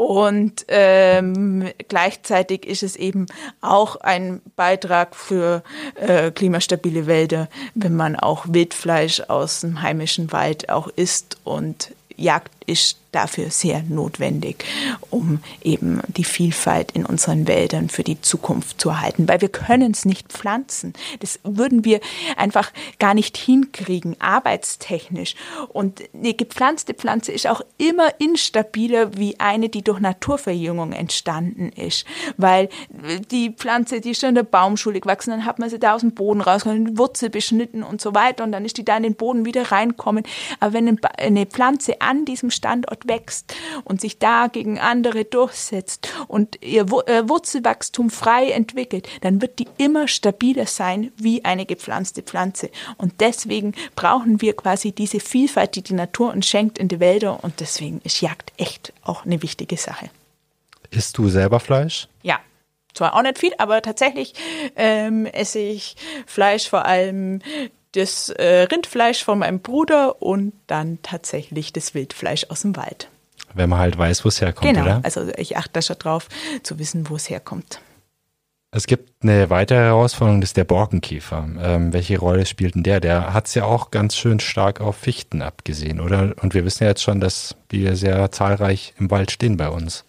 Und 0.00 0.64
ähm, 0.68 1.68
gleichzeitig 1.88 2.66
ist 2.66 2.82
es 2.82 2.96
eben 2.96 3.26
auch 3.60 3.96
ein 3.96 4.40
Beitrag 4.56 5.14
für 5.14 5.62
äh, 5.94 6.30
klimastabile 6.30 7.06
Wälder, 7.06 7.50
wenn 7.74 7.94
man 7.96 8.16
auch 8.16 8.46
Wildfleisch 8.48 9.20
aus 9.28 9.60
dem 9.60 9.82
heimischen 9.82 10.32
Wald 10.32 10.70
auch 10.70 10.88
isst 10.88 11.36
und 11.44 11.92
Jagd 12.16 12.50
ist 12.70 13.00
dafür 13.12 13.50
sehr 13.50 13.82
notwendig, 13.88 14.64
um 15.10 15.40
eben 15.62 16.00
die 16.06 16.24
Vielfalt 16.24 16.92
in 16.92 17.04
unseren 17.04 17.48
Wäldern 17.48 17.88
für 17.88 18.04
die 18.04 18.20
Zukunft 18.20 18.80
zu 18.80 18.90
erhalten, 18.90 19.28
weil 19.28 19.40
wir 19.40 19.48
können 19.48 19.90
es 19.90 20.04
nicht 20.04 20.28
pflanzen. 20.32 20.92
Das 21.18 21.40
würden 21.42 21.84
wir 21.84 22.00
einfach 22.36 22.72
gar 22.98 23.14
nicht 23.14 23.36
hinkriegen, 23.36 24.16
arbeitstechnisch. 24.20 25.34
Und 25.68 26.02
eine 26.14 26.34
gepflanzte 26.34 26.94
Pflanze 26.94 27.32
ist 27.32 27.46
auch 27.46 27.62
immer 27.78 28.08
instabiler 28.20 29.16
wie 29.16 29.38
eine, 29.40 29.68
die 29.68 29.82
durch 29.82 30.00
Naturverjüngung 30.00 30.92
entstanden 30.92 31.70
ist, 31.70 32.04
weil 32.36 32.68
die 33.30 33.50
Pflanze, 33.50 34.00
die 34.00 34.10
ist 34.10 34.20
schon 34.20 34.30
in 34.30 34.34
der 34.36 34.42
Baumschule 34.44 35.00
gewachsen, 35.00 35.30
dann 35.30 35.44
hat 35.44 35.58
man 35.58 35.68
sie 35.68 35.80
da 35.80 35.94
aus 35.94 36.02
dem 36.02 36.12
Boden 36.12 36.40
rausgenommen, 36.40 36.96
Wurzel 36.96 37.30
beschnitten 37.30 37.82
und 37.82 38.00
so 38.00 38.14
weiter 38.14 38.44
und 38.44 38.52
dann 38.52 38.64
ist 38.64 38.76
die 38.76 38.84
da 38.84 38.96
in 38.96 39.02
den 39.02 39.14
Boden 39.14 39.44
wieder 39.44 39.72
reinkommen. 39.72 40.24
Aber 40.60 40.72
wenn 40.74 41.00
eine 41.18 41.46
Pflanze 41.46 42.00
an 42.00 42.24
diesem 42.24 42.50
Standort 42.60 43.08
wächst 43.08 43.54
und 43.84 44.02
sich 44.02 44.18
da 44.18 44.48
gegen 44.48 44.78
andere 44.78 45.24
durchsetzt 45.24 46.12
und 46.28 46.62
ihr 46.62 46.82
äh, 46.82 47.26
Wurzelwachstum 47.26 48.10
frei 48.10 48.50
entwickelt, 48.50 49.08
dann 49.22 49.40
wird 49.40 49.58
die 49.58 49.68
immer 49.78 50.08
stabiler 50.08 50.66
sein 50.66 51.10
wie 51.16 51.42
eine 51.42 51.64
gepflanzte 51.64 52.22
Pflanze. 52.22 52.70
Und 52.98 53.20
deswegen 53.20 53.72
brauchen 53.96 54.42
wir 54.42 54.54
quasi 54.54 54.92
diese 54.92 55.20
Vielfalt, 55.20 55.74
die 55.74 55.82
die 55.82 55.94
Natur 55.94 56.32
uns 56.32 56.46
schenkt 56.46 56.78
in 56.78 56.88
die 56.88 57.00
Wälder. 57.00 57.42
Und 57.42 57.60
deswegen 57.60 58.02
ist 58.04 58.20
Jagd 58.20 58.52
echt 58.58 58.92
auch 59.02 59.24
eine 59.24 59.42
wichtige 59.42 59.78
Sache. 59.78 60.10
Isst 60.90 61.16
du 61.16 61.28
selber 61.28 61.60
Fleisch? 61.60 62.08
Ja, 62.22 62.40
zwar 62.92 63.14
auch 63.14 63.22
nicht 63.22 63.38
viel, 63.38 63.52
aber 63.56 63.80
tatsächlich 63.80 64.34
ähm, 64.76 65.24
esse 65.24 65.60
ich 65.60 65.96
Fleisch 66.26 66.68
vor 66.68 66.84
allem 66.84 67.40
das 67.92 68.30
äh, 68.30 68.62
Rindfleisch 68.70 69.24
von 69.24 69.38
meinem 69.38 69.60
Bruder 69.60 70.22
und 70.22 70.52
dann 70.66 70.98
tatsächlich 71.02 71.72
das 71.72 71.94
Wildfleisch 71.94 72.46
aus 72.48 72.62
dem 72.62 72.76
Wald. 72.76 73.08
Wenn 73.54 73.68
man 73.68 73.80
halt 73.80 73.98
weiß, 73.98 74.24
wo 74.24 74.28
es 74.28 74.40
herkommt, 74.40 74.72
genau. 74.72 74.84
oder? 74.84 75.00
Also 75.02 75.28
ich 75.36 75.56
achte 75.56 75.70
da 75.72 75.82
schon 75.82 75.98
drauf, 75.98 76.28
zu 76.62 76.78
wissen, 76.78 77.08
wo 77.08 77.16
es 77.16 77.28
herkommt. 77.28 77.80
Es 78.72 78.86
gibt 78.86 79.10
eine 79.24 79.50
weitere 79.50 79.78
Herausforderung, 79.78 80.40
das 80.40 80.50
ist 80.50 80.56
der 80.56 80.64
Borkenkäfer. 80.64 81.48
Ähm, 81.60 81.92
welche 81.92 82.18
Rolle 82.20 82.46
spielt 82.46 82.76
denn 82.76 82.84
der? 82.84 83.00
Der 83.00 83.34
hat 83.34 83.48
es 83.48 83.54
ja 83.54 83.64
auch 83.64 83.90
ganz 83.90 84.16
schön 84.16 84.38
stark 84.38 84.80
auf 84.80 84.96
Fichten 84.96 85.42
abgesehen, 85.42 85.98
oder? 85.98 86.34
Und 86.40 86.54
wir 86.54 86.64
wissen 86.64 86.84
ja 86.84 86.90
jetzt 86.90 87.02
schon, 87.02 87.20
dass 87.20 87.56
die 87.72 87.96
sehr 87.96 88.30
zahlreich 88.30 88.94
im 89.00 89.10
Wald 89.10 89.32
stehen 89.32 89.56
bei 89.56 89.68
uns. 89.68 90.04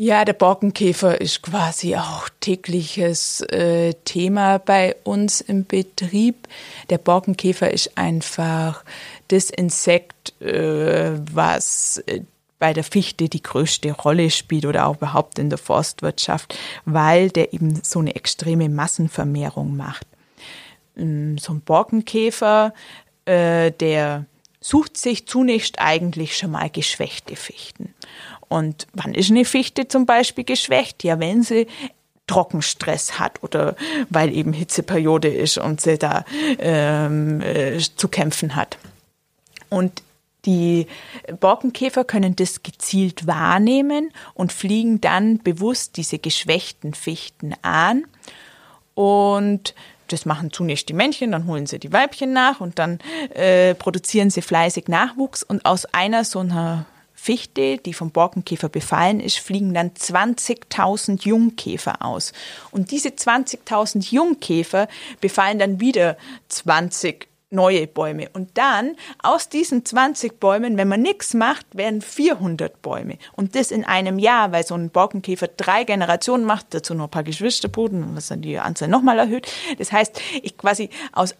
Ja, 0.00 0.24
der 0.24 0.32
Borkenkäfer 0.32 1.20
ist 1.20 1.42
quasi 1.42 1.96
auch 1.96 2.28
tägliches 2.38 3.40
äh, 3.40 3.94
Thema 4.04 4.58
bei 4.58 4.94
uns 5.02 5.40
im 5.40 5.66
Betrieb. 5.66 6.46
Der 6.88 6.98
Borkenkäfer 6.98 7.72
ist 7.72 7.98
einfach 7.98 8.84
das 9.26 9.50
Insekt, 9.50 10.40
äh, 10.40 11.18
was 11.34 12.00
äh, 12.06 12.20
bei 12.60 12.72
der 12.72 12.84
Fichte 12.84 13.28
die 13.28 13.42
größte 13.42 13.90
Rolle 13.90 14.30
spielt 14.30 14.66
oder 14.66 14.86
auch 14.86 14.98
überhaupt 14.98 15.40
in 15.40 15.50
der 15.50 15.58
Forstwirtschaft, 15.58 16.56
weil 16.84 17.30
der 17.30 17.52
eben 17.52 17.82
so 17.82 17.98
eine 17.98 18.14
extreme 18.14 18.68
Massenvermehrung 18.68 19.76
macht. 19.76 20.06
Ähm, 20.96 21.38
so 21.38 21.54
ein 21.54 21.60
Borkenkäfer, 21.60 22.72
äh, 23.24 23.72
der 23.72 24.26
sucht 24.60 24.96
sich 24.96 25.26
zunächst 25.26 25.80
eigentlich 25.80 26.36
schon 26.36 26.52
mal 26.52 26.70
geschwächte 26.70 27.34
Fichten. 27.34 27.94
Und 28.48 28.86
wann 28.94 29.14
ist 29.14 29.30
eine 29.30 29.44
Fichte 29.44 29.88
zum 29.88 30.06
Beispiel 30.06 30.44
geschwächt? 30.44 31.04
Ja, 31.04 31.20
wenn 31.20 31.42
sie 31.42 31.66
Trockenstress 32.26 33.18
hat 33.18 33.42
oder 33.42 33.74
weil 34.10 34.32
eben 34.34 34.52
Hitzeperiode 34.52 35.28
ist 35.28 35.58
und 35.58 35.80
sie 35.80 35.98
da 35.98 36.24
ähm, 36.58 37.40
äh, 37.40 37.78
zu 37.78 38.08
kämpfen 38.08 38.54
hat. 38.54 38.78
Und 39.70 40.02
die 40.44 40.86
Borkenkäfer 41.40 42.04
können 42.04 42.36
das 42.36 42.62
gezielt 42.62 43.26
wahrnehmen 43.26 44.10
und 44.34 44.52
fliegen 44.52 45.00
dann 45.00 45.38
bewusst 45.38 45.96
diese 45.96 46.18
geschwächten 46.18 46.94
Fichten 46.94 47.54
an. 47.62 48.04
Und 48.94 49.74
das 50.06 50.24
machen 50.24 50.52
zunächst 50.52 50.88
die 50.88 50.94
Männchen, 50.94 51.32
dann 51.32 51.46
holen 51.46 51.66
sie 51.66 51.78
die 51.78 51.92
Weibchen 51.92 52.32
nach 52.32 52.60
und 52.60 52.78
dann 52.78 52.98
äh, 53.34 53.74
produzieren 53.74 54.30
sie 54.30 54.42
fleißig 54.42 54.88
Nachwuchs. 54.88 55.42
Und 55.42 55.66
aus 55.66 55.84
einer 55.86 56.24
so 56.24 56.38
einer 56.38 56.86
Fichte, 57.28 57.76
die 57.76 57.92
vom 57.92 58.10
Borkenkäfer 58.10 58.70
befallen 58.70 59.20
ist, 59.20 59.38
fliegen 59.38 59.74
dann 59.74 59.90
20.000 59.90 61.28
Jungkäfer 61.28 62.02
aus. 62.02 62.32
Und 62.70 62.90
diese 62.90 63.10
20.000 63.10 64.14
Jungkäfer 64.14 64.88
befallen 65.20 65.58
dann 65.58 65.78
wieder 65.78 66.16
20 66.48 67.28
neue 67.50 67.86
Bäume. 67.86 68.30
Und 68.32 68.56
dann 68.56 68.96
aus 69.22 69.50
diesen 69.50 69.84
20 69.84 70.40
Bäumen, 70.40 70.78
wenn 70.78 70.88
man 70.88 71.02
nichts 71.02 71.34
macht, 71.34 71.66
werden 71.76 72.00
400 72.00 72.80
Bäume. 72.80 73.18
Und 73.32 73.54
das 73.54 73.72
in 73.72 73.84
einem 73.84 74.18
Jahr, 74.18 74.52
weil 74.52 74.64
so 74.64 74.74
ein 74.74 74.88
Borkenkäfer 74.88 75.48
drei 75.48 75.84
Generationen 75.84 76.46
macht, 76.46 76.72
dazu 76.72 76.94
noch 76.94 77.04
ein 77.04 77.10
paar 77.10 77.24
Geschwisterbruten, 77.24 78.16
was 78.16 78.28
dann 78.28 78.40
die 78.40 78.58
Anzahl 78.58 78.88
nochmal 78.88 79.18
erhöht. 79.18 79.52
Das 79.76 79.92
heißt, 79.92 80.18
ich 80.40 80.56
quasi 80.56 80.88
aus 81.12 81.34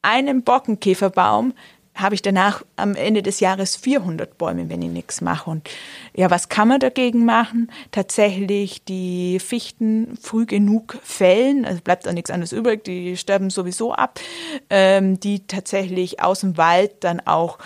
einem 0.00 0.44
Borkenkäferbaum 0.44 1.52
habe 1.96 2.14
ich 2.14 2.22
danach 2.22 2.62
am 2.76 2.94
Ende 2.94 3.22
des 3.22 3.40
Jahres 3.40 3.74
400 3.76 4.38
Bäume, 4.38 4.68
wenn 4.68 4.82
ich 4.82 4.90
nichts 4.90 5.20
mache. 5.20 5.50
Und 5.50 5.68
ja, 6.14 6.30
was 6.30 6.48
kann 6.48 6.68
man 6.68 6.78
dagegen 6.78 7.24
machen? 7.24 7.70
Tatsächlich 7.90 8.84
die 8.84 9.38
Fichten 9.40 10.16
früh 10.20 10.46
genug 10.46 10.98
fällen, 11.02 11.64
also 11.64 11.80
bleibt 11.82 12.06
auch 12.06 12.12
nichts 12.12 12.30
anderes 12.30 12.52
übrig, 12.52 12.84
die 12.84 13.16
sterben 13.16 13.50
sowieso 13.50 13.92
ab, 13.92 14.20
ähm, 14.70 15.18
die 15.18 15.46
tatsächlich 15.46 16.22
aus 16.22 16.40
dem 16.40 16.56
Wald 16.56 16.92
dann 17.00 17.20
auch 17.20 17.58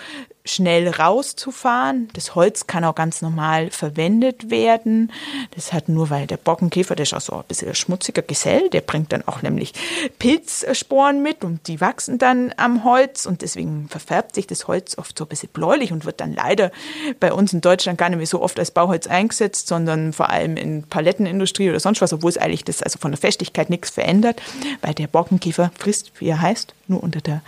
schnell 0.43 0.87
rauszufahren. 0.87 2.09
Das 2.13 2.33
Holz 2.33 2.65
kann 2.65 2.83
auch 2.83 2.95
ganz 2.95 3.21
normal 3.21 3.69
verwendet 3.69 4.49
werden. 4.49 5.11
Das 5.51 5.71
hat 5.71 5.87
nur, 5.87 6.09
weil 6.09 6.25
der 6.25 6.37
Bockenkäfer, 6.37 6.95
der 6.95 7.03
ist 7.03 7.13
auch 7.13 7.21
so 7.21 7.35
ein 7.35 7.43
bisschen 7.47 7.75
schmutziger 7.75 8.23
Gesell, 8.23 8.69
der 8.69 8.81
bringt 8.81 9.11
dann 9.11 9.27
auch 9.27 9.43
nämlich 9.43 9.73
Pilzsporen 10.17 11.21
mit 11.21 11.43
und 11.43 11.67
die 11.67 11.79
wachsen 11.79 12.17
dann 12.17 12.53
am 12.57 12.83
Holz 12.83 13.25
und 13.25 13.43
deswegen 13.43 13.87
verfärbt 13.89 14.33
sich 14.33 14.47
das 14.47 14.67
Holz 14.67 14.97
oft 14.97 15.17
so 15.17 15.25
ein 15.25 15.27
bisschen 15.27 15.49
bläulich 15.49 15.91
und 15.91 16.05
wird 16.05 16.21
dann 16.21 16.33
leider 16.33 16.71
bei 17.19 17.31
uns 17.31 17.53
in 17.53 17.61
Deutschland 17.61 17.99
gar 17.99 18.09
nicht 18.09 18.17
mehr 18.17 18.25
so 18.25 18.41
oft 18.41 18.57
als 18.57 18.71
Bauholz 18.71 19.05
eingesetzt, 19.07 19.67
sondern 19.67 20.11
vor 20.11 20.29
allem 20.31 20.57
in 20.57 20.83
Palettenindustrie 20.83 21.69
oder 21.69 21.79
sonst 21.79 22.01
was, 22.01 22.13
obwohl 22.13 22.29
es 22.29 22.37
eigentlich 22.37 22.65
das 22.65 22.81
also 22.81 22.97
von 22.97 23.11
der 23.11 23.19
Festigkeit 23.19 23.69
nichts 23.69 23.91
verändert, 23.91 24.41
weil 24.81 24.95
der 24.95 25.07
Borkenkäfer 25.07 25.71
frisst, 25.77 26.11
wie 26.19 26.29
er 26.29 26.41
heißt, 26.41 26.73
nur 26.87 27.03
unter 27.03 27.21
der 27.21 27.41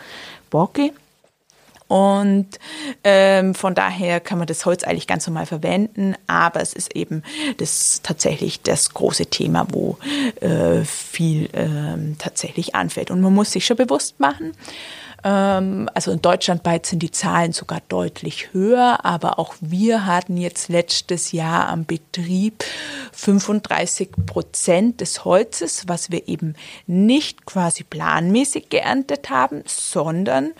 Borke 0.51 0.91
und 1.87 2.47
ähm, 3.03 3.55
von 3.55 3.75
daher 3.75 4.19
kann 4.19 4.37
man 4.37 4.47
das 4.47 4.65
Holz 4.65 4.83
eigentlich 4.83 5.07
ganz 5.07 5.27
normal 5.27 5.45
verwenden, 5.45 6.15
aber 6.27 6.61
es 6.61 6.73
ist 6.73 6.95
eben 6.95 7.23
das 7.57 8.01
tatsächlich 8.03 8.61
das 8.61 8.93
große 8.93 9.27
Thema, 9.27 9.67
wo 9.71 9.97
äh, 10.41 10.83
viel 10.83 11.49
ähm, 11.53 12.15
tatsächlich 12.17 12.75
anfällt. 12.75 13.11
Und 13.11 13.21
man 13.21 13.33
muss 13.33 13.51
sich 13.51 13.65
schon 13.65 13.77
bewusst 13.77 14.19
machen, 14.19 14.53
ähm, 15.23 15.89
also 15.93 16.11
in 16.11 16.21
Deutschland 16.21 16.65
weit 16.65 16.85
sind 16.85 16.99
die 16.99 17.11
Zahlen 17.11 17.53
sogar 17.53 17.81
deutlich 17.87 18.53
höher, 18.53 19.05
aber 19.05 19.39
auch 19.39 19.55
wir 19.61 20.05
hatten 20.05 20.37
jetzt 20.37 20.69
letztes 20.69 21.31
Jahr 21.31 21.69
am 21.69 21.85
Betrieb 21.85 22.63
35 23.13 24.09
Prozent 24.25 25.01
des 25.01 25.23
Holzes, 25.23 25.87
was 25.87 26.11
wir 26.11 26.27
eben 26.27 26.55
nicht 26.87 27.45
quasi 27.45 27.83
planmäßig 27.83 28.69
geerntet 28.69 29.29
haben, 29.29 29.63
sondern 29.65 30.51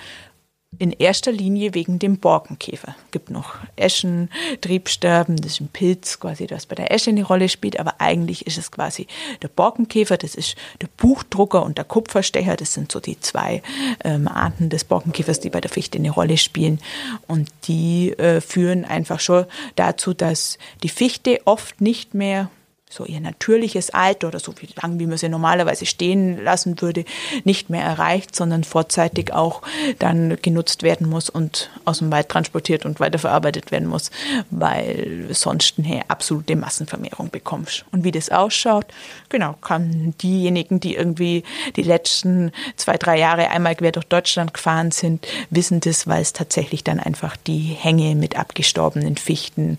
in 0.79 0.91
erster 0.91 1.31
Linie 1.31 1.73
wegen 1.73 1.99
dem 1.99 2.17
Borkenkäfer. 2.17 2.95
Gibt 3.11 3.29
noch 3.29 3.55
Eschen, 3.75 4.29
Triebsterben, 4.61 5.37
das 5.37 5.53
ist 5.53 5.61
ein 5.61 5.67
Pilz 5.67 6.19
quasi, 6.19 6.47
das 6.47 6.65
bei 6.65 6.75
der 6.75 6.91
Esche 6.91 7.11
eine 7.11 7.23
Rolle 7.23 7.49
spielt, 7.49 7.79
aber 7.79 7.95
eigentlich 7.99 8.47
ist 8.47 8.57
es 8.57 8.71
quasi 8.71 9.07
der 9.41 9.47
Borkenkäfer, 9.47 10.17
das 10.17 10.35
ist 10.35 10.55
der 10.81 10.87
Buchdrucker 10.97 11.63
und 11.63 11.77
der 11.77 11.85
Kupferstecher, 11.85 12.55
das 12.55 12.73
sind 12.73 12.91
so 12.91 12.99
die 12.99 13.19
zwei 13.19 13.61
ähm, 14.03 14.27
Arten 14.27 14.69
des 14.69 14.83
Borkenkäfers, 14.83 15.39
die 15.39 15.49
bei 15.49 15.61
der 15.61 15.71
Fichte 15.71 15.97
eine 15.97 16.11
Rolle 16.11 16.37
spielen 16.37 16.79
und 17.27 17.49
die 17.67 18.11
äh, 18.13 18.41
führen 18.41 18.85
einfach 18.85 19.19
schon 19.19 19.45
dazu, 19.75 20.13
dass 20.13 20.57
die 20.83 20.89
Fichte 20.89 21.39
oft 21.45 21.81
nicht 21.81 22.13
mehr 22.13 22.49
so 22.93 23.05
ihr 23.05 23.19
natürliches 23.19 23.89
Alter 23.89 24.27
oder 24.27 24.39
so 24.39 24.53
wie 24.59 24.69
lang, 24.81 24.99
wie 24.99 25.07
man 25.07 25.17
sie 25.17 25.29
normalerweise 25.29 25.85
stehen 25.85 26.43
lassen 26.43 26.79
würde, 26.81 27.05
nicht 27.43 27.69
mehr 27.69 27.83
erreicht, 27.83 28.35
sondern 28.35 28.63
vorzeitig 28.63 29.33
auch 29.33 29.61
dann 29.99 30.37
genutzt 30.41 30.83
werden 30.83 31.09
muss 31.09 31.29
und 31.29 31.69
aus 31.85 31.99
dem 31.99 32.11
Wald 32.11 32.29
transportiert 32.29 32.85
und 32.85 32.99
weiterverarbeitet 32.99 33.71
werden 33.71 33.87
muss, 33.87 34.11
weil 34.49 35.27
sonst 35.31 35.75
eine 35.79 36.09
absolute 36.09 36.55
Massenvermehrung 36.55 37.29
bekommst. 37.29 37.85
Und 37.91 38.03
wie 38.03 38.11
das 38.11 38.29
ausschaut, 38.29 38.85
genau, 39.29 39.53
kann 39.61 40.13
diejenigen, 40.21 40.79
die 40.79 40.95
irgendwie 40.95 41.43
die 41.75 41.83
letzten 41.83 42.51
zwei, 42.75 42.97
drei 42.97 43.17
Jahre 43.17 43.49
einmal 43.49 43.75
quer 43.75 43.91
durch 43.91 44.05
Deutschland 44.05 44.53
gefahren 44.53 44.91
sind, 44.91 45.27
wissen 45.49 45.79
das, 45.79 46.07
weil 46.07 46.21
es 46.21 46.33
tatsächlich 46.33 46.83
dann 46.83 46.99
einfach 46.99 47.35
die 47.37 47.59
Hänge 47.59 48.15
mit 48.15 48.37
abgestorbenen 48.37 49.17
Fichten 49.17 49.77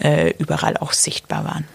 äh, 0.00 0.30
überall 0.38 0.76
auch 0.76 0.92
sichtbar 0.92 1.44
waren. 1.44 1.66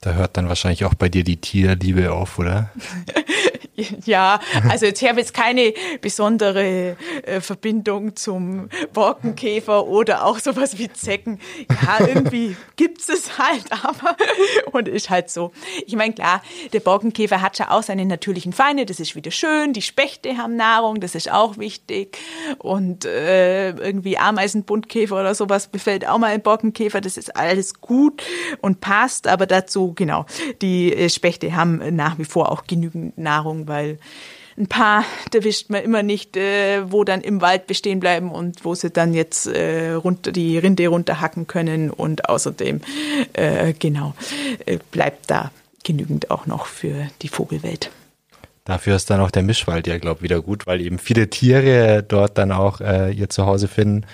Da 0.00 0.14
hört 0.14 0.36
dann 0.36 0.48
wahrscheinlich 0.48 0.84
auch 0.84 0.94
bei 0.94 1.08
dir 1.08 1.24
die 1.24 1.40
Tierliebe 1.40 2.12
auf, 2.12 2.38
oder? 2.38 2.70
Ja, 4.04 4.40
also 4.68 4.86
jetzt 4.86 5.02
habe 5.02 5.20
jetzt 5.20 5.34
keine 5.34 5.74
besondere 6.00 6.96
äh, 7.22 7.40
Verbindung 7.40 8.16
zum 8.16 8.68
Borkenkäfer 8.92 9.86
oder 9.86 10.24
auch 10.24 10.38
sowas 10.38 10.78
wie 10.78 10.90
Zecken. 10.92 11.40
Ja, 11.68 12.06
irgendwie 12.06 12.56
gibt's 12.76 13.08
es 13.08 13.38
halt, 13.38 13.64
aber 13.70 14.16
und 14.72 14.88
ist 14.88 15.10
halt 15.10 15.30
so. 15.30 15.52
Ich 15.86 15.94
meine, 15.96 16.14
klar, 16.14 16.42
der 16.72 16.80
Borkenkäfer 16.80 17.42
hat 17.42 17.58
ja 17.58 17.70
auch 17.70 17.82
seine 17.82 18.06
natürlichen 18.06 18.52
Feinde, 18.52 18.86
das 18.86 19.00
ist 19.00 19.14
wieder 19.14 19.30
schön. 19.30 19.72
Die 19.72 19.82
Spechte 19.82 20.36
haben 20.36 20.56
Nahrung, 20.56 21.00
das 21.00 21.14
ist 21.14 21.30
auch 21.30 21.58
wichtig. 21.58 22.18
Und 22.58 23.04
äh, 23.04 23.70
irgendwie 23.70 24.18
Ameisenbuntkäfer 24.18 25.14
oder 25.20 25.34
sowas 25.34 25.68
befällt 25.68 26.06
auch 26.06 26.18
mal 26.18 26.28
ein 26.28 26.42
Borkenkäfer, 26.42 27.00
das 27.00 27.16
ist 27.16 27.36
alles 27.36 27.80
gut 27.80 28.22
und 28.60 28.80
passt, 28.80 29.26
aber 29.26 29.46
dazu, 29.46 29.92
genau, 29.94 30.24
die 30.62 30.92
äh, 30.92 31.08
Spechte 31.10 31.54
haben 31.54 31.94
nach 31.94 32.18
wie 32.18 32.24
vor 32.24 32.50
auch 32.50 32.64
genügend 32.66 33.18
Nahrung 33.18 33.67
weil 33.68 33.98
ein 34.56 34.66
paar 34.66 35.04
erwischt 35.32 35.70
man 35.70 35.82
immer 35.82 36.02
nicht, 36.02 36.36
äh, 36.36 36.90
wo 36.90 37.04
dann 37.04 37.20
im 37.20 37.40
Wald 37.40 37.66
bestehen 37.66 38.00
bleiben 38.00 38.30
und 38.30 38.64
wo 38.64 38.74
sie 38.74 38.90
dann 38.90 39.14
jetzt 39.14 39.46
äh, 39.46 39.92
runter, 39.92 40.32
die 40.32 40.58
Rinde 40.58 40.88
runterhacken 40.88 41.46
können 41.46 41.90
und 41.90 42.28
außerdem 42.28 42.80
äh, 43.34 43.72
genau 43.78 44.14
äh, 44.66 44.78
bleibt 44.90 45.30
da 45.30 45.52
genügend 45.84 46.30
auch 46.30 46.46
noch 46.46 46.66
für 46.66 47.08
die 47.22 47.28
Vogelwelt. 47.28 47.90
Dafür 48.64 48.96
ist 48.96 49.08
dann 49.08 49.20
auch 49.20 49.30
der 49.30 49.42
Mischwald 49.42 49.86
ja, 49.86 49.96
glaube 49.96 50.18
ich, 50.18 50.22
wieder 50.24 50.42
gut, 50.42 50.66
weil 50.66 50.82
eben 50.82 50.98
viele 50.98 51.30
Tiere 51.30 52.04
dort 52.06 52.36
dann 52.36 52.52
auch 52.52 52.82
äh, 52.82 53.10
ihr 53.12 53.30
Zuhause 53.30 53.66
finden 53.66 54.04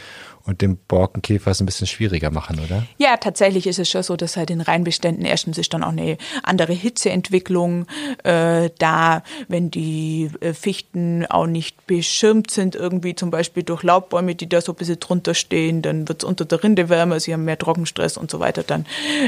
und 0.47 0.61
dem 0.61 0.77
Borkenkäfer 0.89 1.51
es 1.51 1.61
ein 1.61 1.67
bisschen 1.67 1.87
schwieriger 1.87 2.31
machen, 2.31 2.61
oder? 2.61 2.85
Ja, 2.99 3.17
tatsächlich 3.17 3.67
ist 3.67 3.79
es 3.79 3.89
schon 3.89 4.03
so, 4.03 4.17
dass 4.17 4.37
halt 4.37 4.51
in 4.51 4.61
Reinbeständen 4.61 5.25
erstens 5.25 5.57
ist 5.57 5.73
dann 5.73 5.83
auch 5.83 5.93
eine 5.93 6.19
andere 6.43 6.75
Hitzeentwicklung 6.75 7.87
äh, 8.25 8.69
da, 8.79 9.23
wenn 9.49 9.71
die 9.71 10.31
äh, 10.41 10.53
Fichten 10.53 11.25
auch 11.27 11.47
nicht 11.47 11.87
beschirmt 11.87 12.51
sind, 12.51 12.75
irgendwie 12.75 13.15
zum 13.15 13.31
Beispiel 13.31 13.63
durch 13.63 13.83
Laubbäume, 13.83 14.35
die 14.35 14.49
da 14.49 14.61
so 14.61 14.73
ein 14.73 14.77
bisschen 14.77 15.01
drunter 15.01 15.35
stehen, 15.35 15.81
dann 15.81 16.09
wird 16.09 16.23
es 16.23 16.29
unter 16.29 16.45
der 16.45 16.63
Rinde 16.63 16.91
wärmer, 16.91 17.21
sie 17.21 17.33
haben 17.33 17.45
mehr 17.45 17.59
Trockenstress 17.59 18.19
und 18.19 18.31
so 18.31 18.39
weiter, 18.39 18.63
dann 18.63 18.85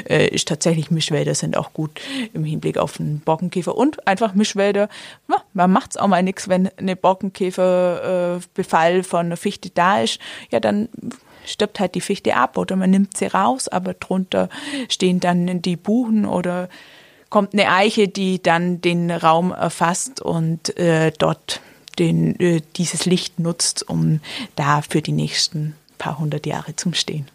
äh, 0.08 0.28
ist 0.28 0.48
tatsächlich 0.48 0.90
Mischwälder 0.90 1.34
sind 1.34 1.56
auch 1.56 1.72
gut 1.72 2.00
im 2.34 2.44
Hinblick 2.44 2.76
auf 2.76 2.98
den 2.98 3.20
Borkenkäfer 3.20 3.74
und 3.74 4.06
einfach 4.06 4.34
Mischwälder, 4.34 4.90
ja, 5.28 5.42
man 5.54 5.72
macht 5.72 5.92
es 5.92 5.96
auch 5.96 6.08
mal 6.08 6.22
nichts, 6.22 6.48
wenn 6.48 6.68
eine 6.76 6.94
Borkenkäferbefall 6.94 8.96
äh, 8.96 9.02
von 9.02 9.26
einer 9.26 9.38
Fichte 9.38 9.70
da 9.70 10.02
ist, 10.02 10.18
ja, 10.50 10.60
dann 10.60 10.90
stirbt 11.46 11.80
halt 11.80 11.94
die 11.94 12.00
Fichte 12.00 12.36
ab 12.36 12.58
oder 12.58 12.76
man 12.76 12.90
nimmt 12.90 13.16
sie 13.16 13.26
raus, 13.26 13.68
aber 13.68 13.94
drunter 13.94 14.48
stehen 14.88 15.20
dann 15.20 15.62
die 15.62 15.76
Buchen 15.76 16.26
oder 16.26 16.68
kommt 17.30 17.54
eine 17.54 17.70
Eiche, 17.70 18.08
die 18.08 18.42
dann 18.42 18.80
den 18.80 19.10
Raum 19.10 19.52
erfasst 19.52 20.20
und 20.20 20.76
äh, 20.78 21.12
dort 21.18 21.60
den, 21.98 22.38
äh, 22.38 22.60
dieses 22.76 23.06
Licht 23.06 23.38
nutzt, 23.38 23.88
um 23.88 24.20
da 24.54 24.82
für 24.82 25.02
die 25.02 25.12
nächsten 25.12 25.74
paar 25.98 26.18
hundert 26.18 26.46
Jahre 26.46 26.76
zum 26.76 26.94
Stehen. 26.94 27.26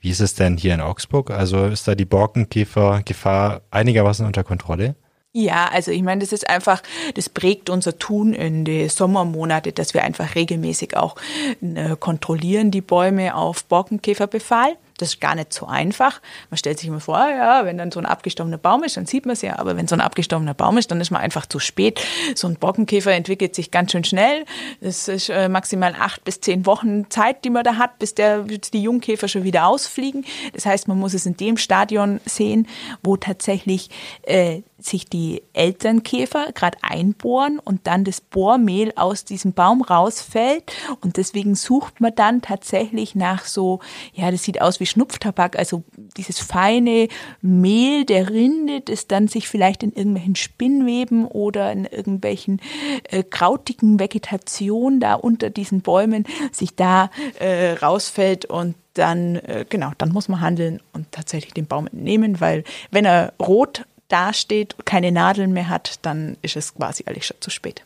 Wie 0.00 0.10
ist 0.10 0.20
es 0.20 0.34
denn 0.34 0.56
hier 0.56 0.74
in 0.74 0.80
Augsburg? 0.80 1.30
Also 1.30 1.66
ist 1.66 1.88
da 1.88 1.94
die 1.94 2.04
Borkenkäfergefahr 2.04 3.62
einigermaßen 3.70 4.24
unter 4.26 4.44
Kontrolle? 4.44 4.94
Ja, 5.34 5.68
also 5.70 5.90
ich 5.90 6.02
meine, 6.02 6.20
das 6.20 6.32
ist 6.32 6.48
einfach, 6.48 6.82
das 7.14 7.28
prägt 7.28 7.68
unser 7.68 7.98
Tun 7.98 8.32
in 8.32 8.64
die 8.64 8.88
Sommermonate, 8.88 9.72
dass 9.72 9.92
wir 9.92 10.02
einfach 10.02 10.34
regelmäßig 10.34 10.96
auch 10.96 11.16
äh, 11.60 11.96
kontrollieren 11.96 12.70
die 12.70 12.80
Bäume 12.80 13.34
auf 13.34 13.64
Borkenkäferbefall. 13.64 14.76
Das 14.98 15.10
ist 15.10 15.20
gar 15.20 15.34
nicht 15.34 15.52
so 15.52 15.66
einfach. 15.66 16.20
Man 16.50 16.58
stellt 16.58 16.78
sich 16.78 16.88
immer 16.88 17.00
vor, 17.00 17.18
ja, 17.18 17.64
wenn 17.64 17.78
dann 17.78 17.90
so 17.90 17.98
ein 17.98 18.06
abgestorbener 18.06 18.58
Baum 18.58 18.82
ist, 18.84 18.96
dann 18.96 19.06
sieht 19.06 19.26
man 19.26 19.32
es 19.32 19.42
ja. 19.42 19.58
Aber 19.58 19.76
wenn 19.76 19.88
so 19.88 19.94
ein 19.94 20.00
abgestorbener 20.00 20.54
Baum 20.54 20.76
ist, 20.76 20.90
dann 20.90 21.00
ist 21.00 21.10
man 21.10 21.22
einfach 21.22 21.46
zu 21.46 21.58
spät. 21.58 22.00
So 22.34 22.48
ein 22.48 22.56
Borkenkäfer 22.56 23.12
entwickelt 23.12 23.54
sich 23.54 23.70
ganz 23.70 23.92
schön 23.92 24.04
schnell. 24.04 24.44
Es 24.80 25.08
ist 25.08 25.30
äh, 25.30 25.48
maximal 25.48 25.94
acht 25.98 26.24
bis 26.24 26.40
zehn 26.40 26.66
Wochen 26.66 27.10
Zeit, 27.10 27.44
die 27.44 27.50
man 27.50 27.64
da 27.64 27.76
hat, 27.76 27.98
bis 27.98 28.14
der, 28.14 28.42
die 28.42 28.82
Jungkäfer 28.82 29.28
schon 29.28 29.44
wieder 29.44 29.66
ausfliegen. 29.66 30.24
Das 30.52 30.66
heißt, 30.66 30.88
man 30.88 30.98
muss 30.98 31.14
es 31.14 31.26
in 31.26 31.36
dem 31.36 31.56
Stadion 31.56 32.20
sehen, 32.24 32.66
wo 33.02 33.16
tatsächlich 33.16 33.90
äh, 34.22 34.62
sich 34.80 35.08
die 35.08 35.42
Elternkäfer 35.54 36.52
gerade 36.52 36.78
einbohren 36.82 37.58
und 37.58 37.86
dann 37.86 38.04
das 38.04 38.20
Bohrmehl 38.20 38.92
aus 38.96 39.24
diesem 39.24 39.52
Baum 39.52 39.82
rausfällt. 39.82 40.72
Und 41.00 41.16
deswegen 41.16 41.54
sucht 41.54 42.00
man 42.00 42.14
dann 42.14 42.42
tatsächlich 42.42 43.14
nach 43.14 43.44
so, 43.44 43.80
ja, 44.12 44.30
das 44.30 44.44
sieht 44.44 44.60
aus 44.60 44.78
wie 44.78 44.86
Schnupftabak, 44.88 45.58
also 45.58 45.84
dieses 46.16 46.38
feine 46.38 47.08
Mehl 47.40 48.04
der 48.04 48.30
Rinde, 48.30 48.80
das 48.80 49.06
dann 49.06 49.28
sich 49.28 49.48
vielleicht 49.48 49.82
in 49.82 49.92
irgendwelchen 49.92 50.36
Spinnweben 50.36 51.26
oder 51.26 51.72
in 51.72 51.84
irgendwelchen 51.84 52.60
äh, 53.04 53.22
krautigen 53.22 54.00
Vegetation 54.00 55.00
da 55.00 55.14
unter 55.14 55.50
diesen 55.50 55.80
Bäumen 55.82 56.24
sich 56.52 56.74
da 56.74 57.10
äh, 57.38 57.72
rausfällt 57.72 58.44
und 58.46 58.74
dann, 58.94 59.36
äh, 59.36 59.64
genau, 59.68 59.92
dann 59.98 60.10
muss 60.10 60.28
man 60.28 60.40
handeln 60.40 60.80
und 60.92 61.10
tatsächlich 61.12 61.54
den 61.54 61.66
Baum 61.66 61.86
entnehmen, 61.86 62.40
weil 62.40 62.64
wenn 62.90 63.04
er 63.04 63.32
rot 63.40 63.84
dasteht, 64.08 64.74
keine 64.84 65.12
Nadeln 65.12 65.52
mehr 65.52 65.68
hat, 65.68 66.00
dann 66.02 66.36
ist 66.42 66.56
es 66.56 66.74
quasi 66.74 67.04
alles 67.06 67.26
schon 67.26 67.36
zu 67.40 67.50
spät. 67.50 67.84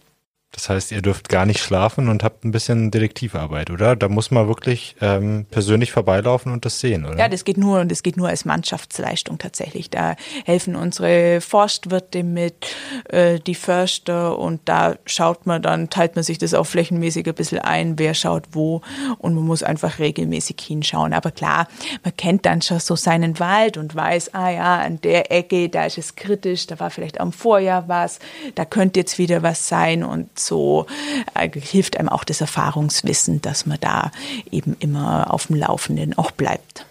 Das 0.53 0.68
heißt, 0.68 0.92
ihr 0.92 1.00
dürft 1.00 1.30
gar 1.30 1.46
nicht 1.46 1.61
schlafen 1.61 2.09
und 2.09 2.22
habt 2.22 2.44
ein 2.44 2.53
bisschen 2.53 2.90
Detektivarbeit, 2.90 3.70
oder? 3.70 3.96
Da 3.96 4.09
muss 4.09 4.30
man 4.30 4.48
wirklich 4.48 4.96
ähm, 5.00 5.46
persönlich 5.50 5.92
vorbeilaufen 5.92 6.53
und 6.53 6.66
das 6.66 6.78
sehen, 6.78 7.07
oder? 7.07 7.18
Ja, 7.18 7.28
das 7.28 7.44
geht 7.44 7.57
nur 7.57 7.80
und 7.80 7.90
das 7.90 8.03
geht 8.03 8.18
nur 8.18 8.28
als 8.28 8.44
Mannschaftsleistung 8.44 9.38
tatsächlich. 9.38 9.88
Da 9.88 10.14
helfen 10.44 10.76
unsere 10.76 11.40
Forstwirte 11.40 12.22
mit, 12.22 12.66
äh, 13.09 13.40
die 13.40 13.55
Förster 13.55 14.38
und 14.38 14.61
da 14.66 14.96
schaut 15.07 15.46
man 15.46 15.62
dann, 15.62 15.88
teilt 15.88 16.16
man 16.16 16.22
sich 16.22 16.36
das 16.36 16.53
auch 16.53 16.66
flächenmäßig 16.66 17.26
ein 17.26 17.34
bisschen 17.34 17.61
ein, 17.61 17.98
wer 17.98 18.12
schaut 18.12 18.44
wo 18.53 18.82
und 19.18 19.34
man 19.34 19.44
muss 19.44 19.62
einfach 19.62 19.98
regelmäßig 19.98 20.57
hinschauen. 20.61 21.14
Aber 21.14 21.30
klar, 21.30 21.66
man 22.05 22.14
kennt 22.14 22.44
dann 22.44 22.61
schon 22.61 22.78
so 22.78 22.94
seinen 22.94 23.38
Wald 23.40 23.78
und 23.78 23.94
weiß, 23.94 24.34
ah 24.34 24.50
ja, 24.50 24.80
an 24.80 25.00
der 25.00 25.32
Ecke, 25.32 25.70
da 25.70 25.86
ist 25.86 25.96
es 25.96 26.14
kritisch, 26.14 26.66
da 26.66 26.78
war 26.78 26.90
vielleicht 26.90 27.20
am 27.20 27.32
Vorjahr 27.32 27.88
was, 27.88 28.18
da 28.55 28.66
könnte 28.66 29.00
jetzt 29.00 29.16
wieder 29.16 29.42
was 29.42 29.66
sein 29.66 30.05
und 30.05 30.41
so 30.47 30.86
äh, 31.34 31.49
hilft 31.59 31.97
einem 31.97 32.09
auch 32.09 32.24
das 32.24 32.40
Erfahrungswissen, 32.40 33.43
dass 33.43 33.66
man 33.66 33.78
da 33.80 34.11
eben 34.51 34.76
immer 34.80 35.32
auf 35.32 35.47
dem 35.47 35.57
Laufenden 35.57 36.16
auch 36.16 36.30
bleibt. 36.30 36.86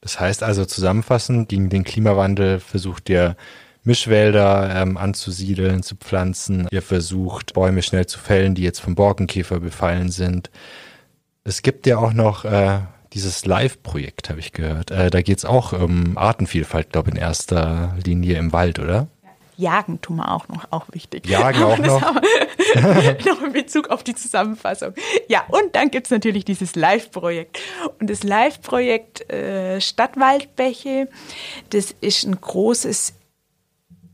Das 0.00 0.20
heißt 0.20 0.42
also 0.42 0.64
zusammenfassend, 0.64 1.48
gegen 1.48 1.68
den 1.68 1.84
Klimawandel 1.84 2.60
versucht 2.60 3.08
ihr 3.08 3.36
Mischwälder 3.82 4.74
ähm, 4.74 4.96
anzusiedeln, 4.96 5.82
zu 5.82 5.96
pflanzen. 5.96 6.66
Ihr 6.70 6.82
versucht 6.82 7.54
Bäume 7.54 7.82
schnell 7.82 8.06
zu 8.06 8.18
fällen, 8.18 8.54
die 8.54 8.62
jetzt 8.62 8.80
vom 8.80 8.96
Borkenkäfer 8.96 9.60
befallen 9.60 10.10
sind. 10.10 10.50
Es 11.44 11.62
gibt 11.62 11.86
ja 11.86 11.98
auch 11.98 12.12
noch 12.12 12.44
äh, 12.44 12.80
dieses 13.12 13.46
Live-Projekt, 13.46 14.28
habe 14.28 14.40
ich 14.40 14.52
gehört. 14.52 14.90
Äh, 14.90 15.10
da 15.10 15.22
geht 15.22 15.38
es 15.38 15.44
auch 15.44 15.72
um 15.72 16.18
Artenvielfalt, 16.18 16.90
glaube 16.90 17.10
ich, 17.10 17.14
in 17.14 17.20
erster 17.20 17.96
Linie 18.04 18.38
im 18.38 18.52
Wald, 18.52 18.80
oder? 18.80 19.06
Jagen 19.56 20.00
tun 20.00 20.16
wir 20.16 20.32
auch 20.32 20.48
noch, 20.48 20.66
auch 20.70 20.86
wichtig. 20.92 21.26
Jagen 21.26 21.62
auch 21.62 21.78
noch. 21.78 22.00
noch 23.24 23.42
in 23.42 23.52
Bezug 23.52 23.88
auf 23.88 24.02
die 24.02 24.14
Zusammenfassung. 24.14 24.94
Ja, 25.28 25.44
und 25.48 25.74
dann 25.74 25.90
gibt 25.90 26.06
es 26.06 26.10
natürlich 26.10 26.44
dieses 26.44 26.76
Live-Projekt. 26.76 27.58
Und 27.98 28.10
das 28.10 28.22
Live-Projekt 28.22 29.30
äh, 29.32 29.80
Stadtwaldbäche, 29.80 31.08
das 31.70 31.94
ist 32.00 32.24
ein 32.24 32.38
großes 32.40 33.14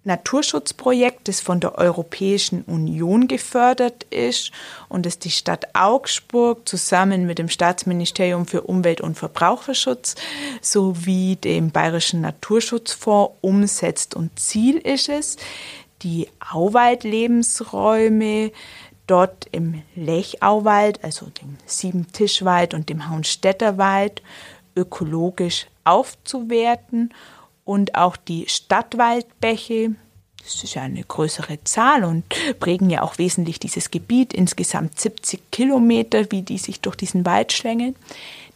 Naturschutzprojekt, 0.05 1.29
das 1.29 1.41
von 1.41 1.61
der 1.61 1.79
Europäischen 1.79 2.63
Union 2.63 3.29
gefördert 3.29 4.03
ist 4.11 4.51
und 4.89 5.07
das 5.07 5.21
die 5.21 5.31
Stadt 5.31 5.67
Augsburg 5.75 6.69
zusammen 6.69 7.25
mit 7.27 7.39
dem 7.39 7.49
Staatsministerium 7.49 8.47
für 8.47 8.63
Umwelt 8.63 9.01
und 9.01 9.17
Verbraucherschutz 9.17 10.17
sowie 10.61 11.37
dem 11.37 11.71
Bayerischen 11.71 12.21
Naturschutzfonds 12.21 13.35
umsetzt. 13.43 14.17
Und 14.17 14.41
Ziel 14.41 14.79
ist 14.79 15.09
es, 15.09 15.37
die 16.03 16.29
Auwald-Lebensräume 16.51 18.51
dort 19.07 19.47
im 19.53 19.83
Lechauwald, 19.95 21.05
also 21.05 21.27
dem 21.27 21.59
Siebentischwald 21.67 22.75
und 22.75 22.89
dem 22.89 23.09
Hauenstädterwald, 23.09 24.21
ökologisch 24.75 25.67
aufzuwerten 25.85 27.13
und 27.65 27.95
auch 27.95 28.17
die 28.17 28.47
Stadtwaldbäche, 28.49 29.95
das 30.43 30.65
ist 30.65 30.75
ja 30.75 30.83
eine 30.83 31.05
größere 31.05 31.63
Zahl 31.65 32.05
und 32.05 32.25
prägen 32.59 32.91
ja 32.91 33.03
auch 33.03 33.19
wesentlich 33.19 33.61
dieses 33.61 33.91
Gebiet, 33.91 34.35
insgesamt 34.35 34.99
70 34.99 35.51
Kilometer, 35.53 36.31
wie 36.31 36.43
die 36.43 36.59
sich 36.59 36.81
durch 36.81 36.97
diesen 36.97 37.25
Wald 37.25 37.53
schlängeln. 37.53 37.95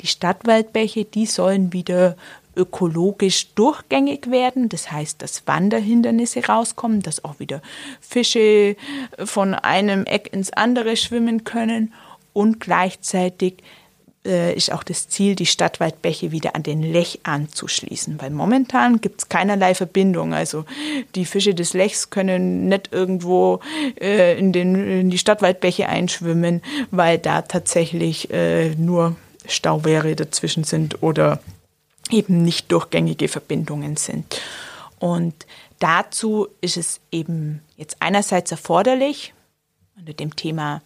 Die 0.01 0.09
Stadtwaldbäche, 0.09 1.05
die 1.05 1.27
sollen 1.27 1.73
wieder 1.73 2.17
ökologisch 2.57 3.55
durchgängig 3.55 4.31
werden. 4.31 4.69
Das 4.69 4.91
heißt, 4.91 5.23
dass 5.23 5.47
Wanderhindernisse 5.47 6.45
rauskommen, 6.47 7.03
dass 7.03 7.25
auch 7.25 7.39
wieder 7.39 7.63
Fische 8.01 8.77
von 9.25 9.55
einem 9.55 10.05
Eck 10.07 10.33
ins 10.33 10.53
andere 10.53 10.97
schwimmen 10.97 11.45
können 11.45 11.93
und 12.33 12.59
gleichzeitig 12.59 13.63
äh, 14.27 14.55
ist 14.55 14.72
auch 14.72 14.83
das 14.83 15.09
Ziel, 15.09 15.35
die 15.35 15.47
Stadtwaldbäche 15.47 16.33
wieder 16.33 16.55
an 16.55 16.62
den 16.62 16.83
Lech 16.83 17.20
anzuschließen, 17.22 18.20
weil 18.20 18.31
momentan 18.31 19.01
gibt 19.01 19.22
es 19.22 19.29
keinerlei 19.29 19.74
Verbindung. 19.74 20.35
Also 20.35 20.64
die 21.14 21.24
Fische 21.24 21.55
des 21.55 21.72
Lechs 21.72 22.11
können 22.11 22.68
nicht 22.68 22.93
irgendwo 22.93 23.61
äh, 24.01 24.39
in, 24.39 24.53
den, 24.53 24.74
in 24.74 25.11
die 25.11 25.18
Stadtwaldbäche 25.18 25.89
einschwimmen, 25.89 26.62
weil 26.91 27.18
da 27.18 27.43
tatsächlich 27.43 28.31
äh, 28.31 28.74
nur 28.74 29.16
Stauwehre 29.47 30.16
dazwischen 30.16 30.64
sind 30.64 31.03
oder 31.03 31.41
eben 32.11 32.43
nicht 32.43 32.70
durchgängige 32.72 33.29
Verbindungen 33.29 33.97
sind. 33.97 34.41
Und 34.99 35.35
dazu 35.79 36.49
ist 36.61 36.77
es 36.77 37.01
eben 37.11 37.62
jetzt 37.77 37.97
einerseits 38.01 38.51
erforderlich, 38.51 39.33
unter 39.99 40.12
dem 40.12 40.37
Thema 40.37 40.83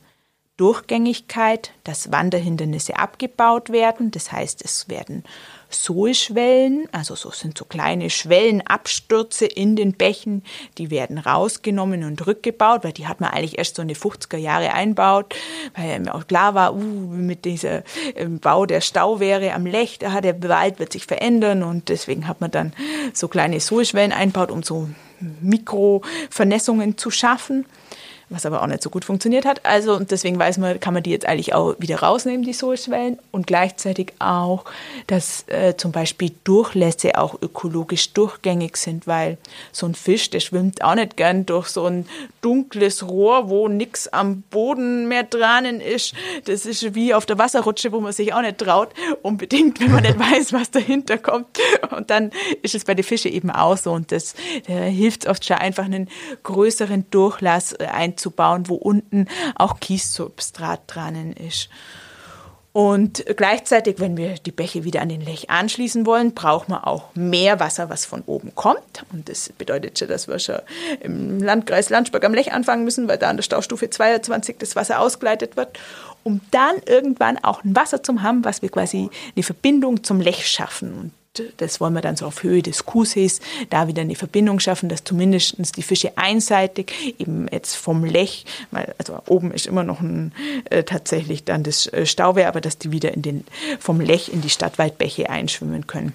Durchgängigkeit, 0.61 1.71
dass 1.85 2.13
Wanderhindernisse 2.13 2.97
abgebaut 2.97 3.71
werden. 3.71 4.11
Das 4.11 4.31
heißt, 4.31 4.63
es 4.63 4.91
werden 4.91 5.25
Sohlschwellen, 5.71 6.87
also 6.93 7.15
so 7.15 7.31
sind 7.31 7.57
so 7.57 7.65
kleine 7.65 8.11
Schwellenabstürze 8.11 9.47
in 9.47 9.75
den 9.75 9.95
Bächen, 9.95 10.43
die 10.77 10.91
werden 10.91 11.17
rausgenommen 11.17 12.05
und 12.05 12.27
rückgebaut, 12.27 12.85
weil 12.85 12.93
die 12.93 13.09
hat 13.09 13.23
man 13.23 13.31
eigentlich 13.31 13.57
erst 13.57 13.77
so 13.77 13.83
in 13.83 13.89
die 13.89 13.97
50er 13.97 14.37
Jahre 14.37 14.75
einbaut, 14.75 15.35
weil 15.75 15.99
mir 16.01 16.15
auch 16.15 16.27
klar 16.27 16.55
war, 16.55 16.75
uh, 16.75 16.79
mit 16.79 17.47
dieser 17.47 17.83
ähm, 18.15 18.39
Bau 18.39 18.67
der 18.67 18.83
Stauwehre 18.83 19.55
am 19.55 19.65
Lech, 19.65 19.99
da 19.99 20.21
der 20.21 20.43
Wald 20.47 20.79
wird 20.79 20.93
sich 20.93 21.07
verändern 21.07 21.63
und 21.63 21.89
deswegen 21.89 22.29
hat 22.29 22.43
man 22.43 22.51
dann 22.51 22.75
so 23.15 23.29
kleine 23.29 23.61
Sohlschwellen 23.61 24.13
einbaut, 24.13 24.51
um 24.51 24.63
so 24.63 24.91
Mikrovernässungen 25.41 26.99
zu 26.99 27.11
schaffen 27.11 27.65
was 28.31 28.47
aber 28.47 28.62
auch 28.62 28.66
nicht 28.66 28.83
so 28.83 28.91
gut 28.91 29.05
funktioniert 29.05 29.45
hat. 29.45 29.66
Also 29.66 29.95
und 29.95 30.12
deswegen 30.12 30.39
weiß 30.39 30.59
man, 30.59 30.78
kann 30.78 30.95
man 30.95 31.03
die 31.03 31.11
jetzt 31.11 31.26
eigentlich 31.26 31.53
auch 31.53 31.74
wieder 31.78 32.01
rausnehmen, 32.01 32.45
die 32.45 32.53
Sohlschwellen 32.53 33.18
und 33.33 33.47
gleichzeitig 33.47 34.14
auch, 34.20 34.64
dass 35.09 35.45
äh, 35.49 35.76
zum 35.76 35.91
Beispiel 35.91 36.31
Durchlässe 36.45 37.18
auch 37.18 37.35
ökologisch 37.43 38.12
durchgängig 38.12 38.76
sind, 38.76 39.09
weil 39.09 39.37
so 39.72 39.87
ein 39.87 39.95
Fisch, 39.97 40.31
der 40.31 40.41
schwimmt 40.41 40.83
auch 40.83 40.95
nicht 40.95 41.16
gern 41.16 41.45
durch 41.45 41.68
so 41.68 41.87
ein 41.87 42.07
dunkles 42.41 43.07
Rohr, 43.07 43.51
wo 43.51 43.66
nichts 43.66 44.07
am 44.09 44.43
Boden 44.43 45.09
mehr 45.09 45.24
dran 45.24 45.64
ist. 45.81 46.14
Das 46.45 46.66
ist 46.66 46.95
wie 46.95 47.12
auf 47.12 47.26
der 47.26 47.39
Wasserrutsche, 47.39 47.91
wo 47.91 48.01
man 48.01 48.12
sich 48.12 48.33
auch 48.33 48.43
nicht 48.43 48.59
traut, 48.59 48.91
unbedingt, 49.22 49.81
wenn 49.81 49.91
man 49.91 50.05
nicht 50.05 50.18
weiß, 50.33 50.53
was 50.53 50.70
dahinter 50.70 51.18
kommt. 51.18 51.59
Und 51.91 52.11
dann 52.11 52.31
ist 52.62 52.76
es 52.76 52.85
bei 52.85 52.95
den 52.95 53.05
Fischen 53.05 53.33
eben 53.33 53.51
auch 53.51 53.76
so 53.76 53.93
und 53.93 54.12
das 54.12 54.35
hilft 54.66 55.26
oft 55.26 55.45
schon 55.45 55.57
einfach 55.57 55.85
einen 55.85 56.09
größeren 56.45 57.07
Durchlass 57.11 57.74
ein 58.21 58.31
einzubauen, 58.31 58.68
wo 58.68 58.75
unten 58.75 59.27
auch 59.55 59.81
Kiessubstrat 59.81 60.83
dran 60.87 61.33
ist. 61.33 61.68
Und 62.73 63.25
gleichzeitig, 63.37 63.99
wenn 63.99 64.16
wir 64.16 64.35
die 64.35 64.53
Bäche 64.53 64.85
wieder 64.85 65.03
an 65.03 65.09
den 65.09 65.21
Lech 65.21 65.51
anschließen 65.51 66.07
wollen, 66.07 66.35
braucht 66.35 66.68
man 66.68 66.85
auch 66.85 67.12
mehr 67.16 67.59
Wasser, 67.59 67.91
was 67.91 68.05
von 68.05 68.23
oben 68.27 68.55
kommt. 68.55 69.05
Und 69.12 69.29
das 69.29 69.49
bedeutet 69.59 69.99
schon, 69.99 70.07
dass 70.07 70.29
wir 70.29 70.39
schon 70.39 70.61
im 71.01 71.41
Landkreis 71.41 71.91
Landsberg 71.91 72.25
am 72.25 72.33
Lech 72.33 72.53
anfangen 72.53 72.85
müssen, 72.85 73.09
weil 73.09 73.18
da 73.18 73.29
an 73.29 73.37
der 73.37 73.43
Staustufe 73.43 73.91
22 73.91 74.59
das 74.59 74.77
Wasser 74.77 75.01
ausgeleitet 75.01 75.57
wird, 75.57 75.81
um 76.23 76.41
dann 76.53 76.77
irgendwann 76.87 77.39
auch 77.39 77.64
ein 77.64 77.75
Wasser 77.75 78.05
zu 78.05 78.23
haben, 78.23 78.45
was 78.45 78.62
wir 78.62 78.68
quasi 78.68 79.11
eine 79.35 79.43
Verbindung 79.43 80.05
zum 80.05 80.21
Lech 80.21 80.47
schaffen. 80.47 80.95
Und 80.95 81.12
das 81.59 81.81
wollen 81.81 81.93
wir 81.93 82.01
dann 82.01 82.16
so 82.16 82.26
auf 82.26 82.43
Höhe 82.43 82.61
des 82.61 82.87
Kuhsees 82.87 83.41
da 83.70 83.87
wieder 83.87 84.03
eine 84.03 84.16
Verbindung 84.16 84.59
schaffen, 84.59 84.89
dass 84.89 85.05
zumindest 85.05 85.76
die 85.76 85.83
Fische 85.83 86.16
einseitig 86.16 86.93
eben 87.18 87.47
jetzt 87.53 87.76
vom 87.76 88.05
Lech, 88.05 88.45
weil 88.72 88.95
also 88.99 89.18
oben 89.28 89.53
ist 89.53 89.66
immer 89.66 89.85
noch 89.85 90.01
ein, 90.01 90.33
äh, 90.70 90.83
tatsächlich 90.83 91.45
dann 91.45 91.62
das 91.62 91.87
äh, 91.87 92.05
Stauwehr, 92.05 92.49
aber 92.49 92.61
dass 92.61 92.78
die 92.78 92.91
wieder 92.91 93.14
in 93.14 93.22
den, 93.22 93.45
vom 93.78 94.01
Lech 94.01 94.33
in 94.33 94.41
die 94.41 94.51
Stadtwaldbäche 94.51 95.31
einschwimmen 95.31 95.87
können. 95.87 96.14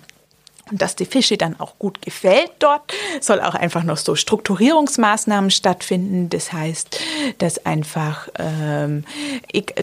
Und 0.72 0.82
dass 0.82 0.95
die 0.95 1.05
Fische 1.05 1.38
dann 1.38 1.59
auch 1.59 1.78
gut 1.78 2.01
gefällt 2.01 2.51
dort, 2.59 2.91
soll 3.22 3.39
auch 3.39 3.53
einfach 3.53 3.84
noch 3.84 3.97
so 3.97 4.16
Strukturierungsmaßnahmen 4.16 5.51
stattfinden. 5.51 6.30
Das 6.30 6.51
heißt, 6.53 6.99
dass 7.38 7.66
einfach 7.66 8.30
ähm, 8.39 9.03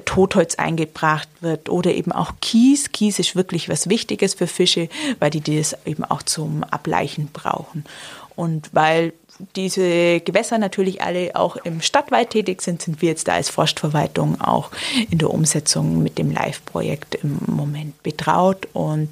Totholz 0.04 0.56
eingebracht 0.56 1.28
wird 1.40 1.68
oder 1.68 1.94
eben 1.94 2.10
auch 2.10 2.32
Kies. 2.40 2.90
Kies 2.90 3.20
ist 3.20 3.36
wirklich 3.36 3.68
was 3.68 3.88
Wichtiges 3.88 4.34
für 4.34 4.48
Fische, 4.48 4.88
weil 5.20 5.30
die 5.30 5.40
das 5.40 5.76
eben 5.84 6.04
auch 6.04 6.22
zum 6.22 6.64
Ableichen 6.64 7.28
brauchen. 7.32 7.84
Und 8.34 8.70
weil 8.72 9.12
diese 9.56 10.20
Gewässer 10.20 10.58
natürlich 10.58 11.02
alle 11.02 11.34
auch 11.34 11.56
im 11.56 11.80
Stadtwald 11.80 12.30
tätig 12.30 12.62
sind, 12.62 12.82
sind 12.82 13.02
wir 13.02 13.08
jetzt 13.08 13.28
da 13.28 13.34
als 13.34 13.48
Forstverwaltung 13.48 14.40
auch 14.40 14.70
in 15.10 15.18
der 15.18 15.30
Umsetzung 15.30 16.02
mit 16.02 16.18
dem 16.18 16.30
Live-Projekt 16.30 17.16
im 17.16 17.38
Moment 17.46 18.02
betraut 18.02 18.68
und 18.72 19.08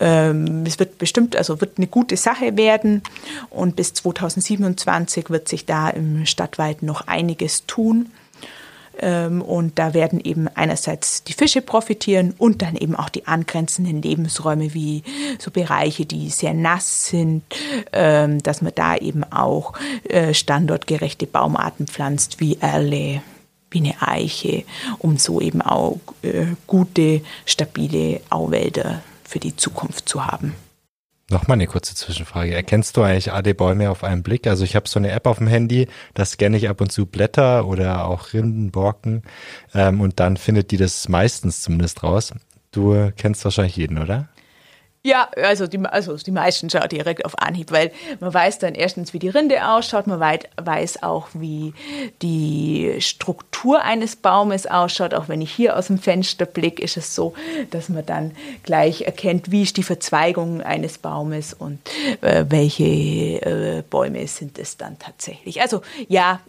ähm, 0.00 0.64
es 0.66 0.78
wird 0.78 0.98
bestimmt, 0.98 1.36
also 1.36 1.60
wird 1.60 1.78
eine 1.78 1.86
gute 1.86 2.16
Sache 2.16 2.56
werden 2.56 3.02
und 3.50 3.76
bis 3.76 3.94
2027 3.94 5.30
wird 5.30 5.48
sich 5.48 5.66
da 5.66 5.88
im 5.88 6.26
Stadtwald 6.26 6.82
noch 6.82 7.06
einiges 7.06 7.66
tun. 7.66 8.10
Ähm, 9.00 9.42
und 9.42 9.78
da 9.78 9.94
werden 9.94 10.20
eben 10.20 10.48
einerseits 10.48 11.24
die 11.24 11.32
Fische 11.32 11.62
profitieren 11.62 12.34
und 12.38 12.62
dann 12.62 12.76
eben 12.76 12.94
auch 12.94 13.08
die 13.08 13.26
angrenzenden 13.26 14.02
Lebensräume 14.02 14.74
wie 14.74 15.02
so 15.38 15.50
Bereiche, 15.50 16.06
die 16.06 16.30
sehr 16.30 16.54
nass 16.54 17.06
sind, 17.06 17.42
ähm, 17.92 18.42
dass 18.42 18.62
man 18.62 18.72
da 18.74 18.96
eben 18.96 19.24
auch 19.24 19.74
äh, 20.04 20.34
standortgerechte 20.34 21.26
Baumarten 21.26 21.86
pflanzt 21.86 22.40
wie 22.40 22.58
Erle, 22.60 23.22
wie 23.70 23.78
eine 23.78 24.00
Eiche, 24.00 24.64
um 24.98 25.18
so 25.18 25.40
eben 25.40 25.62
auch 25.62 25.98
äh, 26.22 26.46
gute, 26.66 27.22
stabile 27.44 28.20
Auwälder 28.30 29.02
für 29.24 29.40
die 29.40 29.56
Zukunft 29.56 30.08
zu 30.08 30.26
haben. 30.26 30.54
Nochmal 31.30 31.54
eine 31.54 31.66
kurze 31.66 31.94
Zwischenfrage. 31.94 32.54
Erkennst 32.54 32.96
du 32.96 33.02
eigentlich 33.02 33.32
AD-Bäume 33.32 33.90
auf 33.90 34.04
einen 34.04 34.22
Blick? 34.22 34.46
Also 34.46 34.62
ich 34.64 34.76
habe 34.76 34.88
so 34.88 34.98
eine 34.98 35.10
App 35.10 35.26
auf 35.26 35.38
dem 35.38 35.46
Handy, 35.46 35.88
da 36.12 36.24
scanne 36.24 36.56
ich 36.58 36.68
ab 36.68 36.82
und 36.82 36.92
zu 36.92 37.06
Blätter 37.06 37.66
oder 37.66 38.04
auch 38.04 38.34
Rinden, 38.34 38.70
Borken 38.70 39.22
ähm, 39.74 40.02
und 40.02 40.20
dann 40.20 40.36
findet 40.36 40.70
die 40.70 40.76
das 40.76 41.08
meistens 41.08 41.62
zumindest 41.62 42.02
raus. 42.02 42.32
Du 42.72 43.10
kennst 43.16 43.42
wahrscheinlich 43.44 43.76
jeden, 43.76 43.98
oder? 43.98 44.28
Ja, 45.06 45.28
also 45.36 45.66
die, 45.66 45.78
also 45.84 46.16
die 46.16 46.30
meisten 46.30 46.70
schaut 46.70 46.90
direkt 46.90 47.26
auf 47.26 47.38
Anhieb, 47.38 47.70
weil 47.72 47.92
man 48.20 48.32
weiß 48.32 48.58
dann 48.58 48.74
erstens, 48.74 49.12
wie 49.12 49.18
die 49.18 49.28
Rinde 49.28 49.68
ausschaut, 49.68 50.06
man 50.06 50.18
weiß 50.18 51.02
auch, 51.02 51.28
wie 51.34 51.74
die 52.22 52.96
Struktur 53.00 53.82
eines 53.82 54.16
Baumes 54.16 54.66
ausschaut. 54.66 55.12
Auch 55.12 55.28
wenn 55.28 55.42
ich 55.42 55.50
hier 55.50 55.76
aus 55.76 55.88
dem 55.88 55.98
Fenster 55.98 56.46
blicke, 56.46 56.82
ist 56.82 56.96
es 56.96 57.14
so, 57.14 57.34
dass 57.70 57.90
man 57.90 58.06
dann 58.06 58.32
gleich 58.62 59.02
erkennt, 59.02 59.50
wie 59.50 59.64
ist 59.64 59.76
die 59.76 59.82
Verzweigung 59.82 60.62
eines 60.62 60.96
Baumes 60.96 61.52
und 61.52 61.80
äh, 62.22 62.46
welche 62.48 62.84
äh, 62.84 63.82
Bäume 63.82 64.26
sind 64.26 64.58
es 64.58 64.78
dann 64.78 64.98
tatsächlich. 64.98 65.60
Also 65.60 65.82
ja, 66.08 66.40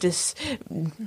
das 0.00 0.34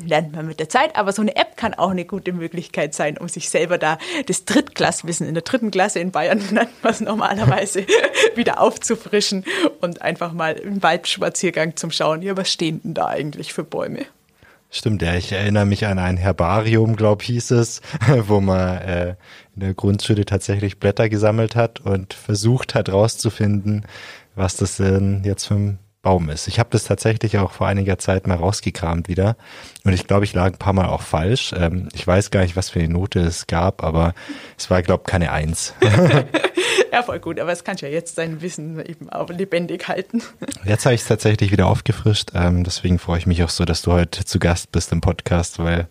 lernt 0.04 0.36
man 0.36 0.48
mit 0.48 0.60
der 0.60 0.70
Zeit, 0.70 0.96
aber 0.96 1.12
so 1.12 1.22
eine 1.22 1.36
App 1.36 1.56
kann 1.56 1.76
auch 1.76 1.92
eine 1.92 2.06
gute 2.06 2.34
Möglichkeit 2.34 2.96
sein, 2.96 3.20
um 3.20 3.30
sich 3.30 3.50
selber 3.52 3.78
da 3.78 4.00
das 4.26 4.46
Drittklasswissen 4.46 5.28
in 5.28 5.36
der 5.36 5.44
dritten 5.44 5.70
Klasse 5.70 6.00
in 6.00 6.10
Bayern 6.10 6.42
nennt 6.52 6.84
man 6.84 6.95
das 6.96 7.02
normalerweise 7.02 7.86
wieder 8.36 8.62
aufzufrischen 8.62 9.46
und 9.82 10.02
einfach 10.02 10.34
mal 10.34 10.54
im 10.54 10.82
Waldspaziergang 10.82 11.76
zum 11.76 11.92
Schauen, 11.92 12.22
ja, 12.22 12.38
was 12.38 12.52
stehen 12.52 12.82
denn 12.84 12.94
da 12.94 13.08
eigentlich 13.08 13.54
für 13.54 13.64
Bäume? 13.64 14.06
Stimmt, 14.72 15.02
ja, 15.02 15.16
ich 15.16 15.32
erinnere 15.32 15.66
mich 15.66 15.86
an 15.86 16.00
ein 16.00 16.18
Herbarium, 16.18 16.96
glaub 16.96 17.22
hieß 17.22 17.52
es, 17.52 17.82
wo 18.28 18.42
man 18.42 18.78
äh, 18.78 19.16
in 19.56 19.62
der 19.62 19.74
Grundschule 19.74 20.26
tatsächlich 20.26 20.80
Blätter 20.80 21.08
gesammelt 21.10 21.56
hat 21.56 21.82
und 21.82 22.14
versucht 22.14 22.76
hat 22.76 22.90
rauszufinden, 22.90 23.86
was 24.36 24.58
das 24.58 24.78
denn 24.78 25.24
jetzt 25.24 25.46
für 25.46 25.54
ein 25.56 25.80
Baum 26.06 26.30
ist. 26.30 26.48
Ich 26.48 26.60
habe 26.60 26.70
das 26.72 26.84
tatsächlich 26.84 27.40
auch 27.40 27.52
vor 27.52 27.66
einiger 27.66 27.98
Zeit 27.98 28.28
mal 28.28 28.38
rausgekramt 28.38 29.08
wieder 29.08 29.36
und 29.84 29.92
ich 29.92 30.06
glaube, 30.06 30.24
ich 30.24 30.36
lag 30.36 30.54
ein 30.54 30.60
paar 30.60 30.72
Mal 30.72 30.86
auch 30.86 31.02
falsch. 31.02 31.52
Ähm, 31.58 31.90
ich 31.96 32.06
weiß 32.06 32.30
gar 32.30 32.42
nicht, 32.42 32.56
was 32.56 32.70
für 32.70 32.78
eine 32.78 32.94
Note 32.94 33.22
es 33.22 33.48
gab, 33.48 33.84
aber 33.84 34.14
es 34.56 34.70
war, 34.70 34.84
glaube 34.84 35.06
keine 35.06 35.32
Eins. 35.32 35.74
ja, 36.94 37.02
voll 37.02 37.20
gut, 37.20 37.40
aber 37.40 37.52
es 37.52 37.64
kann 37.64 37.78
ja 37.78 37.88
jetzt 37.88 38.20
dein 38.20 38.44
Wissen 38.44 38.80
eben 38.86 39.10
auch 39.10 39.30
lebendig 39.30 39.88
halten. 39.88 40.22
Jetzt 40.64 40.86
habe 40.86 40.94
ich 40.94 41.02
es 41.02 41.08
tatsächlich 41.08 41.52
wieder 41.52 41.66
aufgefrischt, 41.66 42.34
ähm, 42.36 42.64
deswegen 42.64 43.00
freue 43.00 43.18
ich 43.18 43.26
mich 43.26 43.44
auch 43.44 43.50
so, 43.50 43.66
dass 43.66 43.82
du 43.82 43.92
heute 43.92 44.26
zu 44.26 44.38
Gast 44.38 44.72
bist 44.72 44.92
im 44.92 45.02
Podcast, 45.02 45.58
weil 45.58 45.88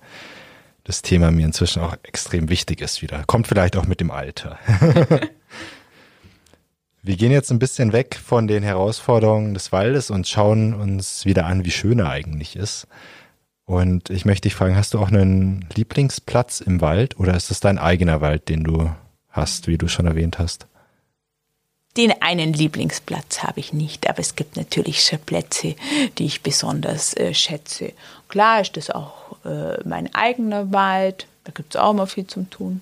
das 0.85 1.03
Thema 1.03 1.33
mir 1.33 1.45
inzwischen 1.45 1.83
auch 1.83 1.97
extrem 2.05 2.49
wichtig 2.51 2.81
ist 2.81 3.03
wieder. 3.03 3.25
Kommt 3.27 3.49
vielleicht 3.49 3.77
auch 3.77 3.87
mit 3.87 3.99
dem 3.99 4.13
Alter. 4.13 4.61
Wir 7.07 7.19
gehen 7.19 7.33
jetzt 7.33 7.51
ein 7.51 7.59
bisschen 7.59 7.93
weg 7.93 8.17
von 8.17 8.47
den 8.47 8.63
Herausforderungen 8.63 9.53
des 9.53 9.73
Waldes 9.73 10.11
und 10.11 10.27
schauen 10.27 10.73
uns 10.73 11.27
wieder 11.27 11.45
an, 11.45 11.67
wie 11.67 11.71
schön 11.71 11.99
er 11.99 12.09
eigentlich 12.09 12.57
ist. 12.57 12.87
Und 13.67 14.09
ich 14.09 14.25
möchte 14.25 14.49
dich 14.49 14.55
fragen, 14.55 14.75
hast 14.75 14.95
du 14.95 14.99
auch 14.99 15.09
einen 15.09 15.67
Lieblingsplatz 15.75 16.63
im 16.63 16.81
Wald 16.81 17.21
oder 17.21 17.37
ist 17.37 17.51
es 17.51 17.61
dein 17.61 17.77
eigener 17.77 18.23
Wald, 18.23 18.49
den 18.49 18.65
du 18.65 18.91
hast, 19.29 19.67
wie 19.67 19.77
du 19.77 19.87
schon 19.87 20.07
erwähnt 20.07 20.39
hast? 20.39 20.67
Den 21.99 22.23
einen 22.23 22.55
Lieblingsplatz 22.55 23.43
habe 23.43 23.61
ich 23.61 23.75
nicht, 23.75 24.09
aber 24.09 24.21
es 24.21 24.35
gibt 24.35 24.57
natürlich 24.57 25.05
schon 25.05 25.19
Plätze, 25.19 25.77
die 26.17 26.25
ich 26.25 26.41
besonders 26.41 27.15
äh, 27.19 27.35
schätze. 27.35 27.93
Klar 28.29 28.63
ist 28.63 28.79
das 28.79 28.89
auch 28.89 29.45
äh, 29.45 29.77
mein 29.87 30.15
eigener 30.15 30.73
Wald, 30.73 31.27
da 31.45 31.53
gibt 31.53 31.75
es 31.75 31.81
auch 31.81 31.93
mal 31.93 32.07
viel 32.07 32.27
zum 32.27 32.49
Tun. 32.49 32.81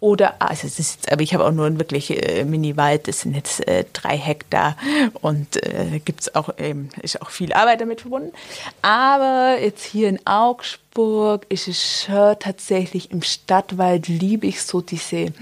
Oder, 0.00 0.40
also 0.40 0.66
es 0.66 0.78
ist, 0.78 1.12
aber 1.12 1.20
ich 1.20 1.34
habe 1.34 1.44
auch 1.44 1.52
nur 1.52 1.66
einen 1.66 1.78
wirklich 1.78 2.10
äh, 2.10 2.44
Mini-Wald, 2.44 3.06
das 3.06 3.20
sind 3.20 3.34
jetzt 3.34 3.66
äh, 3.68 3.84
drei 3.92 4.16
Hektar 4.16 4.76
und 5.20 5.62
äh, 5.62 6.00
gibt's 6.02 6.34
auch, 6.34 6.48
ähm, 6.56 6.88
ist 7.02 7.20
auch 7.20 7.28
viel 7.28 7.52
Arbeit 7.52 7.82
damit 7.82 8.00
verbunden. 8.00 8.32
Aber 8.80 9.58
jetzt 9.60 9.84
hier 9.84 10.08
in 10.08 10.26
Augsburg 10.26 11.44
ist 11.50 11.68
es 11.68 12.04
schon 12.04 12.34
tatsächlich 12.38 13.10
im 13.10 13.20
Stadtwald 13.20 14.08
liebe 14.08 14.46
ich 14.46 14.62
so 14.62 14.80
diese, 14.80 15.34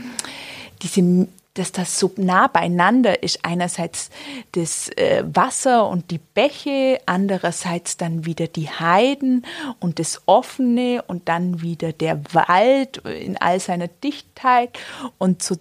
diese 0.82 1.28
dass 1.58 1.72
das 1.72 1.98
so 1.98 2.12
nah 2.16 2.46
beieinander 2.46 3.22
ist. 3.22 3.44
Einerseits 3.44 4.10
das 4.52 4.88
äh, 4.90 5.24
Wasser 5.26 5.88
und 5.88 6.10
die 6.10 6.18
Bäche, 6.18 7.00
andererseits 7.06 7.96
dann 7.96 8.24
wieder 8.24 8.46
die 8.46 8.70
Heiden 8.70 9.44
und 9.80 9.98
das 9.98 10.22
Offene 10.26 11.02
und 11.06 11.28
dann 11.28 11.60
wieder 11.60 11.92
der 11.92 12.22
Wald 12.32 12.98
in 12.98 13.36
all 13.36 13.58
seiner 13.60 13.88
Dichtheit 13.88 14.78
und 15.18 15.42
so 15.42 15.56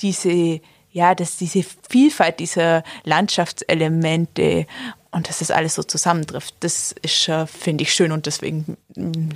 diese, 0.00 0.60
ja, 0.92 1.14
dass 1.14 1.36
diese 1.36 1.64
Vielfalt 1.88 2.38
dieser 2.38 2.84
Landschaftselemente 3.04 4.66
und 5.10 5.28
dass 5.28 5.38
das 5.38 5.50
alles 5.50 5.74
so 5.74 5.82
zusammentrifft, 5.82 6.54
das 6.60 6.94
ist, 7.02 7.30
finde 7.46 7.82
ich, 7.82 7.94
schön 7.94 8.12
und 8.12 8.26
deswegen 8.26 8.76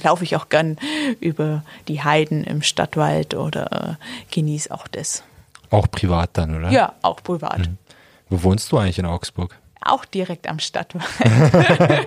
laufe 0.02 0.24
ich 0.24 0.36
auch 0.36 0.50
gern 0.50 0.76
über 1.20 1.64
die 1.88 2.02
Heiden 2.02 2.44
im 2.44 2.62
Stadtwald 2.62 3.34
oder 3.34 3.98
äh, 3.98 4.34
genieße 4.34 4.70
auch 4.70 4.86
das. 4.86 5.24
Auch 5.70 5.90
privat 5.90 6.30
dann, 6.34 6.56
oder? 6.56 6.70
Ja, 6.70 6.94
auch 7.02 7.22
privat. 7.22 7.60
Mhm. 7.60 7.78
Wo 8.28 8.42
wohnst 8.42 8.70
du 8.70 8.78
eigentlich 8.78 8.98
in 8.98 9.06
Augsburg? 9.06 9.56
Auch 9.82 10.04
direkt 10.04 10.46
am 10.46 10.58
Stadtwald. 10.58 11.06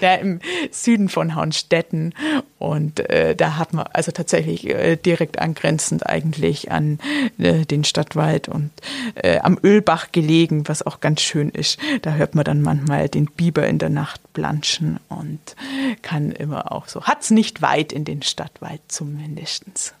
da 0.00 0.14
im 0.14 0.40
Süden 0.70 1.10
von 1.10 1.34
Haunstetten. 1.34 2.14
Und 2.58 3.00
äh, 3.10 3.36
da 3.36 3.58
hat 3.58 3.74
man 3.74 3.86
also 3.92 4.10
tatsächlich 4.10 4.66
äh, 4.66 4.96
direkt 4.96 5.38
angrenzend 5.38 6.06
eigentlich 6.06 6.70
an 6.70 6.98
äh, 7.36 7.66
den 7.66 7.84
Stadtwald 7.84 8.48
und 8.48 8.70
äh, 9.16 9.38
am 9.40 9.58
Ölbach 9.62 10.12
gelegen, 10.12 10.66
was 10.66 10.84
auch 10.84 11.00
ganz 11.00 11.20
schön 11.20 11.50
ist. 11.50 11.78
Da 12.02 12.12
hört 12.12 12.34
man 12.34 12.44
dann 12.44 12.62
manchmal 12.62 13.10
den 13.10 13.26
Biber 13.26 13.66
in 13.66 13.78
der 13.78 13.90
Nacht 13.90 14.22
planschen 14.32 14.98
und 15.10 15.56
kann 16.00 16.32
immer 16.32 16.72
auch 16.72 16.88
so. 16.88 17.02
Hat's 17.02 17.30
nicht 17.30 17.60
weit 17.60 17.92
in 17.92 18.06
den 18.06 18.22
Stadtwald 18.22 18.80
zumindestens. 18.88 19.92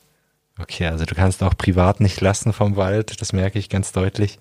Okay, 0.60 0.86
also 0.86 1.04
du 1.04 1.14
kannst 1.14 1.42
auch 1.42 1.56
privat 1.56 2.00
nicht 2.00 2.20
lassen 2.20 2.52
vom 2.52 2.76
Wald, 2.76 3.20
das 3.20 3.32
merke 3.32 3.58
ich 3.58 3.68
ganz 3.68 3.92
deutlich. 3.92 4.38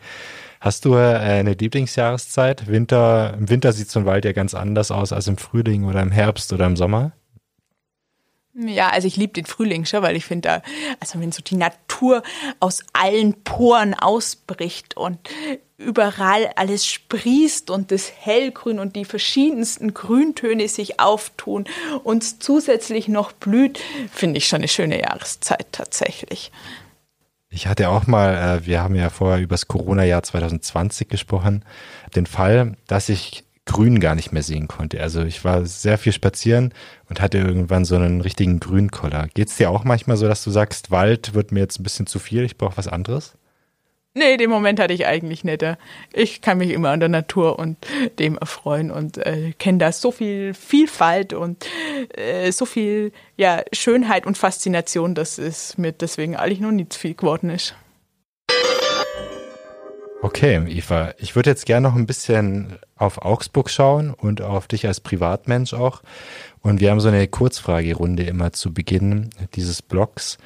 Hast 0.59 0.86
du 0.86 0.95
äh, 0.95 1.15
eine 1.15 1.53
Lieblingsjahreszeit? 1.53 2.68
Winter, 2.68 3.36
im 3.38 3.49
Winter 3.49 3.72
sieht 3.74 3.89
so 3.89 3.99
ein 3.99 4.05
Wald 4.05 4.26
ja 4.26 4.32
ganz 4.32 4.55
anders 4.55 4.89
aus 4.89 5.13
als 5.13 5.28
im 5.28 5.38
Frühling 5.38 5.86
oder 5.86 6.01
im 6.01 6.11
Herbst 6.11 6.51
oder 6.51 6.65
im 6.65 6.76
Sommer. 6.76 7.11
Ja, 8.55 8.89
also 8.89 9.07
ich 9.07 9.18
liebe 9.18 9.34
den 9.34 9.45
Frühling 9.45 9.86
schon, 9.86 10.01
weil 10.01 10.15
ich 10.15 10.26
finde, 10.26 10.49
da, 10.49 10.61
also 10.99 11.20
wenn 11.20 11.32
so 11.32 11.43
die 11.43 11.57
Natur 11.57 12.24
aus 12.59 12.84
allen 12.93 13.43
Poren 13.43 13.93
ausbricht 13.93 14.97
und 14.97 15.20
überall 15.78 16.49
alles 16.55 16.86
sprießt 16.86 17.69
und 17.69 17.91
das 17.91 18.11
Hellgrün 18.11 18.80
und 18.80 18.95
die 18.95 19.05
verschiedensten 19.05 19.93
Grüntöne 19.93 20.67
sich 20.67 20.99
auftun 20.99 21.65
und 22.03 22.43
zusätzlich 22.43 23.07
noch 23.07 23.32
blüht, 23.32 23.80
finde 24.11 24.39
ich 24.39 24.47
schon 24.47 24.57
eine 24.57 24.67
schöne 24.67 24.99
Jahreszeit 24.99 25.67
tatsächlich. 25.71 26.51
Ich 27.49 27.67
hatte 27.67 27.89
auch 27.89 28.07
mal, 28.07 28.59
äh, 28.59 28.65
wir 28.65 28.84
haben 28.84 28.95
ja 28.95 29.09
vorher 29.09 29.41
über 29.41 29.53
das 29.53 29.67
Corona-Jahr 29.67 30.23
2020 30.23 31.07
gesprochen, 31.07 31.63
den 32.15 32.25
Fall, 32.25 32.75
dass 32.88 33.09
ich 33.09 33.45
Grün 33.65 33.99
gar 33.99 34.15
nicht 34.15 34.32
mehr 34.32 34.43
sehen 34.43 34.67
konnte. 34.67 35.01
Also 35.01 35.23
ich 35.23 35.43
war 35.43 35.65
sehr 35.65 35.97
viel 35.97 36.13
spazieren 36.13 36.73
und 37.09 37.21
hatte 37.21 37.38
irgendwann 37.38 37.86
so 37.86 37.95
einen 37.95 38.21
richtigen 38.21 38.59
Grünkoller. 38.59 39.28
Geht 39.34 39.49
es 39.49 39.57
dir 39.57 39.69
auch 39.69 39.84
manchmal 39.84 40.17
so, 40.17 40.28
dass 40.28 40.43
du 40.43 40.51
sagst, 40.51 40.89
Wald 40.89 41.34
wird 41.34 41.51
mir 41.51 41.59
jetzt 41.59 41.80
ein 41.80 41.84
bisschen 41.84 42.07
zu 42.07 42.19
viel, 42.19 42.43
ich 42.43 42.57
brauche 42.57 42.78
was 42.78 42.88
anderes? 42.88 43.38
Nee, 44.18 44.36
den 44.38 44.49
Moment 44.49 44.80
hatte 44.80 44.95
ich 44.95 45.05
eigentlich 45.05 45.43
nicht. 45.43 45.63
Ich 46.11 46.41
kann 46.41 46.57
mich 46.57 46.72
immer 46.72 46.89
an 46.89 46.99
der 46.99 47.07
Natur 47.07 47.59
und 47.59 47.78
dem 48.18 48.36
erfreuen 48.36 48.89
und 48.89 49.20
äh, 49.20 49.53
kenne 49.59 49.78
da 49.78 49.91
so 49.91 50.11
viel 50.11 50.55
Vielfalt 50.55 51.34
und 51.34 51.68
äh, 52.15 52.51
so 52.51 52.65
viel 52.65 53.11
ja, 53.36 53.61
Schönheit 53.74 54.26
und 54.26 54.36
Faszination, 54.36 55.13
dass 55.13 55.38
es 55.38 55.78
mir 55.78 55.91
deswegen 55.91 56.36
eigentlich 56.36 56.61
noch 56.61 56.72
nicht 56.72 56.95
viel 56.95 57.13
geworden 57.13 57.51
ist. 57.51 57.76
Okay, 60.24 60.65
Eva, 60.68 61.13
ich 61.20 61.36
würde 61.36 61.51
jetzt 61.51 61.68
gerne 61.68 61.88
noch 61.88 61.95
ein 61.95 62.07
bisschen 62.07 62.80
auf 62.95 63.22
Augsburg 63.22 63.70
schauen 63.70 64.15
und 64.15 64.41
auf 64.41 64.68
dich 64.68 64.88
als 64.88 64.99
Privatmensch 64.99 65.76
auch. 65.76 66.01
Und 66.61 66.80
wir 66.80 66.89
haben 66.89 66.99
so 66.99 67.09
eine 67.09 67.28
Kurzfragerunde 67.28 68.24
immer 68.24 68.51
zu 68.51 68.74
Beginn 68.74 69.30
dieses 69.53 69.84
Blogs. 69.84 70.39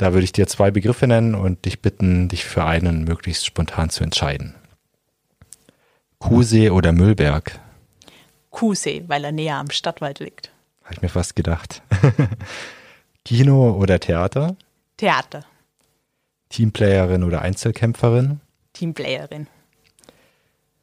Da 0.00 0.14
würde 0.14 0.24
ich 0.24 0.32
dir 0.32 0.46
zwei 0.46 0.70
Begriffe 0.70 1.06
nennen 1.06 1.34
und 1.34 1.66
dich 1.66 1.82
bitten, 1.82 2.30
dich 2.30 2.46
für 2.46 2.64
einen 2.64 3.04
möglichst 3.04 3.44
spontan 3.44 3.90
zu 3.90 4.02
entscheiden. 4.02 4.54
Kuhsee 6.18 6.70
oder 6.70 6.92
Müllberg? 6.92 7.60
Kuhsee, 8.48 9.04
weil 9.08 9.26
er 9.26 9.32
näher 9.32 9.56
am 9.56 9.68
Stadtwald 9.68 10.20
liegt. 10.20 10.52
Habe 10.84 10.94
ich 10.94 11.02
mir 11.02 11.10
fast 11.10 11.36
gedacht. 11.36 11.82
Kino 13.26 13.72
oder 13.72 14.00
Theater? 14.00 14.56
Theater. 14.96 15.44
Teamplayerin 16.48 17.22
oder 17.22 17.42
Einzelkämpferin? 17.42 18.40
Teamplayerin. 18.72 19.48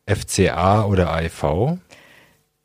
FCA 0.06 0.86
oder 0.86 1.12
AIV? 1.12 1.80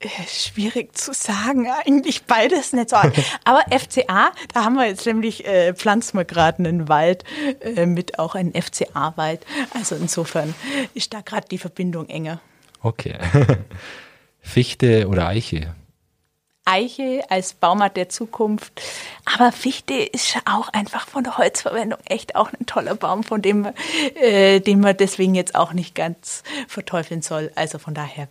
Äh, 0.04 0.26
schwierig 0.26 0.96
zu 0.96 1.12
sagen, 1.12 1.70
eigentlich 1.70 2.24
beides 2.24 2.72
nicht 2.72 2.90
so. 2.90 2.96
Aber 3.44 3.62
FCA, 3.70 4.32
da 4.52 4.64
haben 4.64 4.74
wir 4.74 4.86
jetzt 4.86 5.06
nämlich, 5.06 5.46
äh, 5.46 5.74
pflanzen 5.74 6.18
wir 6.18 6.24
gerade 6.24 6.58
einen 6.58 6.88
Wald 6.88 7.24
äh, 7.60 7.86
mit 7.86 8.18
auch 8.18 8.34
einem 8.34 8.52
FCA-Wald. 8.52 9.46
Also 9.74 9.94
insofern 9.94 10.54
ist 10.94 11.14
da 11.14 11.20
gerade 11.20 11.46
die 11.48 11.58
Verbindung 11.58 12.08
enger. 12.08 12.40
Okay. 12.82 13.16
Fichte 14.40 15.08
oder 15.08 15.28
Eiche? 15.28 15.74
Eiche 16.64 17.24
als 17.28 17.54
Baumart 17.54 17.96
der 17.96 18.08
Zukunft. 18.08 18.82
Aber 19.24 19.52
Fichte 19.52 19.94
ist 19.94 20.36
auch 20.44 20.68
einfach 20.68 21.06
von 21.08 21.24
der 21.24 21.38
Holzverwendung 21.38 21.98
echt 22.06 22.34
auch 22.36 22.52
ein 22.52 22.66
toller 22.66 22.94
Baum, 22.94 23.24
von 23.24 23.42
dem, 23.42 23.72
äh, 24.14 24.60
den 24.60 24.80
man 24.80 24.96
deswegen 24.96 25.34
jetzt 25.34 25.54
auch 25.54 25.72
nicht 25.72 25.94
ganz 25.94 26.42
verteufeln 26.68 27.22
soll. 27.22 27.52
Also 27.54 27.78
von 27.78 27.94
daher 27.94 28.28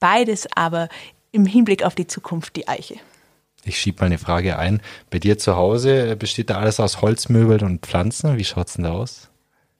beides, 0.00 0.46
aber 0.54 0.88
im 1.32 1.46
Hinblick 1.46 1.84
auf 1.84 1.94
die 1.94 2.06
Zukunft 2.06 2.56
die 2.56 2.68
Eiche. 2.68 2.96
Ich 3.64 3.78
schiebe 3.78 4.00
mal 4.00 4.06
eine 4.06 4.18
Frage 4.18 4.58
ein. 4.58 4.80
Bei 5.10 5.18
dir 5.18 5.38
zu 5.38 5.56
Hause 5.56 6.12
äh, 6.12 6.14
besteht 6.14 6.50
da 6.50 6.58
alles 6.58 6.78
aus 6.78 7.02
Holzmöbeln 7.02 7.62
und 7.62 7.84
Pflanzen? 7.84 8.38
Wie 8.38 8.44
schaut 8.44 8.68
es 8.68 8.74
denn 8.74 8.84
da 8.84 8.92
aus? 8.92 9.28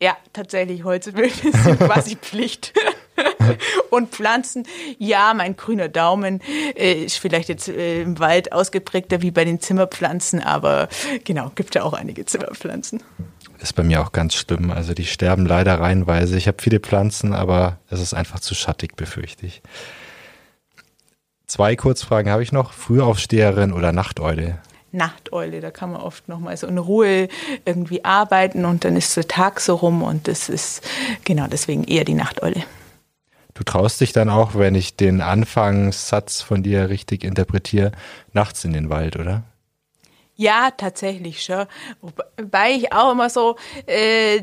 Ja, 0.01 0.17
tatsächlich, 0.33 0.85
Holzmöbel 0.85 1.31
sind 1.63 1.79
quasi 1.79 2.17
Pflicht. 2.17 2.75
und 3.91 4.11
Pflanzen, 4.11 4.67
ja, 4.99 5.33
mein 5.35 5.57
grüner 5.57 5.89
Daumen 5.89 6.43
äh, 6.77 7.05
ist 7.05 7.19
vielleicht 7.19 7.49
jetzt 7.49 7.69
äh, 7.69 8.03
im 8.03 8.19
Wald 8.19 8.53
ausgeprägter 8.53 9.23
wie 9.23 9.31
bei 9.31 9.45
den 9.45 9.61
Zimmerpflanzen, 9.61 10.43
aber 10.43 10.89
genau, 11.25 11.51
gibt 11.55 11.75
ja 11.77 11.83
auch 11.83 11.95
einige 11.95 12.27
Zimmerpflanzen. 12.27 13.03
Ist 13.59 13.75
bei 13.75 13.85
mir 13.85 14.03
auch 14.03 14.13
ganz 14.13 14.35
schlimm. 14.35 14.71
Also 14.71 14.93
die 14.93 15.07
sterben 15.07 15.47
leider 15.47 15.81
reihenweise. 15.81 16.37
Ich 16.37 16.47
habe 16.47 16.61
viele 16.61 16.79
Pflanzen, 16.79 17.33
aber 17.33 17.79
es 17.89 18.01
ist 18.01 18.13
einfach 18.13 18.41
zu 18.41 18.55
schattig, 18.55 18.97
befürchte 18.97 19.47
ich. 19.47 19.63
Zwei 21.47 21.77
Kurzfragen 21.77 22.31
habe 22.31 22.43
ich 22.43 22.53
noch. 22.53 22.73
Frühaufsteherin 22.73 23.73
oder 23.73 23.93
Nachteule? 23.93 24.59
Nachteule. 24.91 25.61
Da 25.61 25.71
kann 25.71 25.93
man 25.93 26.01
oft 26.01 26.29
noch 26.29 26.41
mal 26.41 26.57
so 26.57 26.67
in 26.67 26.79
Ruhe 26.79 27.29
irgendwie 27.65 28.05
arbeiten 28.05 28.65
und 28.65 28.85
dann 28.85 28.97
ist 28.97 29.17
der 29.17 29.29
Tag 29.29 29.61
so 29.61 29.77
rum 29.77 30.03
und 30.03 30.27
das 30.27 30.49
ist 30.49 30.83
genau 31.25 31.47
deswegen 31.47 31.85
eher 31.85 32.05
die 32.05 32.15
Nachteule. 32.15 32.65
Du 33.55 33.63
traust 33.65 34.01
dich 34.01 34.13
dann 34.13 34.29
auch, 34.29 34.55
wenn 34.55 34.75
ich 34.75 34.97
den 34.97 35.21
Anfangssatz 35.21 36.43
von 36.43 36.63
dir 36.63 36.91
richtig 36.91 37.25
interpretiere, 37.25 37.93
nachts 38.33 38.65
in 38.65 38.73
den 38.73 38.91
Wald, 38.91 39.17
oder? 39.17 39.45
Ja, 40.39 40.71
tatsächlich 40.71 41.43
schon. 41.43 41.65
Wobei 42.03 42.73
ich 42.73 42.93
auch 42.93 43.13
immer 43.13 43.31
so, 43.31 43.57
äh, 43.87 44.43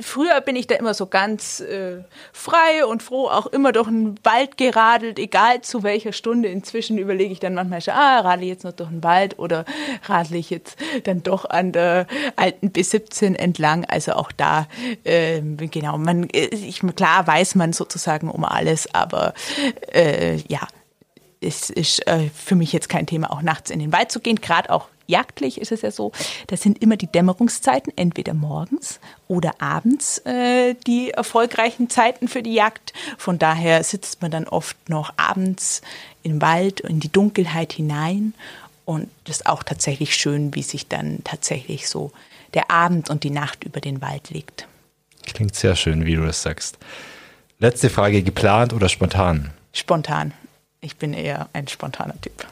früher 0.00 0.40
bin 0.40 0.56
ich 0.56 0.66
da 0.66 0.76
immer 0.76 0.94
so 0.94 1.04
ganz 1.04 1.60
äh, 1.60 2.02
frei 2.32 2.86
und 2.86 3.02
froh, 3.02 3.28
auch 3.28 3.46
immer 3.48 3.72
durch 3.72 3.88
den 3.88 4.18
Wald 4.24 4.56
geradelt, 4.56 5.18
egal 5.18 5.60
zu 5.60 5.82
welcher 5.82 6.14
Stunde. 6.14 6.48
Inzwischen 6.48 6.96
überlege 6.96 7.30
ich 7.30 7.40
dann 7.40 7.52
manchmal 7.52 7.82
schon, 7.82 7.92
ah, 7.92 8.20
radle 8.20 8.44
ich 8.46 8.52
jetzt 8.52 8.64
noch 8.64 8.72
durch 8.72 8.88
den 8.88 9.04
Wald 9.04 9.38
oder 9.38 9.66
radle 10.06 10.38
ich 10.38 10.48
jetzt 10.48 10.78
dann 11.04 11.22
doch 11.22 11.44
an 11.44 11.72
der 11.72 12.06
alten 12.36 12.68
B17 12.68 13.34
entlang. 13.36 13.84
Also 13.84 14.12
auch 14.12 14.32
da, 14.32 14.66
äh, 15.04 15.42
genau, 15.42 15.98
man, 15.98 16.24
äh, 16.30 16.46
ich, 16.54 16.80
klar 16.96 17.26
weiß 17.26 17.54
man 17.56 17.74
sozusagen 17.74 18.30
um 18.30 18.46
alles, 18.46 18.94
aber 18.94 19.34
äh, 19.92 20.36
ja, 20.48 20.66
es 21.42 21.68
ist 21.68 22.06
äh, 22.06 22.30
für 22.34 22.54
mich 22.54 22.72
jetzt 22.72 22.88
kein 22.88 23.06
Thema, 23.06 23.30
auch 23.30 23.42
nachts 23.42 23.70
in 23.70 23.78
den 23.78 23.92
Wald 23.92 24.10
zu 24.10 24.20
gehen, 24.20 24.40
gerade 24.40 24.70
auch 24.70 24.88
jagdlich 25.06 25.60
ist 25.60 25.72
es 25.72 25.82
ja 25.82 25.90
so, 25.90 26.12
das 26.46 26.62
sind 26.62 26.82
immer 26.82 26.96
die 26.96 27.06
Dämmerungszeiten, 27.06 27.92
entweder 27.96 28.34
morgens 28.34 29.00
oder 29.28 29.60
abends 29.60 30.18
äh, 30.26 30.74
die 30.86 31.10
erfolgreichen 31.10 31.90
Zeiten 31.90 32.28
für 32.28 32.42
die 32.42 32.54
Jagd. 32.54 32.92
Von 33.18 33.38
daher 33.38 33.82
sitzt 33.84 34.22
man 34.22 34.30
dann 34.30 34.48
oft 34.48 34.76
noch 34.88 35.12
abends 35.16 35.82
im 36.22 36.40
Wald 36.40 36.80
in 36.80 37.00
die 37.00 37.12
Dunkelheit 37.12 37.72
hinein 37.72 38.34
und 38.84 39.08
das 39.24 39.36
ist 39.36 39.46
auch 39.46 39.62
tatsächlich 39.62 40.14
schön, 40.14 40.54
wie 40.54 40.62
sich 40.62 40.88
dann 40.88 41.20
tatsächlich 41.24 41.88
so 41.88 42.12
der 42.52 42.70
Abend 42.70 43.10
und 43.10 43.24
die 43.24 43.30
Nacht 43.30 43.64
über 43.64 43.80
den 43.80 44.00
Wald 44.00 44.30
legt. 44.30 44.68
Klingt 45.26 45.54
sehr 45.54 45.74
schön, 45.74 46.04
wie 46.04 46.14
du 46.14 46.24
das 46.24 46.42
sagst. 46.42 46.78
Letzte 47.58 47.88
Frage, 47.88 48.22
geplant 48.22 48.72
oder 48.72 48.88
spontan? 48.88 49.52
Spontan. 49.72 50.32
Ich 50.80 50.96
bin 50.96 51.14
eher 51.14 51.48
ein 51.54 51.66
spontaner 51.66 52.20
Typ. 52.20 52.46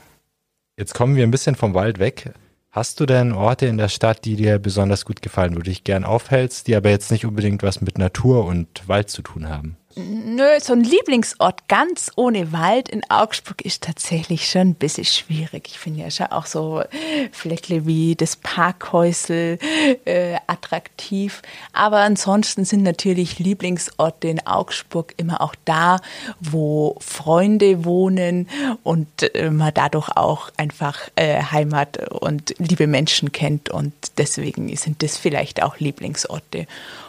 Jetzt 0.79 0.95
kommen 0.95 1.17
wir 1.17 1.23
ein 1.23 1.31
bisschen 1.31 1.55
vom 1.55 1.75
Wald 1.75 1.99
weg. 1.99 2.33
Hast 2.75 3.01
du 3.01 3.05
denn 3.05 3.33
Orte 3.33 3.66
in 3.66 3.77
der 3.77 3.91
Stadt, 3.91 4.25
die 4.25 4.35
dir 4.35 4.59
besonders 4.59 5.05
gut 5.05 5.20
gefallen, 5.20 5.53
wo 5.53 5.57
du 5.57 5.64
dich 5.64 5.85
gern 5.85 6.05
aufhältst, 6.05 6.66
die 6.66 6.75
aber 6.75 6.89
jetzt 6.89 7.11
nicht 7.11 7.27
unbedingt 7.27 7.62
was 7.62 7.83
mit 7.83 7.99
Natur 7.99 8.47
und 8.47 8.89
Wald 8.89 9.11
zu 9.11 9.20
tun 9.20 9.47
haben? 9.51 9.77
Nö, 9.95 10.45
so 10.61 10.72
ein 10.72 10.84
Lieblingsort 10.84 11.68
ganz 11.68 12.11
ohne 12.16 12.53
Wald 12.53 12.88
in 12.88 13.03
Augsburg 13.11 13.62
ist 13.62 13.82
tatsächlich 13.82 14.49
schon 14.49 14.68
ein 14.68 14.74
bisschen 14.74 15.05
schwierig. 15.05 15.64
Ich 15.66 15.78
finde 15.78 16.01
ja 16.01 16.11
schon 16.11 16.26
auch 16.26 16.47
so 16.47 16.82
Fleckle 17.30 17.84
wie 17.84 18.14
das 18.16 18.36
Parkhäusel 18.36 19.59
äh, 20.07 20.36
attraktiv. 20.47 21.43
Aber 21.74 21.99
ansonsten 21.99 22.64
sind 22.64 22.82
natürlich 22.82 23.38
Lieblingsorte 23.38 24.28
in 24.28 24.47
Augsburg 24.47 25.12
immer 25.18 25.43
auch 25.43 25.55
da, 25.66 25.99
wo 26.40 26.97
Freunde 27.01 27.84
wohnen 27.84 28.49
und 28.84 29.34
äh, 29.34 29.51
man 29.51 29.74
dadurch 29.74 30.09
auch 30.16 30.51
einfach 30.57 30.99
äh, 31.16 31.43
Heimat 31.43 32.11
und 32.12 32.55
liebe 32.59 32.86
Menschen 32.86 33.32
kennt. 33.32 33.68
Und 33.68 33.93
deswegen 34.16 34.74
sind 34.76 35.03
das 35.03 35.18
vielleicht 35.18 35.62
auch 35.62 35.78
Lieblingsorte. 35.78 36.66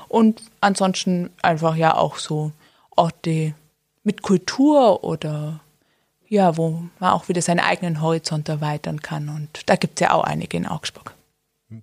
Und 0.10 0.42
ansonsten 0.60 1.30
einfach 1.42 1.76
ja 1.76 1.96
auch 1.96 2.18
so 2.18 2.52
Orte 2.96 3.56
mit 4.04 4.22
Kultur 4.22 5.04
oder 5.04 5.60
ja, 6.28 6.58
wo 6.58 6.84
man 7.00 7.12
auch 7.12 7.30
wieder 7.30 7.42
seinen 7.42 7.60
eigenen 7.60 8.02
Horizont 8.02 8.50
erweitern 8.50 9.02
kann. 9.02 9.30
Und 9.30 9.70
da 9.70 9.76
gibt 9.76 10.02
es 10.02 10.08
ja 10.08 10.14
auch 10.14 10.24
einige 10.24 10.58
in 10.58 10.66
Augsburg. 10.66 11.14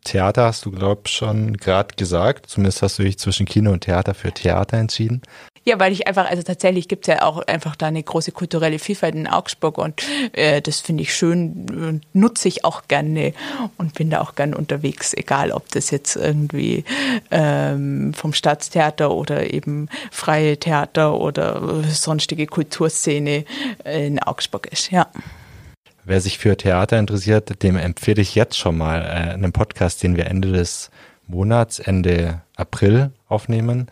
Theater 0.04 0.44
hast 0.44 0.64
du, 0.64 0.70
glaube 0.70 1.02
ich, 1.06 1.12
schon 1.12 1.56
gerade 1.56 1.94
gesagt. 1.96 2.46
Zumindest 2.46 2.82
hast 2.82 2.98
du 2.98 3.02
dich 3.02 3.18
zwischen 3.18 3.46
Kino 3.46 3.72
und 3.72 3.82
Theater 3.82 4.14
für 4.14 4.32
Theater 4.32 4.76
entschieden. 4.78 5.22
Ja, 5.64 5.78
weil 5.78 5.92
ich 5.92 6.06
einfach, 6.06 6.28
also 6.28 6.42
tatsächlich 6.42 6.88
gibt 6.88 7.06
es 7.06 7.14
ja 7.14 7.22
auch 7.22 7.42
einfach 7.46 7.76
da 7.76 7.86
eine 7.86 8.02
große 8.02 8.32
kulturelle 8.32 8.78
Vielfalt 8.78 9.14
in 9.14 9.26
Augsburg 9.26 9.76
und 9.76 10.02
äh, 10.32 10.62
das 10.62 10.80
finde 10.80 11.02
ich 11.02 11.14
schön 11.14 11.66
und 11.70 12.02
nutze 12.14 12.48
ich 12.48 12.64
auch 12.64 12.88
gerne 12.88 13.34
und 13.76 13.94
bin 13.94 14.08
da 14.08 14.22
auch 14.22 14.34
gerne 14.34 14.56
unterwegs, 14.56 15.12
egal 15.12 15.52
ob 15.52 15.68
das 15.68 15.90
jetzt 15.90 16.16
irgendwie 16.16 16.84
ähm, 17.30 18.14
vom 18.14 18.32
Staatstheater 18.32 19.10
oder 19.10 19.52
eben 19.52 19.88
freie 20.10 20.56
Theater 20.56 21.20
oder 21.20 21.84
sonstige 21.84 22.46
Kulturszene 22.46 23.44
in 23.84 24.18
Augsburg 24.18 24.66
ist, 24.72 24.90
ja. 24.90 25.08
Wer 26.04 26.20
sich 26.20 26.38
für 26.38 26.56
Theater 26.56 26.98
interessiert, 26.98 27.62
dem 27.62 27.76
empfehle 27.76 28.22
ich 28.22 28.34
jetzt 28.34 28.58
schon 28.58 28.78
mal 28.78 29.02
äh, 29.02 29.34
einen 29.34 29.52
Podcast, 29.52 30.02
den 30.02 30.16
wir 30.16 30.26
Ende 30.26 30.52
des 30.52 30.90
Monats, 31.26 31.78
Ende 31.78 32.42
April 32.56 33.12
aufnehmen. 33.28 33.88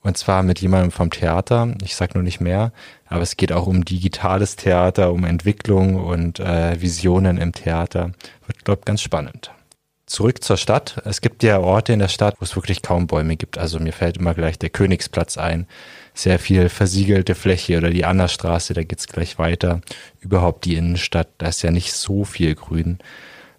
Und 0.00 0.16
zwar 0.16 0.42
mit 0.42 0.60
jemandem 0.60 0.90
vom 0.90 1.10
Theater. 1.10 1.74
Ich 1.82 1.96
sag 1.96 2.14
nur 2.14 2.22
nicht 2.22 2.40
mehr, 2.40 2.72
aber 3.06 3.22
es 3.22 3.36
geht 3.36 3.52
auch 3.52 3.66
um 3.66 3.84
digitales 3.84 4.56
Theater, 4.56 5.12
um 5.12 5.24
Entwicklung 5.24 5.96
und 5.96 6.38
äh, 6.38 6.80
Visionen 6.80 7.38
im 7.38 7.52
Theater. 7.52 8.12
Wird, 8.46 8.64
glaube 8.64 8.80
ich, 8.80 8.84
ganz 8.84 9.02
spannend. 9.02 9.50
Zurück 10.06 10.42
zur 10.42 10.56
Stadt. 10.56 11.02
Es 11.04 11.20
gibt 11.20 11.42
ja 11.42 11.58
Orte 11.58 11.92
in 11.92 11.98
der 11.98 12.08
Stadt, 12.08 12.36
wo 12.38 12.44
es 12.44 12.56
wirklich 12.56 12.80
kaum 12.80 13.06
Bäume 13.06 13.36
gibt. 13.36 13.58
Also 13.58 13.78
mir 13.78 13.92
fällt 13.92 14.16
immer 14.16 14.32
gleich 14.32 14.58
der 14.58 14.70
Königsplatz 14.70 15.36
ein. 15.36 15.66
Sehr 16.18 16.40
viel 16.40 16.68
versiegelte 16.68 17.36
Fläche 17.36 17.78
oder 17.78 17.90
die 17.90 18.04
Annastraße, 18.04 18.74
da 18.74 18.82
geht's 18.82 19.06
gleich 19.06 19.38
weiter. 19.38 19.82
Überhaupt 20.18 20.64
die 20.64 20.74
Innenstadt, 20.74 21.28
da 21.38 21.46
ist 21.46 21.62
ja 21.62 21.70
nicht 21.70 21.92
so 21.92 22.24
viel 22.24 22.56
Grün. 22.56 22.98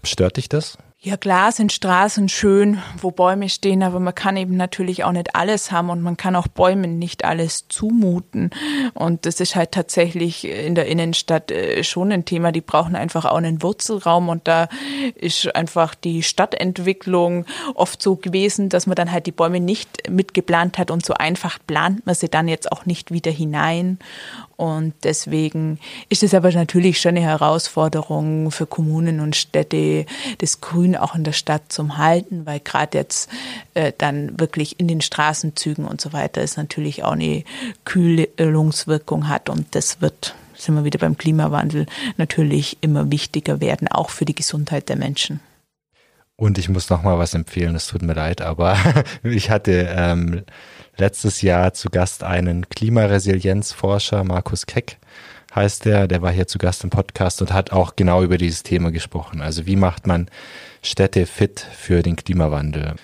Stört 0.03 0.36
dich 0.36 0.49
das? 0.49 0.78
Ja, 1.02 1.16
klar 1.16 1.54
sind 1.54 1.72
Straßen 1.72 2.28
schön, 2.28 2.80
wo 3.00 3.12
Bäume 3.12 3.47
stehen, 3.47 3.84
aber 3.84 4.02
man 4.02 4.14
kann 4.14 4.36
eben 4.36 4.58
natürlich 4.58 5.06
auch 5.06 5.14
nicht 5.14 5.34
alles 5.34 5.72
haben 5.72 5.89
und 5.89 6.02
man 6.02 6.18
kann 6.18 6.36
auch 6.36 6.50
Bäumen 6.50 7.00
nicht 7.00 7.24
alles 7.24 7.70
zumuten. 7.70 8.50
Und 8.95 9.26
das 9.26 9.39
ist 9.39 9.56
halt 9.56 9.72
tatsächlich 9.72 10.43
in 10.43 10.76
der 10.76 10.88
Innenstadt 10.88 11.52
äh, 11.52 11.86
schon 11.86 12.12
ein 12.12 12.26
Thema. 12.26 12.52
Die 12.52 12.60
brauchen 12.60 12.97
einfach 12.97 13.24
auch 13.24 13.38
einen 13.38 13.64
Wurzelraum 13.64 14.28
und 14.28 14.45
da 14.50 14.68
ist 15.16 15.56
einfach 15.56 15.95
die 15.95 16.22
Stadtentwicklung 16.22 17.45
oft 17.76 18.02
so 18.02 18.18
gewesen, 18.18 18.68
dass 18.68 18.86
man 18.86 18.97
dann 18.97 19.14
halt 19.14 19.26
die 19.26 19.32
Bäume 19.32 19.62
nicht 19.62 20.10
mitgeplant 20.10 20.78
hat 20.78 20.91
und 20.91 21.06
so 21.06 21.14
einfach 21.14 21.60
plant 21.66 22.06
man 22.06 22.16
sie 22.16 22.28
dann 22.28 22.50
jetzt 22.50 22.74
auch 22.74 22.86
nicht 22.86 23.10
wieder 23.12 23.32
hinein. 23.32 24.00
Und 24.60 24.93
deswegen 25.05 25.80
ist 26.10 26.22
es 26.22 26.34
aber 26.34 26.51
natürlich 26.51 26.99
schon 26.99 27.16
eine 27.16 27.22
Herausforderung 27.22 28.51
für 28.51 28.66
Kommunen 28.66 29.22
und 29.22 29.38
Städte, 29.38 30.05
das 30.39 30.60
Grün 30.60 30.97
auch 30.97 31.16
in 31.16 31.24
der 31.24 31.32
Stadt 31.32 31.72
zum 31.72 31.97
Halten, 31.97 32.45
weil 32.45 32.60
gerade 32.60 32.97
jetzt 32.97 33.30
äh, 33.74 33.93
dann 33.97 34.38
wirklich 34.38 34.78
in 34.78 34.89
den 34.89 34.99
Straßenzügen 34.99 35.86
und 35.86 36.01
so 36.01 36.12
weiter 36.12 36.41
es 36.41 36.57
natürlich 36.57 37.05
auch 37.05 37.14
eine 37.14 37.45
Kühlungswirkung 37.86 39.30
hat 39.30 39.49
und 39.49 39.74
das 39.76 40.01
wird 40.01 40.36
sind 40.55 40.76
wir 40.76 40.84
wieder 40.84 40.99
beim 40.99 41.18
Klimawandel, 41.18 41.86
natürlich 42.18 42.80
immer 42.82 43.10
wichtiger 43.10 43.62
werden, 43.62 43.88
auch 43.88 44.10
für 44.10 44.26
die 44.26 44.36
Gesundheit 44.36 44.89
der 44.89 44.97
Menschen. 44.97 45.39
Und 46.36 46.57
ich 46.57 46.68
muss 46.68 46.89
noch 46.89 47.01
mal 47.01 47.18
was 47.18 47.34
empfehlen, 47.34 47.76
es 47.76 47.88
tut 47.88 48.01
mir 48.01 48.14
leid, 48.14 48.41
aber 48.41 48.78
ich 49.24 49.49
hatte 49.49 49.88
ähm, 49.89 50.43
letztes 51.00 51.41
Jahr 51.41 51.74
zu 51.74 51.89
Gast 51.89 52.24
einen 52.24 52.68
Klimaresilienzforscher, 52.70 54.24
Markus 54.24 54.66
Keck 54.66 54.97
heißt 55.54 55.86
der, 55.86 56.08
der 56.08 56.22
war 56.22 56.32
hier 56.32 56.47
zu 56.47 56.58
Gast 56.58 56.84
im 56.84 56.89
Podcast 56.89 57.41
und 57.41 57.54
hat 57.54 57.72
auch 57.72 57.95
genau 57.95 58.24
über 58.24 58.38
dieses 58.38 58.64
Thema 58.64 58.91
gesprochen. 58.91 59.41
Also 59.41 59.66
wie 59.66 59.76
macht 59.76 60.08
man 60.08 60.30
Städte 60.84 61.26
fit 61.26 61.60
für 61.60 62.04
den 62.04 62.16
Klimawandel? 62.16 62.95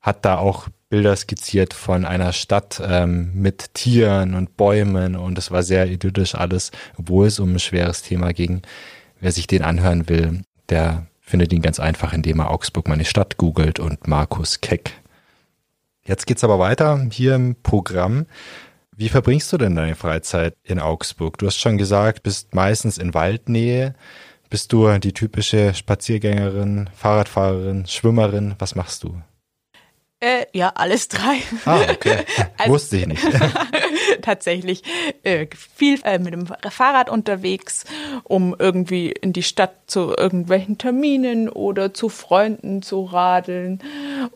Hat 0.00 0.24
da 0.24 0.38
auch 0.38 0.68
Bilder 0.88 1.16
skizziert 1.16 1.72
von 1.72 2.04
einer 2.04 2.32
Stadt 2.32 2.82
ähm, 2.84 3.32
mit 3.34 3.74
Tieren 3.74 4.34
und 4.34 4.56
Bäumen 4.56 5.16
und 5.16 5.38
es 5.38 5.50
war 5.50 5.62
sehr 5.62 5.88
idyllisch 5.88 6.34
alles, 6.34 6.70
obwohl 6.96 7.26
es 7.26 7.40
um 7.40 7.54
ein 7.54 7.58
schweres 7.58 8.02
Thema 8.02 8.32
ging. 8.32 8.62
Wer 9.20 9.32
sich 9.32 9.46
den 9.46 9.62
anhören 9.62 10.08
will, 10.08 10.42
der 10.68 11.06
findet 11.20 11.52
ihn 11.52 11.62
ganz 11.62 11.80
einfach, 11.80 12.12
indem 12.12 12.40
er 12.40 12.50
Augsburg 12.50 12.88
meine 12.88 13.04
Stadt 13.04 13.38
googelt 13.38 13.80
und 13.80 14.06
Markus 14.06 14.60
Keck. 14.60 14.92
Jetzt 16.06 16.26
geht's 16.26 16.44
aber 16.44 16.58
weiter 16.58 17.06
hier 17.10 17.34
im 17.34 17.56
Programm. 17.62 18.26
Wie 18.96 19.08
verbringst 19.08 19.52
du 19.52 19.56
denn 19.56 19.74
deine 19.74 19.96
Freizeit 19.96 20.54
in 20.62 20.78
Augsburg? 20.78 21.38
Du 21.38 21.46
hast 21.46 21.58
schon 21.58 21.78
gesagt, 21.78 22.22
bist 22.22 22.54
meistens 22.54 22.98
in 22.98 23.14
Waldnähe. 23.14 23.94
Bist 24.50 24.72
du 24.72 24.86
die 24.98 25.12
typische 25.12 25.74
Spaziergängerin, 25.74 26.90
Fahrradfahrerin, 26.94 27.86
Schwimmerin? 27.86 28.54
Was 28.58 28.74
machst 28.74 29.02
du? 29.02 29.20
Äh, 30.20 30.46
ja, 30.52 30.72
alles 30.74 31.08
drei. 31.08 31.38
Ah, 31.64 31.80
okay. 31.90 32.18
also, 32.58 32.72
Wusste 32.72 32.98
ich 32.98 33.06
nicht. 33.06 33.24
tatsächlich 34.22 34.82
äh, 35.22 35.46
viel 35.54 36.00
äh, 36.04 36.18
mit 36.18 36.32
dem 36.32 36.46
Fahrrad 36.46 37.10
unterwegs, 37.10 37.84
um 38.24 38.54
irgendwie 38.58 39.10
in 39.10 39.32
die 39.32 39.42
Stadt 39.42 39.74
zu 39.86 40.14
irgendwelchen 40.16 40.78
Terminen 40.78 41.48
oder 41.48 41.94
zu 41.94 42.08
Freunden 42.08 42.82
zu 42.82 43.04
radeln 43.04 43.80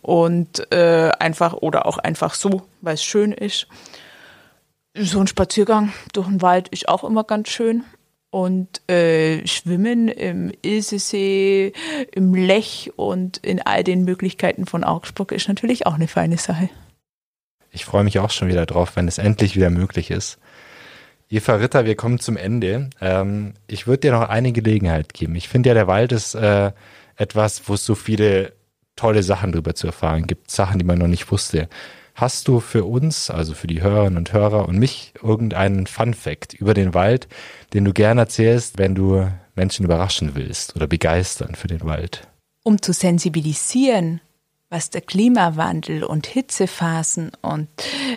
und 0.02 0.72
äh, 0.72 1.10
einfach 1.18 1.54
oder 1.54 1.86
auch 1.86 1.98
einfach 1.98 2.34
so, 2.34 2.62
weil 2.80 2.94
es 2.94 3.04
schön 3.04 3.32
ist. 3.32 3.66
So 4.94 5.20
ein 5.20 5.26
Spaziergang 5.26 5.92
durch 6.12 6.26
den 6.26 6.42
Wald 6.42 6.68
ist 6.68 6.88
auch 6.88 7.04
immer 7.04 7.24
ganz 7.24 7.48
schön. 7.48 7.84
Und 8.30 8.88
äh, 8.90 9.46
Schwimmen 9.46 10.08
im 10.08 10.52
Ilsesee, 10.60 11.72
im 12.12 12.34
Lech 12.34 12.92
und 12.96 13.38
in 13.38 13.62
all 13.62 13.84
den 13.84 14.04
Möglichkeiten 14.04 14.66
von 14.66 14.84
Augsburg 14.84 15.32
ist 15.32 15.48
natürlich 15.48 15.86
auch 15.86 15.94
eine 15.94 16.08
feine 16.08 16.36
Sache. 16.36 16.68
Ich 17.70 17.84
freue 17.84 18.04
mich 18.04 18.18
auch 18.18 18.30
schon 18.30 18.48
wieder 18.48 18.66
drauf, 18.66 18.96
wenn 18.96 19.08
es 19.08 19.18
endlich 19.18 19.56
wieder 19.56 19.70
möglich 19.70 20.10
ist. 20.10 20.38
Eva 21.30 21.56
Ritter, 21.56 21.84
wir 21.84 21.94
kommen 21.94 22.18
zum 22.18 22.36
Ende. 22.36 22.88
Ähm, 23.00 23.54
ich 23.66 23.86
würde 23.86 24.00
dir 24.00 24.12
noch 24.12 24.28
eine 24.28 24.52
Gelegenheit 24.52 25.12
geben. 25.12 25.34
Ich 25.34 25.48
finde 25.48 25.68
ja, 25.68 25.74
der 25.74 25.86
Wald 25.86 26.12
ist 26.12 26.34
äh, 26.34 26.72
etwas, 27.16 27.68
wo 27.68 27.74
es 27.74 27.84
so 27.84 27.94
viele 27.94 28.54
tolle 28.96 29.22
Sachen 29.22 29.52
drüber 29.52 29.74
zu 29.74 29.86
erfahren 29.86 30.26
gibt, 30.26 30.50
Sachen, 30.50 30.78
die 30.78 30.84
man 30.84 30.98
noch 30.98 31.06
nicht 31.06 31.30
wusste. 31.30 31.68
Hast 32.14 32.48
du 32.48 32.58
für 32.58 32.84
uns, 32.84 33.30
also 33.30 33.54
für 33.54 33.68
die 33.68 33.80
Hörerinnen 33.80 34.16
und 34.16 34.32
Hörer 34.32 34.66
und 34.66 34.78
mich, 34.78 35.12
irgendeinen 35.22 35.86
Fun 35.86 36.14
Fact 36.14 36.52
über 36.52 36.74
den 36.74 36.94
Wald, 36.94 37.28
den 37.74 37.84
du 37.84 37.92
gerne 37.92 38.22
erzählst, 38.22 38.78
wenn 38.78 38.94
du 38.94 39.30
Menschen 39.54 39.84
überraschen 39.84 40.34
willst 40.34 40.74
oder 40.74 40.86
begeistern 40.86 41.54
für 41.54 41.68
den 41.68 41.84
Wald? 41.84 42.26
Um 42.64 42.82
zu 42.82 42.92
sensibilisieren, 42.92 44.20
was 44.70 44.90
der 44.90 45.00
Klimawandel 45.00 46.04
und 46.04 46.26
Hitzephasen 46.26 47.32
und 47.40 47.68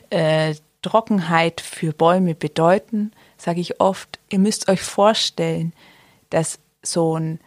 äh, 0.09 0.55
Trockenheit 0.81 1.61
für 1.61 1.93
Bäume 1.93 2.35
bedeuten, 2.35 3.11
sage 3.37 3.61
ich 3.61 3.79
oft, 3.79 4.19
ihr 4.29 4.39
müsst 4.39 4.67
euch 4.67 4.81
vorstellen, 4.81 5.73
dass 6.29 6.59
so 6.81 7.17
ein 7.17 7.39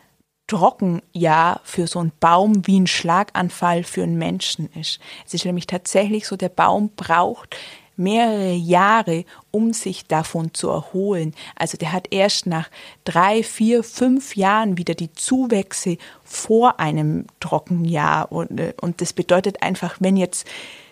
Trockenjahr 0.46 1.60
für 1.64 1.86
so 1.86 1.98
einen 2.00 2.12
Baum 2.20 2.66
wie 2.66 2.80
ein 2.80 2.86
Schlaganfall 2.86 3.82
für 3.82 4.02
einen 4.02 4.18
Menschen 4.18 4.70
ist. 4.74 5.00
Es 5.26 5.34
ist 5.34 5.44
nämlich 5.44 5.66
tatsächlich 5.66 6.26
so, 6.26 6.36
der 6.36 6.50
Baum 6.50 6.90
braucht 6.94 7.56
mehrere 7.96 8.54
Jahre, 8.54 9.24
um 9.50 9.72
sich 9.72 10.06
davon 10.06 10.54
zu 10.54 10.68
erholen. 10.68 11.34
Also 11.56 11.76
der 11.76 11.92
hat 11.92 12.08
erst 12.10 12.46
nach 12.46 12.70
drei, 13.04 13.42
vier, 13.42 13.82
fünf 13.84 14.36
Jahren 14.36 14.78
wieder 14.78 14.94
die 14.94 15.12
Zuwächse 15.12 15.98
vor 16.24 16.80
einem 16.80 17.26
Trockenjahr. 17.40 18.30
Und, 18.32 18.58
äh, 18.58 18.74
und 18.80 19.00
das 19.00 19.12
bedeutet 19.12 19.62
einfach, 19.62 19.96
wenn 20.00 20.16
jetzt 20.16 20.46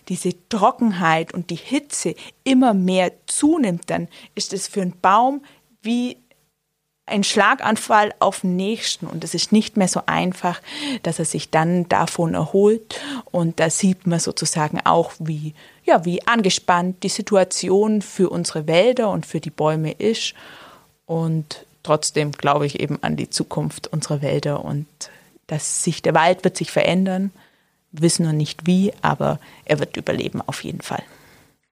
diese 0.08 0.34
Trockenheit 0.48 1.32
und 1.32 1.50
die 1.50 1.56
Hitze 1.56 2.14
immer 2.44 2.74
mehr 2.74 3.12
zunimmt, 3.26 3.84
dann 3.88 4.08
ist 4.34 4.52
es 4.52 4.68
für 4.68 4.82
einen 4.82 4.98
Baum 5.00 5.42
wie 5.82 6.16
ein 7.06 7.24
Schlaganfall 7.24 8.14
auf 8.20 8.40
den 8.40 8.56
nächsten 8.56 9.06
und 9.06 9.24
es 9.24 9.34
ist 9.34 9.52
nicht 9.52 9.76
mehr 9.76 9.88
so 9.88 10.02
einfach, 10.06 10.62
dass 11.02 11.18
er 11.18 11.24
sich 11.24 11.50
dann 11.50 11.88
davon 11.88 12.34
erholt 12.34 13.00
und 13.30 13.58
da 13.60 13.70
sieht 13.70 14.06
man 14.06 14.20
sozusagen 14.20 14.80
auch, 14.84 15.12
wie 15.18 15.54
ja, 15.84 16.04
wie 16.04 16.26
angespannt 16.26 17.02
die 17.02 17.08
Situation 17.08 18.02
für 18.02 18.30
unsere 18.30 18.66
Wälder 18.66 19.10
und 19.10 19.26
für 19.26 19.40
die 19.40 19.50
Bäume 19.50 19.92
ist 19.92 20.34
und 21.06 21.66
trotzdem 21.82 22.32
glaube 22.32 22.66
ich 22.66 22.80
eben 22.80 23.02
an 23.02 23.16
die 23.16 23.30
Zukunft 23.30 23.88
unserer 23.88 24.22
Wälder 24.22 24.64
und 24.64 24.86
dass 25.46 25.82
sich 25.82 26.02
der 26.02 26.14
Wald 26.14 26.44
wird 26.44 26.56
sich 26.56 26.70
verändern, 26.70 27.30
wissen 27.90 28.24
noch 28.24 28.32
nicht 28.32 28.66
wie, 28.66 28.92
aber 29.02 29.38
er 29.64 29.78
wird 29.78 29.96
überleben 29.96 30.40
auf 30.40 30.64
jeden 30.64 30.80
Fall. 30.80 31.02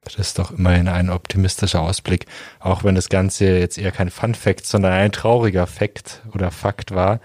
Das 0.02 0.14
ist 0.14 0.38
doch 0.38 0.50
immerhin 0.50 0.88
ein 0.88 1.10
optimistischer 1.10 1.80
Ausblick, 1.80 2.26
auch 2.58 2.84
wenn 2.84 2.94
das 2.94 3.08
Ganze 3.10 3.58
jetzt 3.58 3.78
eher 3.78 3.92
kein 3.92 4.10
Fun 4.10 4.34
Fact, 4.34 4.66
sondern 4.66 4.92
ein 4.92 5.12
trauriger 5.12 5.66
Fakt 5.66 6.22
oder 6.34 6.50
Fakt 6.50 6.94
war. 6.94 7.20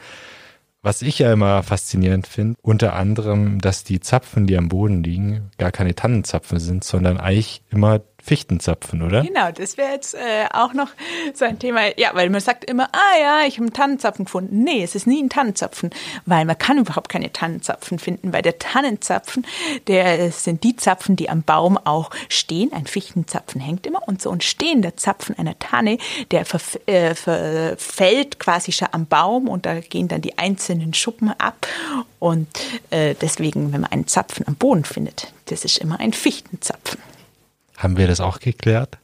Was 0.86 1.02
ich 1.02 1.18
ja 1.18 1.34
immer 1.34 1.64
faszinierend 1.64 2.28
finde, 2.28 2.60
unter 2.62 2.94
anderem, 2.94 3.60
dass 3.60 3.84
die 3.84 4.02
Zapfen, 4.02 4.46
die 4.46 4.56
am 4.56 4.70
Boden 4.70 5.02
liegen, 5.02 5.50
gar 5.58 5.72
keine 5.72 5.96
Tannenzapfen 5.96 6.60
sind, 6.60 6.84
sondern 6.84 7.18
eigentlich 7.18 7.64
immer 7.72 8.02
Fichtenzapfen, 8.26 9.04
oder? 9.04 9.22
Genau, 9.22 9.52
das 9.52 9.78
wäre 9.78 9.92
jetzt 9.92 10.16
äh, 10.16 10.48
auch 10.52 10.74
noch 10.74 10.90
so 11.36 11.46
ein 11.46 11.60
Thema. 11.60 11.98
Ja, 11.98 12.10
weil 12.14 12.32
man 12.32 12.42
sagt 12.42 12.66
immer, 12.66 12.90
ah 12.92 13.20
ja, 13.22 13.42
ich 13.48 13.56
habe 13.56 13.66
einen 13.66 13.74
Tannenzapfen 13.74 14.26
gefunden. 14.26 14.64
Nee, 14.64 14.82
es 14.82 14.96
ist 14.96 15.06
nie 15.06 15.22
ein 15.22 15.30
Tannenzapfen, 15.30 15.92
weil 16.26 16.44
man 16.46 16.58
kann 16.58 16.80
überhaupt 16.80 17.08
keine 17.08 17.32
Tannenzapfen 17.32 18.00
finden, 18.00 18.34
weil 18.34 18.42
der 18.42 18.58
Tannenzapfen, 18.58 19.46
der 19.88 20.32
sind 20.32 20.64
die 20.64 20.76
Zapfen, 20.76 21.16
die 21.16 21.30
am 21.30 21.44
Baum 21.44 21.78
auch 21.78 22.10
stehen. 22.28 22.74
Ein 22.74 22.88
Fichtenzapfen 22.88 23.62
hängt 23.62 23.86
immer 23.86 24.08
und 24.08 24.24
so 24.24 24.32
ein 24.32 24.42
stehender 24.42 24.98
Zapfen 24.98 25.38
einer 25.38 25.60
Tanne, 25.60 26.00
der 26.32 26.46
verf 26.46 26.80
äh, 26.88 27.14
verfällt 27.14 28.40
quasi 28.40 28.72
schon 28.72 28.88
am 28.92 29.06
Baum 29.06 29.48
und 29.48 29.68
da 29.68 29.80
gehen 29.80 30.08
dann 30.08 30.22
die 30.22 30.38
einzelnen 30.40 30.96
Schuppen 30.96 31.32
ab 31.38 31.68
und 32.18 32.48
äh, 32.90 33.14
deswegen, 33.22 33.72
wenn 33.72 33.82
man 33.82 33.92
einen 33.92 34.08
Zapfen 34.08 34.48
am 34.48 34.56
Boden 34.56 34.84
findet, 34.84 35.32
das 35.46 35.64
ist 35.64 35.78
immer 35.78 36.00
ein 36.00 36.12
Fichtenzapfen. 36.12 37.00
Haben 37.78 37.98
wir 37.98 38.08
das 38.08 38.22
auch 38.22 38.40
geklärt? 38.40 38.98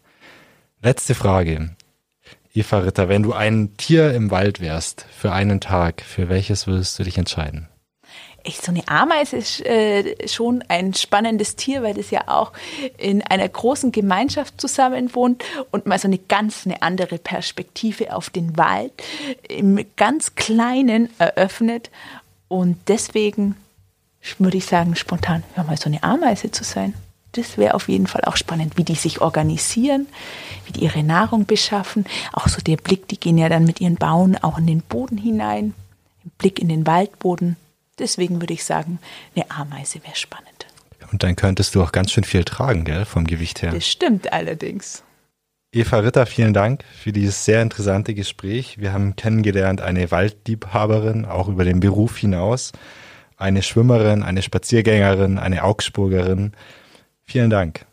Letzte 0.82 1.16
Frage. 1.16 1.76
Eva 2.54 2.80
Ritter, 2.80 3.08
wenn 3.08 3.24
du 3.24 3.34
ein 3.34 3.78
Tier 3.78 4.14
im 4.14 4.30
Wald 4.32 4.60
wärst 4.60 5.06
für 5.18 5.32
einen 5.32 5.62
Tag, 5.62 6.02
für 6.02 6.28
welches 6.28 6.68
würdest 6.68 7.00
du 7.00 7.04
dich 7.04 7.18
entscheiden? 7.18 7.68
Ich, 8.44 8.58
so 8.58 8.72
eine 8.72 8.88
Ameise 8.88 9.38
ist 9.38 9.64
äh, 9.66 10.28
schon 10.28 10.64
ein 10.68 10.94
spannendes 10.96 11.56
Tier, 11.56 11.84
weil 11.84 11.94
das 11.94 12.10
ja 12.10 12.28
auch 12.28 12.52
in 12.98 13.22
einer 13.22 13.48
großen 13.48 13.92
Gemeinschaft 13.92 14.60
zusammenwohnt 14.60 15.44
und 15.70 15.86
mal 15.86 16.00
so 16.00 16.08
eine 16.08 16.18
ganz 16.18 16.66
eine 16.66 16.82
andere 16.82 17.20
Perspektive 17.20 18.16
auf 18.16 18.32
den 18.32 18.58
Wald 18.58 18.92
im 19.48 19.86
ganz 19.96 20.34
Kleinen 20.36 21.10
eröffnet. 21.20 21.92
Und 22.48 22.78
deswegen 22.88 23.56
würde 24.40 24.58
ich 24.58 24.66
sagen, 24.66 24.96
spontan, 24.96 25.44
ja, 25.56 25.64
mal 25.64 25.78
so 25.78 25.86
eine 25.86 26.02
Ameise 26.02 26.52
zu 26.52 26.64
sein 26.64 26.96
das 27.34 27.58
wäre 27.58 27.74
auf 27.74 27.88
jeden 27.88 28.08
Fall 28.08 28.24
auch 28.26 28.36
spannend, 28.36 28.78
wie 28.78 28.84
die 28.84 28.96
sich 28.96 29.22
organisieren, 29.22 30.08
wie 30.66 30.74
die 30.74 30.84
ihre 30.84 31.04
Nahrung 31.04 31.46
beschaffen. 31.46 32.06
Auch 32.34 32.48
so 32.48 32.62
der 32.62 32.78
Blick, 32.78 33.08
die 33.08 33.20
gehen 33.20 33.38
ja 33.38 33.50
dann 33.50 33.66
mit 33.66 33.80
ihren 33.82 33.96
Bauen 33.96 34.38
auch 34.42 34.58
in 34.58 34.68
den 34.68 34.82
Boden 34.82 35.18
hinein, 35.18 35.74
ein 36.26 36.32
Blick 36.38 36.60
in 36.60 36.70
den 36.70 36.86
Waldboden. 36.86 37.56
Deswegen 38.00 38.42
würde 38.42 38.54
ich 38.54 38.64
sagen, 38.64 39.00
eine 39.36 39.50
Ameise 39.52 40.04
wäre 40.04 40.16
spannend. 40.16 40.48
Und 41.12 41.24
dann 41.24 41.36
könntest 41.36 41.76
du 41.76 41.84
auch 41.84 41.92
ganz 41.92 42.12
schön 42.12 42.24
viel 42.24 42.44
tragen, 42.44 42.86
gell, 42.86 43.06
vom 43.06 43.26
Gewicht 43.26 43.62
her. 43.62 43.72
Das 43.72 43.88
stimmt 43.88 44.32
allerdings. 44.32 45.04
Eva 45.74 46.00
Ritter, 46.00 46.26
vielen 46.26 46.54
Dank 46.54 46.84
für 47.02 47.14
dieses 47.14 47.46
sehr 47.46 47.62
interessante 47.62 48.14
Gespräch. 48.14 48.78
Wir 48.80 48.92
haben 48.92 49.16
kennengelernt 49.16 49.80
eine 49.80 50.12
Waldliebhaberin, 50.12 51.26
auch 51.26 51.48
über 51.48 51.64
den 51.64 51.80
Beruf 51.80 52.18
hinaus, 52.18 52.74
eine 53.38 53.64
Schwimmerin, 53.64 54.22
eine 54.22 54.42
Spaziergängerin, 54.42 55.38
eine 55.38 55.64
Augsburgerin 55.64 56.54
Vielen 57.32 57.50
Dank. 57.50 57.86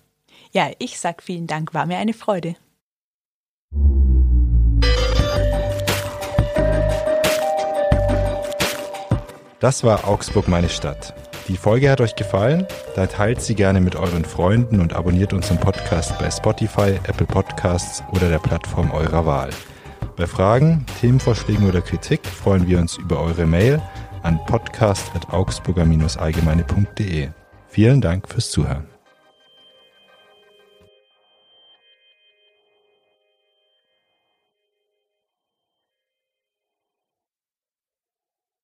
Ja, 0.51 0.69
ich 0.81 0.99
sag 0.99 1.23
vielen 1.23 1.47
Dank, 1.47 1.73
war 1.73 1.87
mir 1.87 1.99
eine 1.99 2.13
Freude. 2.13 2.57
Das 9.61 9.85
war 9.85 10.09
Augsburg 10.09 10.49
meine 10.49 10.69
Stadt. 10.69 11.15
Die 11.47 11.57
Folge 11.57 11.89
hat 11.89 12.01
euch 12.01 12.17
gefallen? 12.17 12.67
Dann 12.97 13.09
teilt 13.09 13.41
sie 13.41 13.55
gerne 13.55 13.81
mit 13.81 13.95
euren 13.95 14.25
Freunden 14.25 14.81
und 14.81 14.95
abonniert 14.95 15.33
unseren 15.33 15.61
Podcast 15.61 16.19
bei 16.19 16.33
Spotify, 16.33 16.99
Apple 17.05 17.27
Podcasts 17.27 18.03
oder 18.11 18.29
der 18.29 18.41
Plattform 18.41 18.91
eurer 18.91 19.25
Wahl. 19.25 19.51
Bei 20.17 20.27
Fragen, 20.27 20.85
Themenvorschlägen 21.01 21.69
oder 21.69 21.81
Kritik 21.81 22.27
freuen 22.27 22.67
wir 22.67 22.81
uns 22.81 22.97
über 22.97 23.21
eure 23.21 23.47
Mail 23.47 23.81
an 24.25 24.45
podcast.augsburger-allgemeine.de. 24.47 27.29
Vielen 27.69 28.01
Dank 28.01 28.29
fürs 28.29 28.51
Zuhören. 28.51 28.98